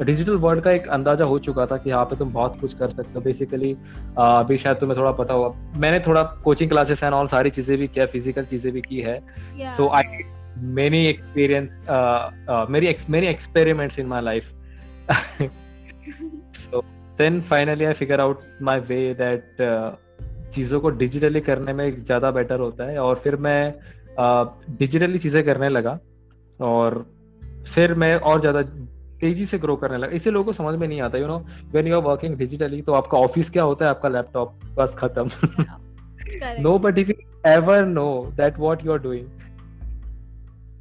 डिजिटल 0.00 0.36
वर्ल्ड 0.36 0.62
का 0.62 0.70
एक 0.72 0.86
अंदाज़ा 0.88 1.24
हो 1.24 1.38
चुका 1.38 1.66
था 1.66 1.76
कि 1.76 1.90
यहाँ 1.90 2.04
पे 2.04 2.16
तुम 2.16 2.32
बहुत 2.32 2.58
कुछ 2.60 2.74
कर 2.74 2.90
सकते 2.90 3.12
हो। 3.14 3.20
बेसिकली 3.20 3.72
अभी 4.18 4.58
शायद 4.58 4.76
तुम्हें 4.76 4.98
थोड़ा 4.98 5.12
पता 5.14 5.34
होगा। 5.34 5.78
मैंने 5.80 6.00
थोड़ा 6.06 6.22
कोचिंग 6.44 6.70
क्लासेस 6.70 7.02
एंड 7.02 7.14
ऑल 7.14 7.26
सारी 7.26 7.50
चीज़ें 7.50 7.76
भी 7.78 7.86
किया 7.88 8.06
फ़िज़िकल 8.06 8.44
चीज़ें 8.44 8.72
भी 8.72 8.80
की 8.80 9.00
है। 9.00 9.18
सो 9.74 9.88
आई 9.88 10.24
मेनी 10.74 11.04
एक्सपीरियंस 11.06 11.70
मेरी 12.70 12.94
many 13.10 13.26
experiments 13.26 13.98
in 13.98 14.06
my 14.06 14.22
life 14.22 14.52
so 16.60 16.80
then 17.18 17.40
finally 17.42 17.84
I 17.84 17.92
figure 17.92 18.20
out 18.20 18.40
my 18.62 18.80
way 18.80 19.02
that 19.14 19.56
चीज़ों 20.54 20.80
को 20.80 20.90
डिजिटली 20.92 21.40
करने 21.40 21.72
में 21.72 22.04
ज़्यादा 22.04 22.30
बेटर 22.30 22.60
होता 22.60 22.84
है। 22.84 22.98
और 22.98 23.16
फिर 23.16 23.36
मैं 23.36 23.74
डिजिटली 24.70 25.16
uh, 25.16 25.22
चीज़ें 25.22 25.44
करने 25.44 25.68
लगा। 25.68 25.98
और 26.60 27.04
फिर 27.66 27.94
मैं 27.94 28.14
और 28.16 28.40
ज़्यादा 28.40 28.60
तेज़ी 29.24 29.46
से 29.46 29.58
ग्रो 29.58 29.76
करने 29.76 29.98
लगा। 29.98 30.16
इसे 30.16 30.30
लोगों 30.30 30.44
को 30.44 30.52
समझ 30.52 30.78
में 30.78 30.86
नहीं 30.88 31.00
आता 31.00 31.18
you 31.18 31.26
know 31.26 31.38
when 31.72 31.86
you 31.86 31.96
are 31.96 32.02
working 32.02 32.36
digitally 32.36 32.80
तो 32.82 32.92
आपका 32.92 33.18
ऑफ़िस 33.18 33.50
क्या 33.50 33.62
होता 33.62 33.84
है? 33.84 33.90
आपका 33.90 34.08
लैपटॉप 34.08 34.58
बस 34.76 34.94
खत्म। 34.98 35.30
No 36.62 36.78
but 36.78 36.98
if 36.98 37.10
you 37.10 37.14
ever 37.46 37.84
know 37.86 38.06
that 38.36 38.58
what 38.58 38.84
you 38.86 38.92
are 38.92 38.98
doing 38.98 39.26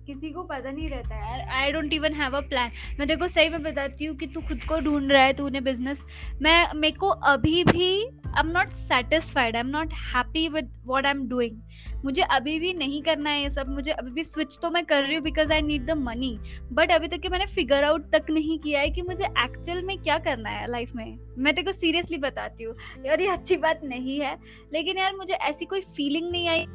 किसी 0.07 0.29
को 0.29 0.43
पता 0.43 0.71
नहीं 0.71 0.89
रहता 0.89 1.15
यार 1.17 1.47
I 1.57 1.71
don't 1.71 1.93
even 1.93 2.13
have 2.13 2.35
a 2.37 2.41
plan 2.49 2.71
मैं 2.99 3.07
देखो 3.07 3.27
सही 3.27 3.49
में 3.49 3.63
बताती 3.63 4.05
हूँ 4.05 4.15
कि 4.17 4.27
तू 4.27 4.41
खुद 4.41 4.63
को 4.69 4.79
ढूंढ 4.79 5.11
रहा 5.11 5.23
है, 5.23 5.33
तूने 5.33 5.61
बिज़नेस 5.61 6.05
मैं, 6.41 6.73
मेरे 6.75 6.97
को 6.99 7.07
अभी 7.07 7.63
भी 7.63 7.89
I 8.27 8.39
am 8.39 8.47
not 8.47 8.69
satisfied 8.69 9.55
I 9.55 9.59
am 9.59 9.67
not 9.67 9.93
happy 10.05 10.47
with 10.49 10.71
what 10.85 11.05
I 11.05 11.11
am 11.11 11.27
doing 11.29 12.01
मुझे 12.05 12.21
अभी 12.21 12.57
भी 12.59 12.73
नहीं 12.73 13.01
करना 13.03 13.29
है 13.29 13.41
ये 13.41 13.49
सब. 13.49 13.69
मुझे 13.69 13.91
अभी 13.91 14.11
भी 14.11 14.23
स्विच 14.23 14.57
तो 14.61 14.69
मैं 14.71 14.83
कर 14.85 15.03
रही 15.03 15.15
हूँ 15.15 15.23
because 15.23 15.51
I 15.53 15.61
need 15.61 15.85
the 15.85 15.97
money 15.97 16.37
but 16.71 16.91
अभी 16.91 17.07
तक 17.07 17.21
कि 17.21 17.29
मैंने 17.29 17.45
फिगर 17.45 17.83
आउट 17.83 18.11
तक 18.11 18.29
नहीं 18.29 18.59
किया 18.59 18.79
है 18.79 18.89
कि 18.89 19.01
मुझे 19.01 19.23
एक्चुअल 19.23 19.81
में 19.81 19.97
क्या 19.97 20.17
करना 20.19 20.49
है 20.49 20.69
लाइफ 20.71 20.95
में. 20.95 21.17
मैं 21.37 21.55
तेको 21.55 21.71
सीरियसली 21.71 22.17
बताती 22.17 22.63
हूँ। 22.63 22.75
यार 23.05 23.21
ये 23.21 23.27
अच्छी 23.27 23.57
बात 23.57 23.81
नहीं 23.83 24.19
है। 24.19 24.37
लेकिन 24.73 24.97
यार, 24.97 25.15
मुझे 25.15 25.33
ऐसी 25.33 25.65
कोई 25.65 25.81
फीलिंग 25.81 26.31
नहीं 26.31 26.47
आई। 26.47 26.65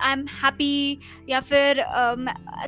आई 0.00 0.12
एम 0.12 0.24
हैप्पी 0.34 1.00
या 1.28 1.40
फिर 1.42 1.82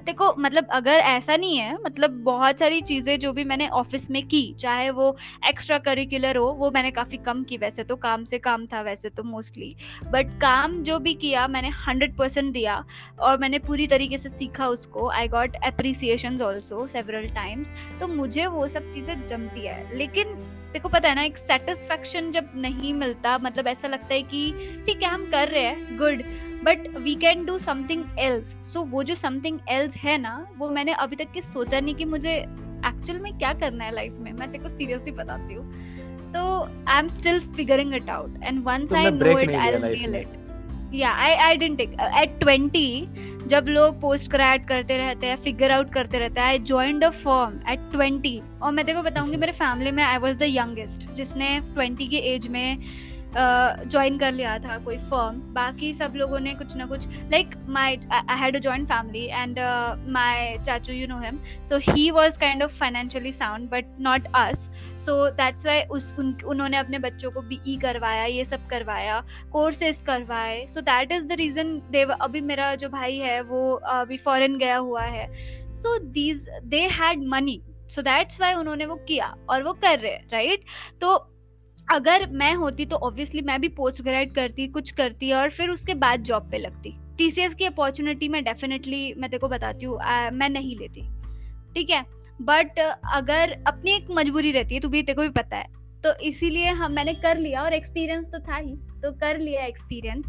देखो 0.05 0.35
मतलब 0.39 0.67
अगर 0.73 0.93
ऐसा 0.93 1.37
नहीं 1.37 1.59
है 1.59 1.77
मतलब 1.85 2.11
बहुत 2.25 2.59
सारी 2.59 2.81
चीज़ें 2.83 3.19
जो 3.21 3.33
भी 3.33 3.45
मैंने 3.45 3.69
ऑफ़िस 3.71 4.11
में 4.11 4.23
की, 4.25 4.55
चाहे 4.61 4.91
वो 4.91 5.17
एक्स्ट्रा 5.49 5.79
करिकुलर 5.81 6.37
हो, 6.37 6.47
वो 6.53 6.71
मैंने 6.71 6.91
काफ़ी 6.91 7.17
कम 7.19 7.43
की 7.45 7.57
वैसे 7.57 7.85
तो 7.85 7.97
काम 7.99 8.25
से 8.25 8.39
काम 8.41 8.67
था 8.67 8.83
वैसे 8.83 9.09
तो 9.09 9.23
मोस्टली 9.25 9.75
बट 10.13 10.39
काम 10.41 10.83
जो 10.83 10.99
भी 10.99 11.15
किया 11.17 11.47
मैंने 11.49 11.69
हंड्रेड 11.87 12.17
परसेंट 12.17 12.53
दिया 12.53 12.83
और 13.21 13.39
मैंने 13.39 13.59
पूरी 13.61 13.87
तरीके 13.87 14.19
से 14.19 14.29
सीखा 14.29 14.69
उसको। 14.69 15.09
I 15.11 15.29
got 15.29 15.57
appreciation 15.65 16.41
also 16.43 16.87
several 16.87 17.29
times 17.35 17.73
तो 18.01 18.09
मुझे 18.09 18.47
वो 18.47 18.67
सब 18.69 18.93
चीज़ें 18.95 19.29
जमती 19.29 19.67
है। 19.67 19.97
लेकिन 19.97 20.35
देखो 20.73 20.89
पता 20.89 21.09
है 21.09 21.15
ना, 21.15 21.23
एक 21.23 21.37
सेटिस्फेक्शन 21.39 22.31
जब 22.33 22.51
नहीं 22.57 22.93
मिलता 22.95 23.37
मतलब 23.39 23.67
ऐसा 23.69 23.89
लगता 23.89 24.15
है 24.15 24.23
कि 24.23 24.51
ठीक 24.87 25.03
है, 25.03 25.09
हम 25.09 25.25
कर 25.31 25.49
रहे 25.49 25.63
हैं 25.63 25.99
good 25.99 26.23
but 26.65 26.97
we 26.97 27.15
can 27.15 27.45
do 27.45 27.59
something 27.59 28.05
else 28.19 28.73
so 28.73 28.83
वो 28.83 29.03
जो 29.03 29.15
समथिंग 29.15 29.59
एल्स 29.69 29.95
है 29.95 30.19
ना 30.19 30.49
वो 30.59 30.69
मैंने 30.69 30.93
अभी 30.93 31.17
तक 31.17 31.33
के 31.33 31.43
सोचा 31.43 31.81
नहीं 31.81 31.95
कि 31.95 32.05
मुझे 32.05 32.35
एक्चुअल 32.87 33.19
में 33.19 33.39
क्या 33.39 33.53
करना 33.53 33.85
है 33.85 33.95
लाइफ 33.95 34.13
में। 34.21 34.33
मैं 34.33 34.51
तेरे 34.53 34.63
को 34.63 34.69
सीरियसली 34.69 35.11
बताती 35.11 35.55
हूँ। 35.55 35.73
तो 36.33 36.63
I 36.89 36.99
am 36.99 37.09
still 37.09 37.41
figuring 37.41 37.95
it 37.95 38.11
out 38.11 38.43
and 38.45 38.65
once 38.65 38.93
I 38.93 39.11
know 39.11 39.39
it 39.39 39.51
I 39.51 39.71
nail 39.71 40.15
it 40.15 40.29
yeah 40.95 41.11
I 41.11 41.33
I 41.33 41.57
didn't 41.57 41.79
take 41.79 41.93
at 41.93 42.45
20 42.45 43.49
जब 43.49 43.65
लोग 43.69 44.01
पोस्ट 44.01 44.31
ग्रेड 44.31 44.67
करते 44.69 44.97
रहते 44.97 45.27
हैं 45.27 45.37
फिगर 45.37 45.71
आउट 45.71 45.93
करते 45.93 46.19
रहते 46.19 46.41
हैं 46.41 46.47
I 46.47 46.59
joined 46.59 47.05
a 47.05 47.11
firm 47.11 47.61
at 47.71 47.79
20 47.97 48.63
और 48.63 48.73
मैं 48.73 48.85
देखो 48.87 49.03
बताऊँगी 49.03 49.37
मेरे 49.37 49.53
फैमिली 49.53 49.91
में 49.91 50.03
आई 50.05 50.19
वाज 50.19 50.37
द 50.37 50.43
यंगेस्ट 50.43 51.11
जिसने 51.15 51.61
20 51.79 52.09
के 52.09 52.17
एज 52.35 52.47
में 52.47 52.79
ज्वाइन 53.37 54.19
कर 54.19 54.33
लिया 54.33 54.59
था 54.59 54.77
कोई 54.85 54.97
फर्म 55.11 55.41
बाकी 55.55 55.93
सब 55.95 56.13
लोगों 56.17 56.41
ने 56.41 56.55
कुछ 56.55 56.77
ना 56.77 56.87
कुछ 56.87 57.07
like 57.33 57.55
my 57.69 57.97
I 58.13 58.39
had 58.39 58.57
a 58.57 58.59
joint 58.59 58.89
family 58.89 59.25
and 59.27 59.59
my 60.13 60.57
चाचू 60.67 60.93
you 60.93 61.07
know 61.07 61.19
him 61.21 61.39
so 61.69 61.79
he 61.91 62.11
was 62.11 62.39
kind 62.39 62.63
of 62.63 62.79
financially 62.79 63.33
sound 63.33 63.69
but 63.71 63.85
not 64.01 64.29
us 64.35 64.71
so 65.05 65.31
that's 65.31 65.67
why 65.67 65.83
उस 65.83 66.15
उन, 66.19 66.37
उन्होंने 66.47 66.77
अपने 66.77 66.99
बच्चों 66.99 67.31
को 67.31 67.41
बी 67.41 67.61
ई 67.67 67.77
करवाया 67.77 68.25
ये 68.25 68.45
सब 68.45 68.67
करवाया 68.69 69.23
कोर्सेज 69.53 70.03
करवाए। 70.03 70.67
So 70.67 70.81
that 70.81 71.13
is 71.13 71.25
the 71.25 71.33
reason 71.33 71.75
Dev 71.91 72.13
अभी 72.13 72.41
मेरा 72.41 72.75
जो 72.75 72.89
भाई 72.89 73.17
है 73.17 73.41
वो 73.43 73.75
अभी 73.75 74.17
फॉरेन 74.17 74.59
गया 74.59 74.77
हुआ 74.77 75.03
है। 75.03 75.27
So 75.75 75.99
these 76.13 76.49
they 76.65 76.87
had 76.93 77.27
money 77.29 77.61
so 77.95 78.03
that's 78.03 78.41
why 78.41 78.55
उन्होंने 78.55 78.87
वो 78.87 78.95
किया 79.09 79.35
और 79.51 79.63
वो 79.63 79.73
कर 79.73 79.99
रहे 79.99 80.17
राइट 80.33 80.51
right? 80.51 81.01
तो 81.01 81.29
अगर 81.93 82.27
मैं 82.31 82.55
होती 82.55 82.85
तो 82.87 82.97
ऑब्वियसली 82.97 83.43
मैं 83.43 83.61
भी 83.61 83.69
पोस्ट 83.69 84.03
ग्रेजुएट 84.03 84.35
करती, 84.35 84.67
कुछ 84.69 84.91
करती 84.91 85.33
और 85.33 85.51
फिर 85.51 85.69
उसके 85.69 85.95
बाद 85.95 86.21
जॉब 86.21 86.51
पे 86.51 86.59
लगती। 86.59 86.95
टीसीएस 87.19 87.55
की 87.55 87.65
अपॉर्चुनिटी 87.65 88.29
मैं 88.29 88.45
डेफिनेटली 88.45 89.15
मैं 89.15 89.31
तेरे 89.31 89.39
को 89.39 89.49
बताती 89.49 89.87
हूँ 89.87 89.99
मैं 90.33 90.49
नहीं 90.49 90.79
लेती। 90.79 91.03
ठीक 91.75 91.91
है? 91.91 92.05
बट 92.43 92.79
अगर 93.15 93.65
अपनी 93.67 93.91
एक 93.91 94.07
मजबूरी 94.11 94.53
रहती 94.53 94.75
है 94.75 94.81
तो 94.81 94.89
भी, 94.89 95.03
तेरे 95.03 95.23
भी 95.23 95.29
पता 95.29 95.57
है। 95.57 95.67
तो 96.05 96.15
इसीलिए 96.21 96.71
हम, 96.71 96.93
मैंने 96.93 97.15
कर 97.15 97.39
लिया 97.39 97.63
और 97.63 97.73
एक्सपीरियंस 97.73 98.27
तो 98.27 98.39
था 98.39 98.57
ही। 98.57 98.75
तो 99.03 99.13
कर 99.13 99.39
लिया 99.39 99.65
एक्सपीरियंस 99.65 100.27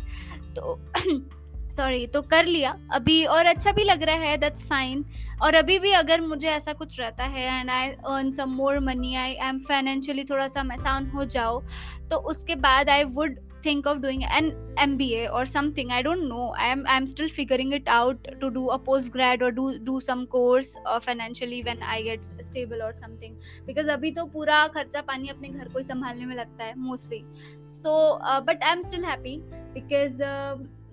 तो 0.55 0.80
सॉरी 1.78 2.05
तो 2.07 2.21
कर 2.21 2.45
लिया। 2.45 2.76
अभी 2.91 3.24
और 3.26 3.45
अच्छा 3.45 3.71
भी 3.71 3.84
लग 3.84 4.03
रहा 4.03 4.15
है 4.15 4.38
दैट्स 4.38 4.63
साइन 4.63 5.05
और 5.41 5.55
अभी 5.55 5.80
भी 5.80 5.91
अगर 5.91 6.21
मुझे 6.21 6.47
ऐसा 6.47 6.74
कुछ 6.74 6.99
रहता 6.99 7.24
है 7.24 7.59
and 7.59 7.69
I 7.69 7.88
earn 7.88 8.32
some 8.32 8.49
more 8.49 8.80
money 8.80 9.15
I 9.15 9.32
am 9.32 9.59
financially 9.59 10.24
थोड़ा 10.24 10.47
सा 10.47 10.63
मैसान 10.63 11.09
हो 11.09 11.26
जाओ 11.26 11.61
तो 12.11 12.17
उसके 12.17 12.55
बाद 12.55 12.89
I 12.89 13.03
would 13.03 13.39
think 13.65 13.88
of 13.88 13.97
doing 13.97 14.24
an 14.24 14.76
M 14.80 14.97
B 14.97 15.09
A 15.13 15.26
और 15.26 15.47
something 15.47 15.91
I 15.91 16.03
don't 16.03 16.24
know 16.24 16.53
I 16.59 16.69
am 16.69 16.84
I 16.88 16.97
am 16.97 17.05
still 17.05 17.30
figuring 17.30 17.74
it 17.74 17.89
out 17.89 18.28
to 18.41 18.49
do 18.49 18.65
a 18.65 18.78
post 18.78 19.11
grad 19.13 19.43
और 19.43 19.51
do 19.51 19.71
do 19.82 19.99
some 19.99 20.26
course 20.26 20.76
financially 20.88 21.61
when 21.61 21.82
I 21.82 22.03
get 22.03 22.24
stable 22.24 22.82
और 22.82 22.93
something 22.93 23.36
because 23.65 23.88
अभी 23.88 24.11
तो 24.11 24.26
पूरा 24.26 24.67
खर्चा 24.67 25.01
पानी 25.01 25.28
अपने 25.28 25.47
घर 25.47 25.67
को 25.67 25.80
ही 25.80 25.86
संभालने 25.86 26.26
में 26.26 26.36
लगता 26.36 26.63
है 26.63 26.74
mostly 26.80 27.24
so 27.74 28.19
but 28.41 28.63
I 28.63 28.71
am 28.71 28.82
still 28.82 29.05
happy 29.05 29.38
because 29.47 30.24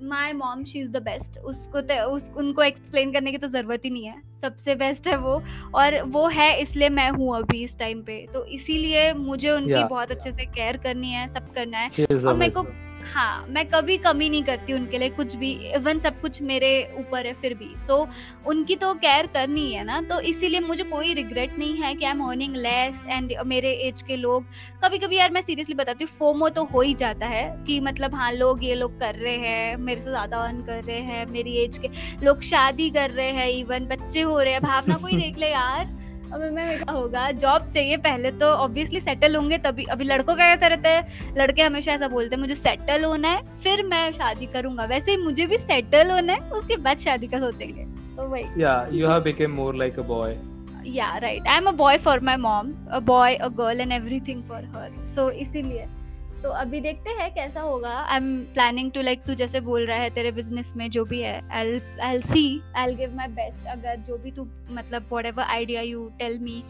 my 0.03 0.33
mom 0.33 0.65
she 0.65 0.79
is 0.79 0.89
the 0.89 1.03
best 1.03 1.39
उसको 1.39 1.81
तो 1.81 2.03
उस 2.05 2.31
उनको 2.37 2.63
एक्सप्लेन 2.63 3.13
करने 3.13 3.33
की 3.33 3.39
तो 3.39 3.49
ज़रूरत 3.49 3.85
ही 3.85 3.91
नहीं 3.91 4.05
है। 4.05 4.21
सबसे 4.43 4.75
बेस्ट 4.75 5.09
है 5.09 5.17
वो। 5.17 5.43
और 5.75 6.01
वो 6.03 6.27
है 6.29 6.61
इसलिए 6.61 6.89
मैं 6.89 7.11
हूँ 7.11 7.37
अभी 7.37 7.63
इस 7.63 7.79
टाइम 7.79 8.03
पे। 8.03 8.27
तो 8.33 8.45
इसीलिए 8.45 9.13
मुझे 9.13 9.51
उनकी 9.51 9.73
yeah. 9.73 9.89
बहुत 9.91 10.11
अच्छे 10.11 10.33
से 10.33 10.45
केयर 10.45 10.77
करनी 10.77 11.11
है 11.11 11.27
सब 11.33 11.53
करना 11.53 11.79
है। 11.79 12.07
और 12.07 12.35
मेरे 12.35 12.51
को 12.51 12.63
हाँ 13.01 13.47
मैं 13.49 13.65
कभी 13.67 13.97
कमी 13.97 14.29
नहीं 14.29 14.43
करती 14.43 14.73
उनके 14.73 14.99
लिए 14.99 15.09
कुछ 15.09 15.35
भी 15.37 15.51
इवन 15.77 15.99
सब 15.99 16.21
कुछ 16.21 16.43
मेरे 16.43 16.71
ऊपर 16.99 17.27
है 17.27 17.33
फिर 17.33 17.55
भी। 17.55 17.75
सो 17.87 17.97
so, 18.05 18.47
उनकी 18.47 18.77
तो 18.77 18.95
केयर 18.95 19.27
करनी 19.27 19.73
है 19.73 19.85
ना 19.85 20.01
तो 20.01 20.21
इसीलिए 20.21 20.61
मुझे 20.61 20.85
कोई 20.85 21.15
रिग्रेट 21.15 21.59
नहीं 21.59 21.83
है 21.83 21.95
कि 21.95 22.05
I 22.05 22.11
am 22.11 22.23
earning 22.25 22.57
less 22.57 23.05
and 23.09 23.33
मेरे 23.47 23.73
एज 23.89 24.03
के 24.03 24.17
लोग 24.17 24.45
कभी 24.85 24.99
कभी 24.99 25.17
यार 25.17 25.31
मैं 25.31 25.41
सीरियसली 25.41 25.75
बताती 25.75 26.05
हूँ 26.05 26.13
फोमो 26.19 26.49
तो 26.49 26.65
हो 26.65 26.81
ही 26.81 26.95
जाता 26.95 27.27
है 27.27 27.45
कि 27.67 27.81
मतलब 27.81 28.15
हाँ 28.15 28.33
लोग 28.33 28.65
ये 28.65 28.75
लोग 28.75 28.99
कर 29.01 29.15
रहे 29.15 29.37
हैं 29.37 29.77
मेरे 29.77 30.01
से 30.01 30.11
ज़्यादा 30.11 30.37
अर्न 30.39 30.61
कर 30.63 30.85
रहे 30.85 31.01
हैं 31.01 31.27
मेरी 31.27 31.57
एज 31.57 31.79
के 31.79 31.89
लोग 32.27 32.43
शादी 32.43 32.91
कर 32.91 33.11
रहे 33.11 33.31
हैं 33.31 33.49
इवन 33.49 33.87
बच्चे 33.87 34.21
हो 34.21 34.41
रहे 34.41 34.53
हैं 34.53 34.63
भावना 34.63 34.97
कोई 34.97 35.13
देख 35.21 35.39
ले 35.39 35.51
यार। 35.51 36.00
अब 36.33 36.41
मैं 36.55 36.77
क्या 36.79 36.93
होगा? 36.93 37.31
जॉब 37.33 37.71
चाहिए 37.75 37.97
पहले 37.99 38.31
तो 38.33 38.47
ऑब्वियसली 38.47 39.01
सेटल 39.01 39.37
होंगे 39.37 39.59
तभी 39.59 39.85
अभी 39.85 40.05
लड़कों 40.05 40.35
का 40.37 40.45
ऐसा 40.47 40.67
रहता 40.67 40.89
है 40.89 41.35
लड़के 41.39 41.63
हमेशा 41.63 41.93
ऐसा 41.93 42.09
बोलते 42.09 42.35
हैं 42.35 42.41
मुझे 42.41 42.55
सेटल 42.55 43.05
होना 43.05 43.29
है 43.29 43.59
फिर 43.63 43.83
मैं 43.87 44.11
शादी 44.13 44.47
करूँगा। 44.47 44.85
वैसे 44.85 45.11
ही 45.11 45.17
मुझे 45.17 45.47
भी 45.47 45.59
सेटल 45.59 46.11
होना 46.11 46.33
है 46.33 46.51
उसके 46.51 46.77
बाद 46.77 46.99
शादी 46.99 47.27
का 47.27 47.39
सोचेंगे। 47.39 47.85
तो 48.17 48.29
वही 48.29 48.63
yeah 48.63 48.75
you 48.93 49.09
have 49.09 49.23
become 49.23 49.51
more 49.53 49.77
like 49.77 49.99
a 49.99 50.03
boy 50.07 50.37
yeah 50.87 51.17
right 51.17 51.49
I 51.49 51.57
am 51.57 51.67
a 51.67 51.73
boy 51.77 51.99
for 51.99 52.21
my 52.21 52.37
mom 52.39 52.73
a 52.93 52.99
boy 53.07 53.35
a 53.35 53.49
girl 53.57 53.81
and 53.81 53.93
everything 53.93 54.43
for 54.43 54.65
her 54.77 54.91
so 55.15 55.31
इसीलिए। 55.31 55.87
तो 56.43 56.51
अभी 56.51 56.81
देखते 56.81 57.11
हैं 57.13 57.31
कैसा 57.35 57.61
होगा। 57.61 57.91
I 57.91 58.17
am 58.17 58.29
planning 58.55 58.91
to 58.93 59.01
like 59.03 59.23
तू 59.27 59.35
जैसे 59.35 59.61
बोल 59.61 59.87
रहा 59.87 59.97
है 59.99 60.11
तेरे 60.11 60.31
बिज़नेस 60.33 60.73
में 60.77 60.89
जो 60.91 61.05
भी 61.05 61.21
है 61.21 61.41
आई 61.51 61.81
आई 62.03 62.21
सी 62.23 62.45
आई 62.77 62.95
गिव 62.97 63.15
माई 63.17 63.29
बेस्ट 63.35 63.67
अगर 63.69 63.97
जो 64.09 64.17
भी 64.19 64.31
तू 64.31 64.47
मतलब 64.71 65.07
whatever 65.27 65.45
idea 65.45 65.81
you 65.83 66.09
tell 66.19 66.39
me 66.39 66.63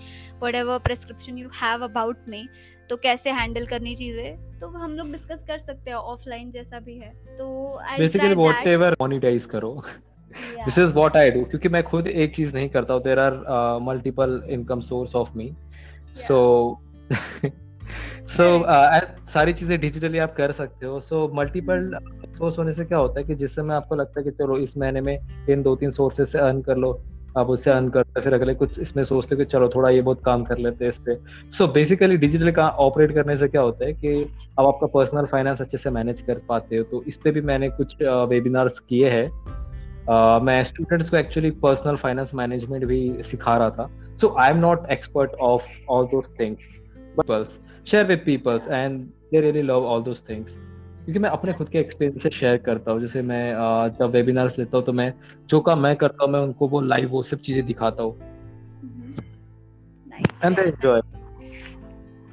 whatever 0.54 0.78
prescription 0.84 1.38
you 1.38 1.48
have 1.62 1.84
about 1.84 2.28
me 2.28 2.46
तो 2.90 2.96
कैसे 2.96 3.30
हैंडल 3.30 3.66
करनी 3.66 3.94
चीज़ें 3.96 4.58
तो 4.60 4.68
हम 4.68 4.96
लोग 4.96 5.12
डिस्कस 5.12 5.44
कर 5.48 5.58
सकते 5.58 5.90
हैं 5.90 5.96
ऑफलाइन 5.96 6.50
जैसा 6.50 6.78
भी 6.80 6.96
है। 6.98 7.10
तो 7.38 7.80
बेसिकली 7.98 8.34
व्हाटएवर 8.34 8.96
मोनेटाइज 9.00 9.46
करो। 9.46 9.72
This 10.34 10.78
is 10.78 10.92
what 10.94 11.16
I 11.16 11.30
do 11.30 11.44
क्योंकि 11.44 11.68
मैं 11.68 11.82
खुद 11.84 12.06
एक 12.06 12.34
चीज़ 12.36 12.56
नहीं 12.56 12.68
करता 12.68 12.94
हूँ। 12.94 13.02
There 13.02 13.18
are 13.18 13.78
multiple 13.82 14.42
income 14.50 14.80
source 14.88 15.14
of 15.16 15.36
me 15.36 15.50
so 16.16 16.38
so 18.26 18.44
uh, 18.58 19.28
सारी 19.28 19.52
चीज़ें 19.52 19.78
डिजिटली 19.80 20.18
आप 20.18 20.34
कर 20.36 20.52
सकते 20.52 20.86
हो। 20.86 20.98
सो 21.00 21.30
मल्टीपल 21.34 21.90
सोर्स 22.38 22.58
होने 22.58 22.72
से 22.72 22.84
क्या 22.84 22.98
होता 22.98 23.20
है 23.20 23.26
कि 23.26 23.34
जिस 23.34 23.54
समय 23.54 23.74
आपको 23.74 23.94
लगता 23.94 24.20
है 24.20 24.24
कि 24.24 24.30
चलो 24.30 24.56
इस 24.58 24.76
महीने 24.78 25.00
में 25.00 25.46
इन 25.50 25.62
दो 25.62 25.76
तीन 25.76 25.90
सोर्सेज 25.90 26.28
से 26.28 26.38
अर्न 26.38 26.60
कर 26.62 26.76
लो 26.76 27.00
आप 27.38 27.46
उससे 27.46 27.70
अर्न 27.70 27.88
करते 27.88 28.20
फिर 28.20 28.34
अगले 28.34 28.54
कुछ 28.54 28.78
इसमें 28.80 29.02
सोचते 29.04 29.36
कि 29.36 29.44
चलो 29.44 29.68
थोड़ा 29.68 29.90
ये 29.90 30.00
बहुत 30.02 30.22
काम 30.24 30.42
कर 30.44 30.58
लेते 30.58 30.84
हैं 30.84 30.88
इससे। 30.88 31.14
सो 31.58 31.66
बेसिकली 31.66 32.16
डिजिटल 32.16 32.50
का 32.50 32.68
ऑपरेट 32.84 33.14
करने 33.14 33.36
से 33.36 33.48
क्या 33.48 33.60
होता 33.60 33.84
है 33.84 33.92
कि 33.92 34.22
आप 34.58 34.66
आपका 34.66 34.86
पर्सनल 34.86 35.26
फाइनेंस 35.26 35.60
अच्छे 35.60 35.78
से 35.78 35.90
मैनेज 35.90 36.20
कर 36.20 36.40
पाते 36.48 36.76
हो। 36.76 36.84
तो 36.84 37.02
इस 37.02 37.16
पर 37.16 37.30
भी 37.30 37.40
मैंने 37.40 37.68
कुछ 37.70 37.96
वेबिनार्स 38.02 38.78
किए 38.78 39.08
हैं। 39.10 39.28
uh, 39.28 40.42
मैं 40.42 40.62
स्टूडेंट्स 40.64 41.10
को 41.10 41.16
एक्चुअली 41.16 41.50
पर्सनल 41.64 41.96
फाइनेंस 41.96 42.34
मैनेजमेंट 42.34 42.84
भी 42.84 43.22
सिखा 43.22 43.56
रहा 43.56 43.70
था। 43.70 43.90
So 44.20 44.34
I 44.40 44.50
am 44.50 44.58
not 44.58 44.90
expert 44.90 45.34
of 45.40 45.66
all 45.88 46.06
those 46.06 46.34
things 46.40 47.58
share 47.86 48.06
with 48.06 48.22
peoples 48.26 48.68
and 48.68 49.00
they 49.32 49.40
really 49.40 49.62
love 49.62 49.86
all 49.86 50.02
those 50.02 50.22
things 50.28 50.56
क्योंकि 51.04 51.18
मैं 51.18 51.30
अपने 51.30 51.52
खुद 51.52 51.68
के 51.68 51.78
एक्सपीरियंस 51.78 52.22
से 52.22 52.30
शेयर 52.30 52.56
करता 52.56 52.92
हूँ। 52.92 53.00
जैसे 53.00 53.22
मैं 53.22 53.52
जब 53.98 54.10
वेबिनार्स 54.10 54.58
लेता 54.58 54.76
हूँ 54.76 54.86
तो 54.86 54.92
मैं 54.92 55.12
जो 55.48 55.60
काम 55.60 55.78
मैं 55.78 55.94
करता 55.96 56.24
हूँ 56.24 56.32
मैं 56.32 56.40
उनको 56.40 56.68
वो 56.68 56.80
लाइव 56.80 57.08
वो 57.10 57.22
सब 57.22 57.38
चीज़ें 57.38 57.64
दिखाता 57.66 58.02
हूँ। 58.02 58.18
एंड 60.44 60.56
दे 60.56 60.62
एंजॉय 60.62 61.00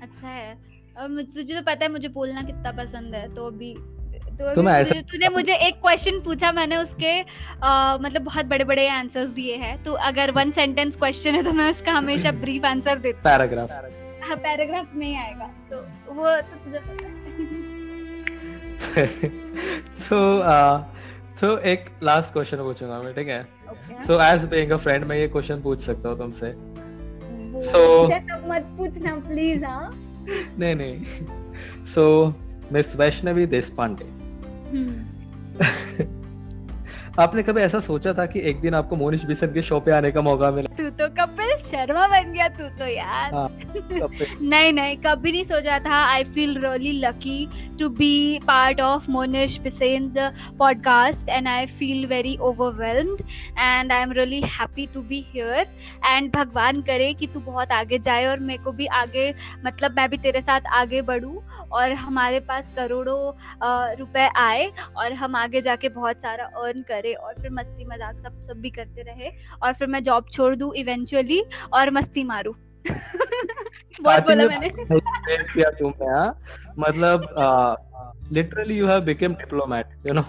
अच्छा 0.02 0.28
है। 0.28 0.54
और 0.98 1.22
तुझे 1.36 1.54
तो 1.54 1.62
पता 1.62 1.86
है 1.86 1.91
मुझे 1.91 2.08
बोलना 2.08 2.41
कितना 2.41 2.72
पसंद 2.72 3.16
है। 3.16 3.36
तो 3.36 3.45
अभी 3.48 3.74
तो, 3.74 4.54
तो 4.56 4.62
मैं 4.62 4.84
तूने 5.04 5.30
मुझे 5.30 5.54
एक 5.58 5.76
क्वेश्चन 5.76 6.20
पूछा 6.20 6.52
मैंने 6.52 6.78
उसके 6.78 7.20
आ, 7.64 7.98
मतलब 7.98 8.22
बहुत 8.22 8.45
बड़े 8.45 8.66
बड़े 8.66 8.88
आंसर्स 8.88 9.30
दिए 9.30 9.56
हैं। 9.56 9.84
तो 9.84 9.93
अगर 10.10 10.32
वन 10.32 10.52
सेंटेंस 10.52 10.95
क्वेश्चन 10.95 11.36
है 11.36 11.43
तो 11.43 11.54
मैं 11.54 11.70
उसका 11.70 11.91
हमेशा 11.91 12.32
ब्रीफ 12.41 12.66
आंसर 12.66 13.00
देती 13.00 13.22
पैराग्राफ 13.24 13.70
पैराग्राफ 14.36 14.95
में 14.95 15.07
ही 15.07 15.15
आएगा। 15.15 15.51
तो 15.69 15.78
वो 16.13 16.41
तो 16.41 16.55
तुझे 16.65 16.80
पता 16.80 17.07
है। 17.07 17.28
तो 20.09 20.39
तो 21.41 21.57
एक 21.57 21.86
लास्ट 22.03 22.34
क्वेश्चन 22.34 22.57
पूछूँगा 22.57 23.01
मैं 23.01 23.13
ठीक 23.13 23.28
है? 23.28 23.47
So 24.07 24.21
as 24.21 24.45
being 24.45 24.71
a 24.71 24.78
friend 24.78 25.05
मैं 25.05 25.17
ये 25.17 25.28
क्वेश्चन 25.28 25.61
पूछ 25.61 25.82
सकता 25.82 26.09
हूँ 26.09 26.17
तुमसे। 26.17 26.53
सो 27.71 28.07
मत 28.47 28.73
पूछना 28.78 29.15
प्लीज़ 29.15 29.65
हाँ। 29.65 29.91
नहीं 30.59 30.75
नहीं। 30.75 31.05
सो 31.86 32.34
मिस 32.71 32.95
वैष्णवी 32.95 33.45
देश 33.45 33.69
पांडे 33.69 34.17
आपने 37.19 37.43
कभी 37.43 37.61
ऐसा 37.61 37.80
सोचा 37.80 38.13
था 38.13 38.25
कि 38.25 38.39
एक 38.39 38.61
दिन 38.61 38.73
आपको 38.73 38.95
मोनिश 38.95 39.25
बिसन 39.25 39.47
के 39.47 39.61
शो 39.61 39.80
पे 39.80 39.91
आने 39.91 40.11
का 40.11 40.21
मौका 40.21 40.51
मिला? 40.51 40.66
तू 41.00 41.08
कपिल 41.18 41.50
शर्मा 41.64 42.08
बन 42.08 42.32
गया 42.34 42.48
तू 42.50 42.68
तो 42.78 42.86
यार 42.88 43.34
हाँ. 43.34 43.48
नहीं 44.43 44.72
नहीं 44.74 44.95
कभी 44.98 45.32
नहीं 45.32 45.43
सोचा 45.45 45.78
था 45.80 45.98
I 46.06 46.24
feel 46.36 46.58
really 46.58 46.91
lucky 47.00 47.38
to 47.80 47.89
be 47.89 48.39
part 48.48 48.82
of 48.82 49.10
Monish 49.12 49.58
पिसेन्स 49.64 50.14
podcast 50.60 51.30
and 51.30 51.48
I 51.48 51.66
feel 51.80 52.06
very 52.06 52.36
overwhelmed 52.41 53.22
and 53.60 53.91
I 53.91 54.02
am 54.02 54.12
really 54.12 54.41
happy 54.48 54.86
to 54.93 55.02
be 55.02 55.24
here 55.28 55.68
and 56.06 56.32
भगवान 56.36 56.82
करे 56.82 57.14
कि 57.14 57.28
तू 57.28 57.39
बहुत 57.41 57.72
आगे 57.72 58.00
जाए 58.00 58.26
और 58.26 58.39
मेरे 58.39 58.64
को 58.64 58.72
भी 58.72 58.86
आगे 59.02 59.30
मतलब 59.66 59.95
मैं 59.98 60.10
भी 60.10 60.18
तेरे 60.18 60.41
साथ 60.41 60.74
आगे 60.74 61.02
बढ़ूँ 61.02 61.41
और 61.72 61.91
हमारे 61.91 62.39
पास 62.39 62.74
करोड़ों 62.76 63.20
रुपए 63.98 64.28
आए 64.38 64.72
और 64.98 65.14
हम 65.14 65.36
आगे 65.36 65.62
जाके 65.62 65.89
बहुत 65.89 66.22
सारा 66.22 66.45
अर्न 66.58 66.82
करें 66.82 67.14
और 67.16 67.34
फिर 67.41 67.52
मस्ती 67.52 67.86
मज़ाक 67.86 68.18
सब 68.18 68.41
सब 68.41 68.62
भी 68.62 68.70
करते 68.70 69.02
रहे 69.02 69.32
और 69.64 69.74
फिर 69.74 69.88
मैं 69.88 70.04
जॉब 70.04 70.30
छोड़ 70.32 70.54
दूँ 70.56 70.72
इवेंचुअली 70.88 71.44
और 71.74 71.92
मस्ती 71.92 72.24
मारूँ। 72.24 72.54
बहुत 74.02 74.24
बोला 74.24 74.48
मैंने। 74.48 74.70
किया 75.54 75.70
तुमने 75.80 76.10
हाँ। 76.10 76.40
मतलब 76.80 77.28
literally 78.34 78.78
you 78.78 78.88
have 78.88 79.02
become 79.02 79.34
diplomat 79.34 80.08
you 80.08 80.14
know 80.14 80.26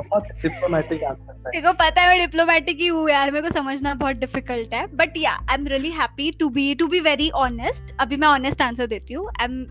बहुत 0.00 0.26
डिप्लोमेटिक 0.42 1.02
आंसर 1.04 1.32
है। 1.32 1.50
देखो 1.52 1.72
पता 1.72 2.02
है 2.02 2.08
मैं 2.08 2.18
डिप्लोमेटिक 2.18 2.78
ही 2.80 2.86
हूँ 2.86 3.08
यार 3.10 3.30
मेरे 3.30 3.48
को 3.48 3.52
समझना 3.54 3.94
बहुत 3.94 4.16
डिफ़िकल्ट 4.16 4.74
है। 4.74 4.86
But 4.96 5.16
yeah 5.16 5.32
I 5.50 5.54
am 5.54 5.66
really 5.66 5.90
happy 5.90 6.30
to 6.30 6.48
be 6.48 6.74
to 6.74 6.86
be 6.86 7.00
very 7.00 7.30
honest 7.30 7.92
अभी 8.00 8.16
मैं 8.16 8.28
ऑनेस्ट 8.28 8.62
आंसर 8.62 8.86
देती 8.86 9.14
हूँ। 9.14 9.26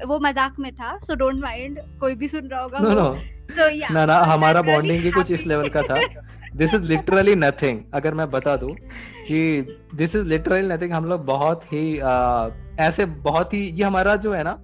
वो 0.07 0.19
मज़ाक 0.19 0.59
में 0.59 0.71
था 0.75 0.97
सो 0.97 1.15
डोंट 1.15 1.41
माइंड 1.41 1.79
कोई 1.99 2.15
भी 2.15 2.27
सुन 2.27 2.47
रहा 2.47 2.61
होगा 2.61 2.79
नो 2.79 2.93
नो 2.93 3.09
so, 3.47 3.65
yeah, 3.71 3.91
ना 3.91 4.05
ना 4.05 4.15
हमारा 4.23 4.61
बॉन्डिंग 4.61 5.03
ही 5.03 5.11
कुछ 5.11 5.31
इस 5.31 5.45
लेवल 5.45 5.69
का 5.69 5.81
था। 5.81 5.95
दिस 6.57 6.73
इज़ 6.73 6.81
लिटरली 6.81 7.35
नथिंग 7.35 7.79
अगर 7.93 8.13
मैं 8.13 8.29
बता 8.31 8.55
दूँ 8.55 8.73
कि 9.27 9.39
दिस 9.95 10.15
इज़ 10.15 10.25
लिटरली 10.25 10.67
नथिंग 10.67 10.93
हम 10.93 11.05
लोग 11.05 11.25
बहुत 11.25 11.63
ही 11.63 11.99
आ, 11.99 12.47
ऐसे 12.79 13.05
बहुत 13.05 13.53
ही 13.53 13.59
ये 13.59 13.83
हमारा 13.83 14.15
जो 14.15 14.33
है 14.33 14.43
ना 14.43 14.59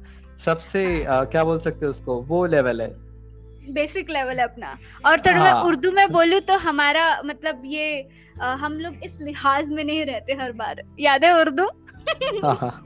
सबसे 0.45 1.03
आ, 1.03 1.23
क्या 1.23 1.43
बोल 1.43 1.59
सकते 1.59 1.85
हैं 1.85 1.89
उसको 1.89 2.21
वो 2.21 2.45
लेवल 2.45 2.81
है। 2.81 2.87
बेसिक 3.73 4.09
लेवल 4.09 4.37
है 4.37 4.43
अपना। 4.43 4.77
और 5.05 5.19
थोड़ा 5.19 5.39
हाँ. 5.39 5.53
मैं 5.53 5.61
उर्दू 5.61 5.91
में 5.91 6.11
बोलूँ 6.11 6.39
तो 6.39 6.57
हमारा 6.57 7.21
मतलब 7.25 7.61
ये 7.65 8.09
आ, 8.41 8.53
हम 8.53 8.73
लोग 8.73 8.93
इस 9.03 9.17
लिहाज 9.21 9.69
में 9.69 9.83
नहीं 9.83 10.05
रहते 10.05 10.33
हर 10.33 10.51
बार। 10.51 10.81
याद 10.99 11.23
है 11.25 11.39
उर्दू? 11.39 11.65
हाँ, 12.43 12.55
हाँ. 12.55 12.85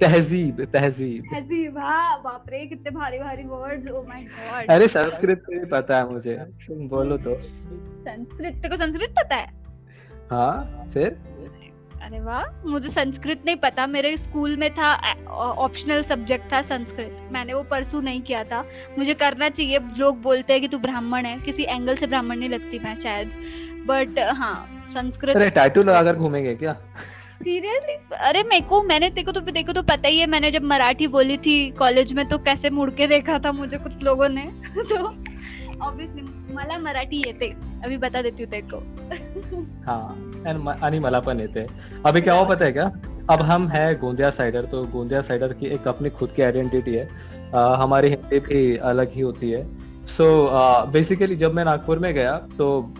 तहजीब 0.00 0.64
तहजीब। 0.72 1.24
तहजीब 1.30 1.78
हाँ 1.78 2.20
बाप 2.22 2.44
रे 2.50 2.64
कितने 2.66 2.90
भारी 2.90 3.18
भारी 3.18 3.42
वर्ड्स 3.44 3.88
ओ 3.88 4.02
माय 4.08 4.22
गॉड 4.22 4.70
अरे 4.70 4.88
संस्कृत 4.88 5.42
भी 5.50 5.64
पता 5.66 5.96
है 5.96 6.12
मुझे। 6.12 6.36
तुम 6.66 6.88
बोलो 6.88 7.16
तो। 7.18 7.34
संस्कृत 7.40 8.54
तेरे 8.54 8.68
को 8.68 8.76
संस्कृत 8.76 9.14
पता 9.18 9.36
है? 9.36 9.46
हाँ 10.30 10.90
फिर? 10.94 11.18
अरे 12.02 12.20
वाह 12.20 12.68
मुझे 12.68 12.88
संस्कृत 12.88 13.42
नहीं 13.46 13.56
पता। 13.56 13.86
मेरे 13.86 14.16
स्कूल 14.16 14.56
में 14.56 14.70
था 14.74 14.94
ऑप्शनल 15.28 16.02
सब्जेक्ट 16.02 16.52
था 16.52 16.60
संस्कृत। 16.62 17.28
मैंने 17.32 17.54
वो 17.54 17.62
परसू 17.62 18.00
नहीं 18.00 18.22
किया 18.22 18.42
था। 18.44 18.64
मुझे 18.98 19.14
करना 19.14 19.48
चाहिए। 19.48 19.78
लोग 19.98 20.20
बोलते 20.22 20.52
हैं 20.52 20.62
कि 20.62 20.68
तू 20.68 20.78
ब्राह्मण 20.78 21.26
है। 21.26 21.38
किसी 21.40 21.64
एंगल 21.64 21.96
से 21.96 22.06
ब्राह्मण 22.06 22.38
नहीं 22.38 22.48
लगती 22.48 22.78
मैं 22.78 22.94
शायद। 23.00 23.32
बट 23.86 24.18
हाँ 24.34 24.54
संस्कृत 24.94 25.36
अरे 25.36 25.50
टैटू 25.50 25.82
लगाकर 25.82 26.16
घूमेंगे 26.16 26.54
क्या? 26.54 26.76
सीरियसली? 27.40 28.16
अरे 28.16 28.42
मेरे 28.42 28.66
को 28.66 28.82
मैंने 28.82 29.10
देखो 29.10 29.32
तो 29.32 29.40
देखो 29.40 29.72
तो 29.72 29.82
पता 29.82 30.08
ही 30.08 30.18
है 30.18 30.26
मैंने 30.26 30.50
जब 30.50 30.62
मराठी 30.62 31.06
बोली 31.06 31.36
थी 31.36 31.70
कॉलेज 31.70 32.12
में 32.12 32.28
तो 32.28 32.38
कैसे 32.38 32.70
मुड़ 32.70 32.90
के 32.90 33.06
देखा 33.06 33.38
था 33.38 33.52
मुझे 33.52 33.78
कुछ 33.78 33.92
लोगों 34.02 34.28
ने? 34.28 34.46
तो 34.76 34.96
ऑब्वियसली 35.84 36.54
मला 36.54 36.78
मराठी 36.78 37.22
येते. 37.26 37.46
अभी 37.84 37.96
बता 37.96 38.22
देती 38.22 38.42
हूँ 38.42 38.50
तेरे 38.50 38.68
को. 38.74 38.78
हाँ 39.86 40.32
आणि 40.82 40.98
मला 40.98 41.20
पण 41.20 41.40
येते. 41.40 41.66
अभी 42.06 42.20
क्या 42.20 42.34
हुआ 42.34 42.44
पता 42.44 42.64
है 42.64 42.72
क्या? 42.72 42.92
अब 43.30 43.42
हम 43.42 43.68
है 43.68 43.94
गोंदिया 43.98 44.30
साइडर 44.30 44.64
तो 44.64 44.84
गोंदिया 44.84 45.20
साइडर 45.22 45.52
की 45.52 45.66
एक 45.66 45.88
अपनी 45.88 46.10
खुद 46.10 46.30
की 46.30 46.42
आइडेंटिटी 46.42 46.94
है. 46.94 47.08
आ, 47.54 47.74
हमारी 47.74 48.08
हिंदी 48.08 48.38
भी 48.40 48.76
अलग 48.76 49.10
ही 49.10 49.20
होती 49.20 49.50
है. 49.50 49.90
सो 50.06 50.46
so, 50.46 50.92
बेसिकली 50.92 51.36
जब 51.36 51.54
मैं 51.54 51.64
नागपुर 51.64 51.98
में 51.98 52.14
गया 52.14 52.38
तो 52.58 52.94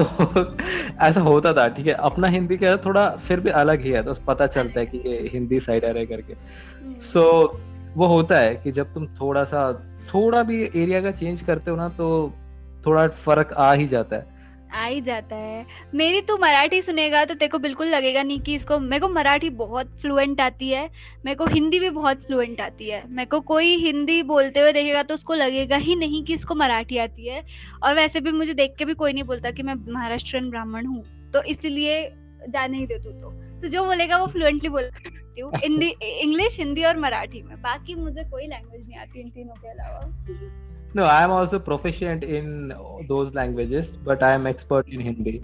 तो 0.00 0.56
ऐसा 1.00 1.20
होता 1.20 1.52
था 1.52 1.68
ठीक 1.68 1.86
है? 1.86 1.92
अपना 1.92 2.28
हिंदी 2.28 2.56
क्या 2.56 2.76
थोड़ा 2.76 3.10
फिर 3.10 3.40
भी 3.40 3.50
अलग 3.50 3.80
ही 3.80 3.90
है 3.90 4.02
तो 4.02 4.14
पता 4.14 4.46
चलता 4.46 4.80
है 4.80 4.86
कि 4.86 4.98
ये 4.98 5.30
हिंदी 5.32 5.60
साइड 5.60 5.84
है 5.84 6.06
करके। 6.06 6.34
सो 7.00 7.20
so, 7.20 7.60
वो 7.96 8.06
होता 8.06 8.38
है 8.38 8.54
कि 8.54 8.72
जब 8.72 8.94
तुम 8.94 9.06
थोड़ा 9.06 9.44
सा 9.44 9.72
थोड़ा 10.14 10.42
भी 10.42 10.62
एरिया 10.64 11.02
का 11.02 11.10
चेंज 11.10 11.40
करते 11.40 11.70
हो 11.70 11.76
ना 11.76 11.88
तो 11.88 12.32
थोड़ा 12.86 13.08
फ़र्क 13.08 13.52
आ 13.52 13.72
ही 13.72 13.86
जाता 13.86 14.16
है। 14.16 14.33
आ 14.74 14.84
ही 14.84 15.00
जाता 15.00 15.36
है। 15.36 15.64
मेरी 15.94 16.20
तो 16.20 16.36
मराठी 16.38 16.80
सुनेगा 16.82 17.24
तो 17.24 17.34
तेरे 17.34 17.48
को 17.48 17.58
बिल्कुल 17.58 17.86
लगेगा 17.86 18.22
नहीं 18.22 18.40
कि 18.40 18.54
इसको 18.54 18.78
मेरे 18.78 19.00
को 19.00 19.08
मराठी 19.08 19.50
बहुत 19.50 19.90
फ्लुएंट 20.00 20.40
आती 20.40 20.70
है 20.70 20.84
मेरे 21.24 21.34
को 21.34 21.46
हिंदी 21.46 21.80
भी 21.80 21.90
बहुत 21.90 22.24
फ्लुएंट 22.24 22.60
आती 22.60 22.90
है। 22.90 23.02
मेरे 23.08 23.26
को 23.26 23.40
कोई 23.40 23.76
हिंदी 23.76 24.22
बोलते 24.22 24.60
हुए 24.60 24.72
देखेगा 24.72 25.02
तो 25.02 25.14
उसको 25.14 25.34
लगेगा 25.34 25.76
ही 25.76 25.96
नहीं 25.96 26.22
कि 26.24 26.34
इसको 26.34 26.54
मराठी 26.54 26.98
आती 26.98 27.28
है। 27.28 27.42
और 27.82 27.94
वैसे 27.94 28.20
भी 28.20 28.32
मुझे 28.32 28.54
देख 28.54 28.74
के 28.78 28.84
भी 28.84 28.94
कोई 28.94 29.12
नहीं 29.12 29.24
बोलता 29.24 29.50
कि 29.50 29.62
मैं 29.62 29.74
महाराष्ट्रन 29.92 30.50
ब्राह्मण 30.50 30.86
हूँ 30.86 31.30
तो 31.32 31.42
इसलिए 31.42 32.02
जाने 32.48 32.78
ही 32.78 32.86
दे 32.86 32.98
तू 32.98 33.10
तो। 33.10 33.30
तो 33.60 33.68
जो 33.68 33.84
बोलेगा 33.84 34.16
वो 34.18 34.26
फ्लुएंटली 34.26 34.68
बोल 34.68 34.82
सकती 34.82 35.40
हूँ। 35.40 35.52
इंग्लिश 36.02 36.58
हिंदी 36.58 36.84
और 36.84 36.98
मराठी 36.98 37.42
में। 37.42 37.56
बाकी 37.62 37.94
मुझे 37.94 38.24
कोई 38.24 38.46
लैंग्वेज 38.46 38.88
नहीं 38.88 38.98
आती 38.98 39.20
इन 39.20 39.30
तीनों 39.30 39.54
के 39.54 39.68
अलावा। 39.68 40.70
No, 40.96 41.02
I 41.02 41.26
am 41.26 41.30
also 41.30 41.68
proficient 41.68 42.24
in 42.24 42.72
those 43.08 43.34
languages, 43.34 43.98
but 44.08 44.22
I 44.22 44.38
am 44.38 44.52
expert 44.52 44.88
in 44.88 45.00
Hindi. 45.00 45.40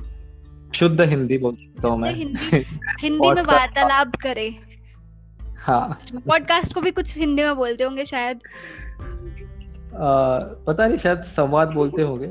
शुद्ध 0.75 1.01
हिंदी 1.01 1.39
बोल 1.39 1.55
सकता 1.55 1.89
हूँ 1.89 1.99
मैं। 1.99 2.15
हिंदी, 2.15 2.67
हिंदी 3.01 3.33
में 3.33 3.43
वार्तालाप 3.43 4.17
करे। 4.17 4.59
हाँ। 5.59 5.99
पॉडकास्ट 6.15 6.75
को 6.75 6.81
भी 6.81 6.91
कुछ 6.91 7.19
हिंदी 7.19 7.43
में 7.43 7.57
बोलते 7.57 7.85
होंगे 7.85 8.05
शायद। 8.05 8.37
आ, 8.37 8.39
पता 10.39 10.87
नहीं 10.87 10.99
शायद 10.99 11.23
संवाद 11.23 11.69
बोलते 11.69 12.03
होंगे। 12.03 12.27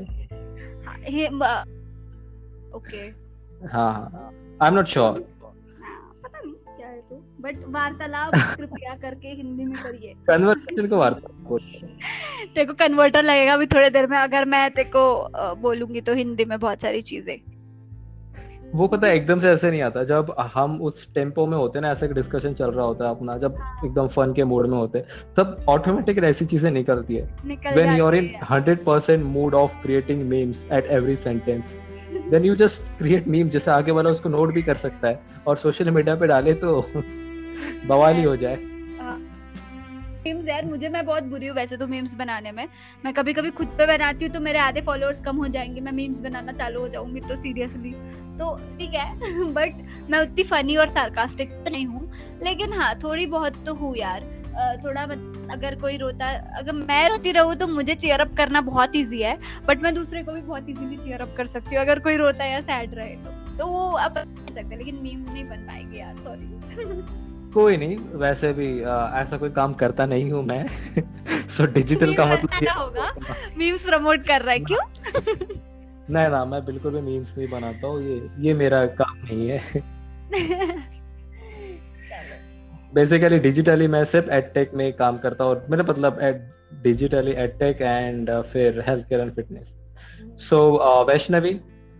ओके। 2.76 3.30
हाँ 3.66 3.92
हाँ। 3.92 4.32
I 4.62 4.68
am 4.68 4.74
not 4.74 4.86
sure 4.86 5.39
but 7.40 7.58
वार्तालाप 7.68 8.30
कृपया 8.56 8.94
करके 8.94 9.28
हिंदी 9.28 9.64
में 9.64 9.82
करिए। 9.82 10.14
कन्वर्सेशन 10.28 10.88
को 10.88 10.96
वार्तालाप 10.96 11.60
तेरे 12.54 12.66
को 12.66 12.72
कन्वर्टर 12.72 13.22
लगेगा 13.22 13.54
अभी 13.54 13.66
थोड़ी 13.66 13.90
देर 13.90 14.06
में 14.06 14.18
अगर 14.18 14.44
मैं 14.44 14.70
तेरे 14.70 14.90
को 14.96 15.54
बोलूँगी 15.54 16.00
तो 16.00 16.14
हिंदी 16.14 16.44
में 16.44 16.58
बहुत 16.58 16.80
सारी 16.80 17.02
चीज़ें। 17.02 17.36
वो 18.74 18.86
पता 18.88 19.06
है 19.06 19.14
एकदम 19.16 19.38
से 19.38 19.48
ऐसे 19.48 19.70
नहीं 19.70 19.82
आता। 19.82 20.04
जब 20.04 20.34
हम 20.54 20.80
उस 20.82 21.14
टेंपो 21.14 21.46
में 21.46 21.56
होते 21.56 21.80
ना 21.80 21.90
ऐसे 21.90 22.08
डिस्कशन 22.08 22.54
चल 22.54 22.70
रहा 22.70 22.86
होता 22.86 23.04
है 23.04 23.10
अपना 23.10 23.36
जब 23.38 23.56
एकदम 23.84 24.08
फन 24.08 24.32
के 24.32 24.44
मूड 24.44 24.66
में 24.66 24.76
होते 24.78 25.04
तब 25.36 25.64
ऑटोमेटिक 25.68 26.18
ऐसी 26.18 26.46
चीज़ें 26.46 26.70
निकलती 26.70 27.16
है। 27.16 27.24
When 27.74 27.96
you 27.96 28.04
are 28.06 28.14
in 28.14 28.30
100% 28.52 29.24
mood 29.24 29.54
of 29.54 29.82
creating 29.82 30.22
memes 30.22 30.66
at 30.72 30.86
every 30.86 31.16
sentence 31.16 31.76
then 32.30 32.44
you 32.44 32.54
just 32.56 32.98
create 32.98 33.28
meme 33.28 33.48
जैसे 33.48 33.70
आगे 33.70 33.92
वाला 33.92 34.10
उसको 34.10 34.28
नोट 34.28 34.54
भी 34.54 34.62
कर 34.62 34.76
सकता 34.76 35.08
है 35.08 35.20
और 35.46 35.56
सोशल 35.56 35.90
मीडिया 35.90 36.14
पे 36.14 36.26
डाले 36.26 36.54
तो 36.54 36.80
बवाली 37.86 38.22
हो 38.22 38.36
जाए। 38.36 38.56
मीम्स 40.24 40.48
यार, 40.48 40.64
मुझे 40.64 40.88
मैं 40.88 41.04
बहुत 41.06 41.22
बुरी 41.22 41.46
हूँ 41.46 41.56
वैसे 41.56 41.76
तो 41.76 41.86
मीम्स 41.86 42.14
बनाने 42.14 42.50
में। 42.52 42.66
मैं 43.04 43.12
कभी 43.14 43.32
कभी 43.32 43.50
खुद 43.50 43.68
पे 43.78 43.86
बनाती 43.86 44.24
हूँ 44.24 44.32
तो 44.34 44.40
मेरे 44.40 44.58
आधे 44.58 44.80
फॉलोअर्स 44.80 45.20
कम 45.20 45.36
हो 45.36 45.46
जाएँगे। 45.48 45.80
मैं 45.80 45.92
मीम्स 45.92 46.20
बनाना 46.20 46.52
चालू 46.52 46.80
हो 46.80 46.88
जाऊँगी 46.88 47.20
तो 47.20 47.36
सीरियसली 47.36 47.92
तो 48.38 48.54
ठीक 48.78 48.94
है 48.94 49.44
बट 49.52 50.10
मैं 50.10 50.20
उतनी 50.20 50.44
फनी 50.44 50.76
और 50.76 50.88
सार्कास्टिक 50.88 51.50
तो 51.50 51.70
नहीं 51.70 51.86
हूँ। 51.86 52.10
लेकिन 52.42 52.72
हाँ 52.72 52.94
थोड़ी 52.94 53.26
बहुत 53.26 53.64
तो 53.66 53.74
हूँ 53.74 53.96
यार। 53.96 54.28
थोड़ा 54.84 55.06
मत, 55.06 55.48
अगर 55.52 55.74
कोई 55.74 55.96
रोता, 55.96 56.26
अगर 56.58 56.72
मैं 56.72 57.08
रोती 57.08 57.32
रहूँ 57.32 57.54
तो 57.54 57.66
मुझे 57.66 57.94
चेयर 57.94 58.20
अप 58.20 58.34
करना 58.36 58.60
बहुत 58.60 58.96
ईजी 58.96 59.22
है। 59.22 59.36
बट 59.68 59.82
मैं 59.82 59.94
दूसरे 59.94 60.22
को 60.22 60.32
भी 60.32 60.40
बहुत 60.40 60.68
इजीली 60.68 60.96
चेयर 60.96 61.20
अप 61.20 61.34
कर 61.36 61.46
सकती 61.46 61.74
हूँ। 61.74 61.82
अगर 61.82 61.98
कोई 61.98 62.16
रोता 62.16 62.44
है 62.44 62.52
या 62.52 62.60
सैड 62.60 62.94
रहे 62.94 63.14
तो। 63.16 63.56
तो 63.58 63.66
वो 63.66 63.88
अब 63.98 64.18
सकते 64.18 64.76
लेकिन 64.76 64.98
मीम 65.02 65.24
नहीं 65.32 65.44
बन 65.44 65.66
पाएगी 65.66 65.98
यार 65.98 66.14
सॉरी 66.14 67.08
कोई 67.54 67.76
नहीं 67.76 67.96
वैसे 67.96 68.52
भी 68.52 68.82
आ, 68.82 69.20
ऐसा 69.20 69.36
कोई 69.36 69.50
काम 69.50 69.72
करता 69.74 70.06
नहीं 70.06 70.30
हूँ 70.32 70.42
मैं। 70.44 70.66
सो 71.48 71.66
डिजिटल 71.66 72.14
का 72.14 72.26
मतलब 72.26 72.62
ये 72.62 72.70
होगा। 72.70 73.10
मीम्स 73.58 73.86
प्रमोट 73.86 74.26
कर 74.26 74.42
रहा 74.42 74.52
है 74.52 74.60
क्यों? 74.60 74.84
नहीं 76.10 76.28
ना 76.28 76.44
मैं 76.44 76.64
बिल्कुल 76.64 76.92
भी 76.92 77.00
मीम्स 77.00 77.36
नहीं 77.38 77.48
बनाता 77.48 77.86
हूँ 77.86 78.02
ये 78.02 78.28
ये 78.40 78.54
मेरा 78.54 78.86
काम 78.86 79.16
नहीं 79.16 79.48
है। 79.48 79.82
बेसिकली 82.94 83.38
डिजिटली 83.38 83.86
मैं 83.88 84.04
सिर्फ़ 84.04 84.30
एडटेक 84.30 84.70
में 84.74 84.92
काम 84.92 85.18
करता 85.18 85.44
हूँ 85.44 85.56
मेरा 85.70 85.82
मतलब 85.82 86.18
एड 86.22 86.48
डिजिटली 86.82 87.32
एडटेक 87.32 87.82
एंड 87.82 88.30
फिर 88.42 88.80
health 88.88 89.08
care 89.08 89.20
and 89.20 89.32
fitness 89.32 89.76
so 90.48 90.58
Vaishnavi 91.04 91.52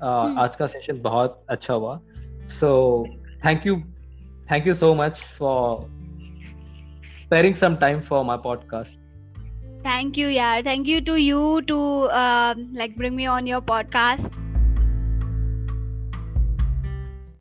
आज 0.02 0.56
का 0.56 0.66
सेशन 0.66 1.00
बहुत 1.02 1.44
अच्छा 1.48 1.74
हुआ। 1.74 2.00
So 2.50 2.70
thank 3.46 3.66
you 3.66 3.76
thank 4.50 4.66
you 4.66 4.74
so 4.74 4.94
much 4.94 5.22
for 5.38 5.88
sparing 7.24 7.54
some 7.54 7.78
time 7.78 8.02
for 8.02 8.24
my 8.24 8.36
podcast. 8.36 8.96
Thank 9.82 10.18
you 10.18 10.28
yeah 10.28 10.60
thank 10.62 10.86
you 10.86 11.00
to 11.08 11.16
you 11.16 11.62
to 11.72 11.78
uh, 12.22 12.54
like 12.74 12.96
bring 12.96 13.16
me 13.16 13.26
on 13.26 13.46
your 13.46 13.62
podcast. 13.62 14.40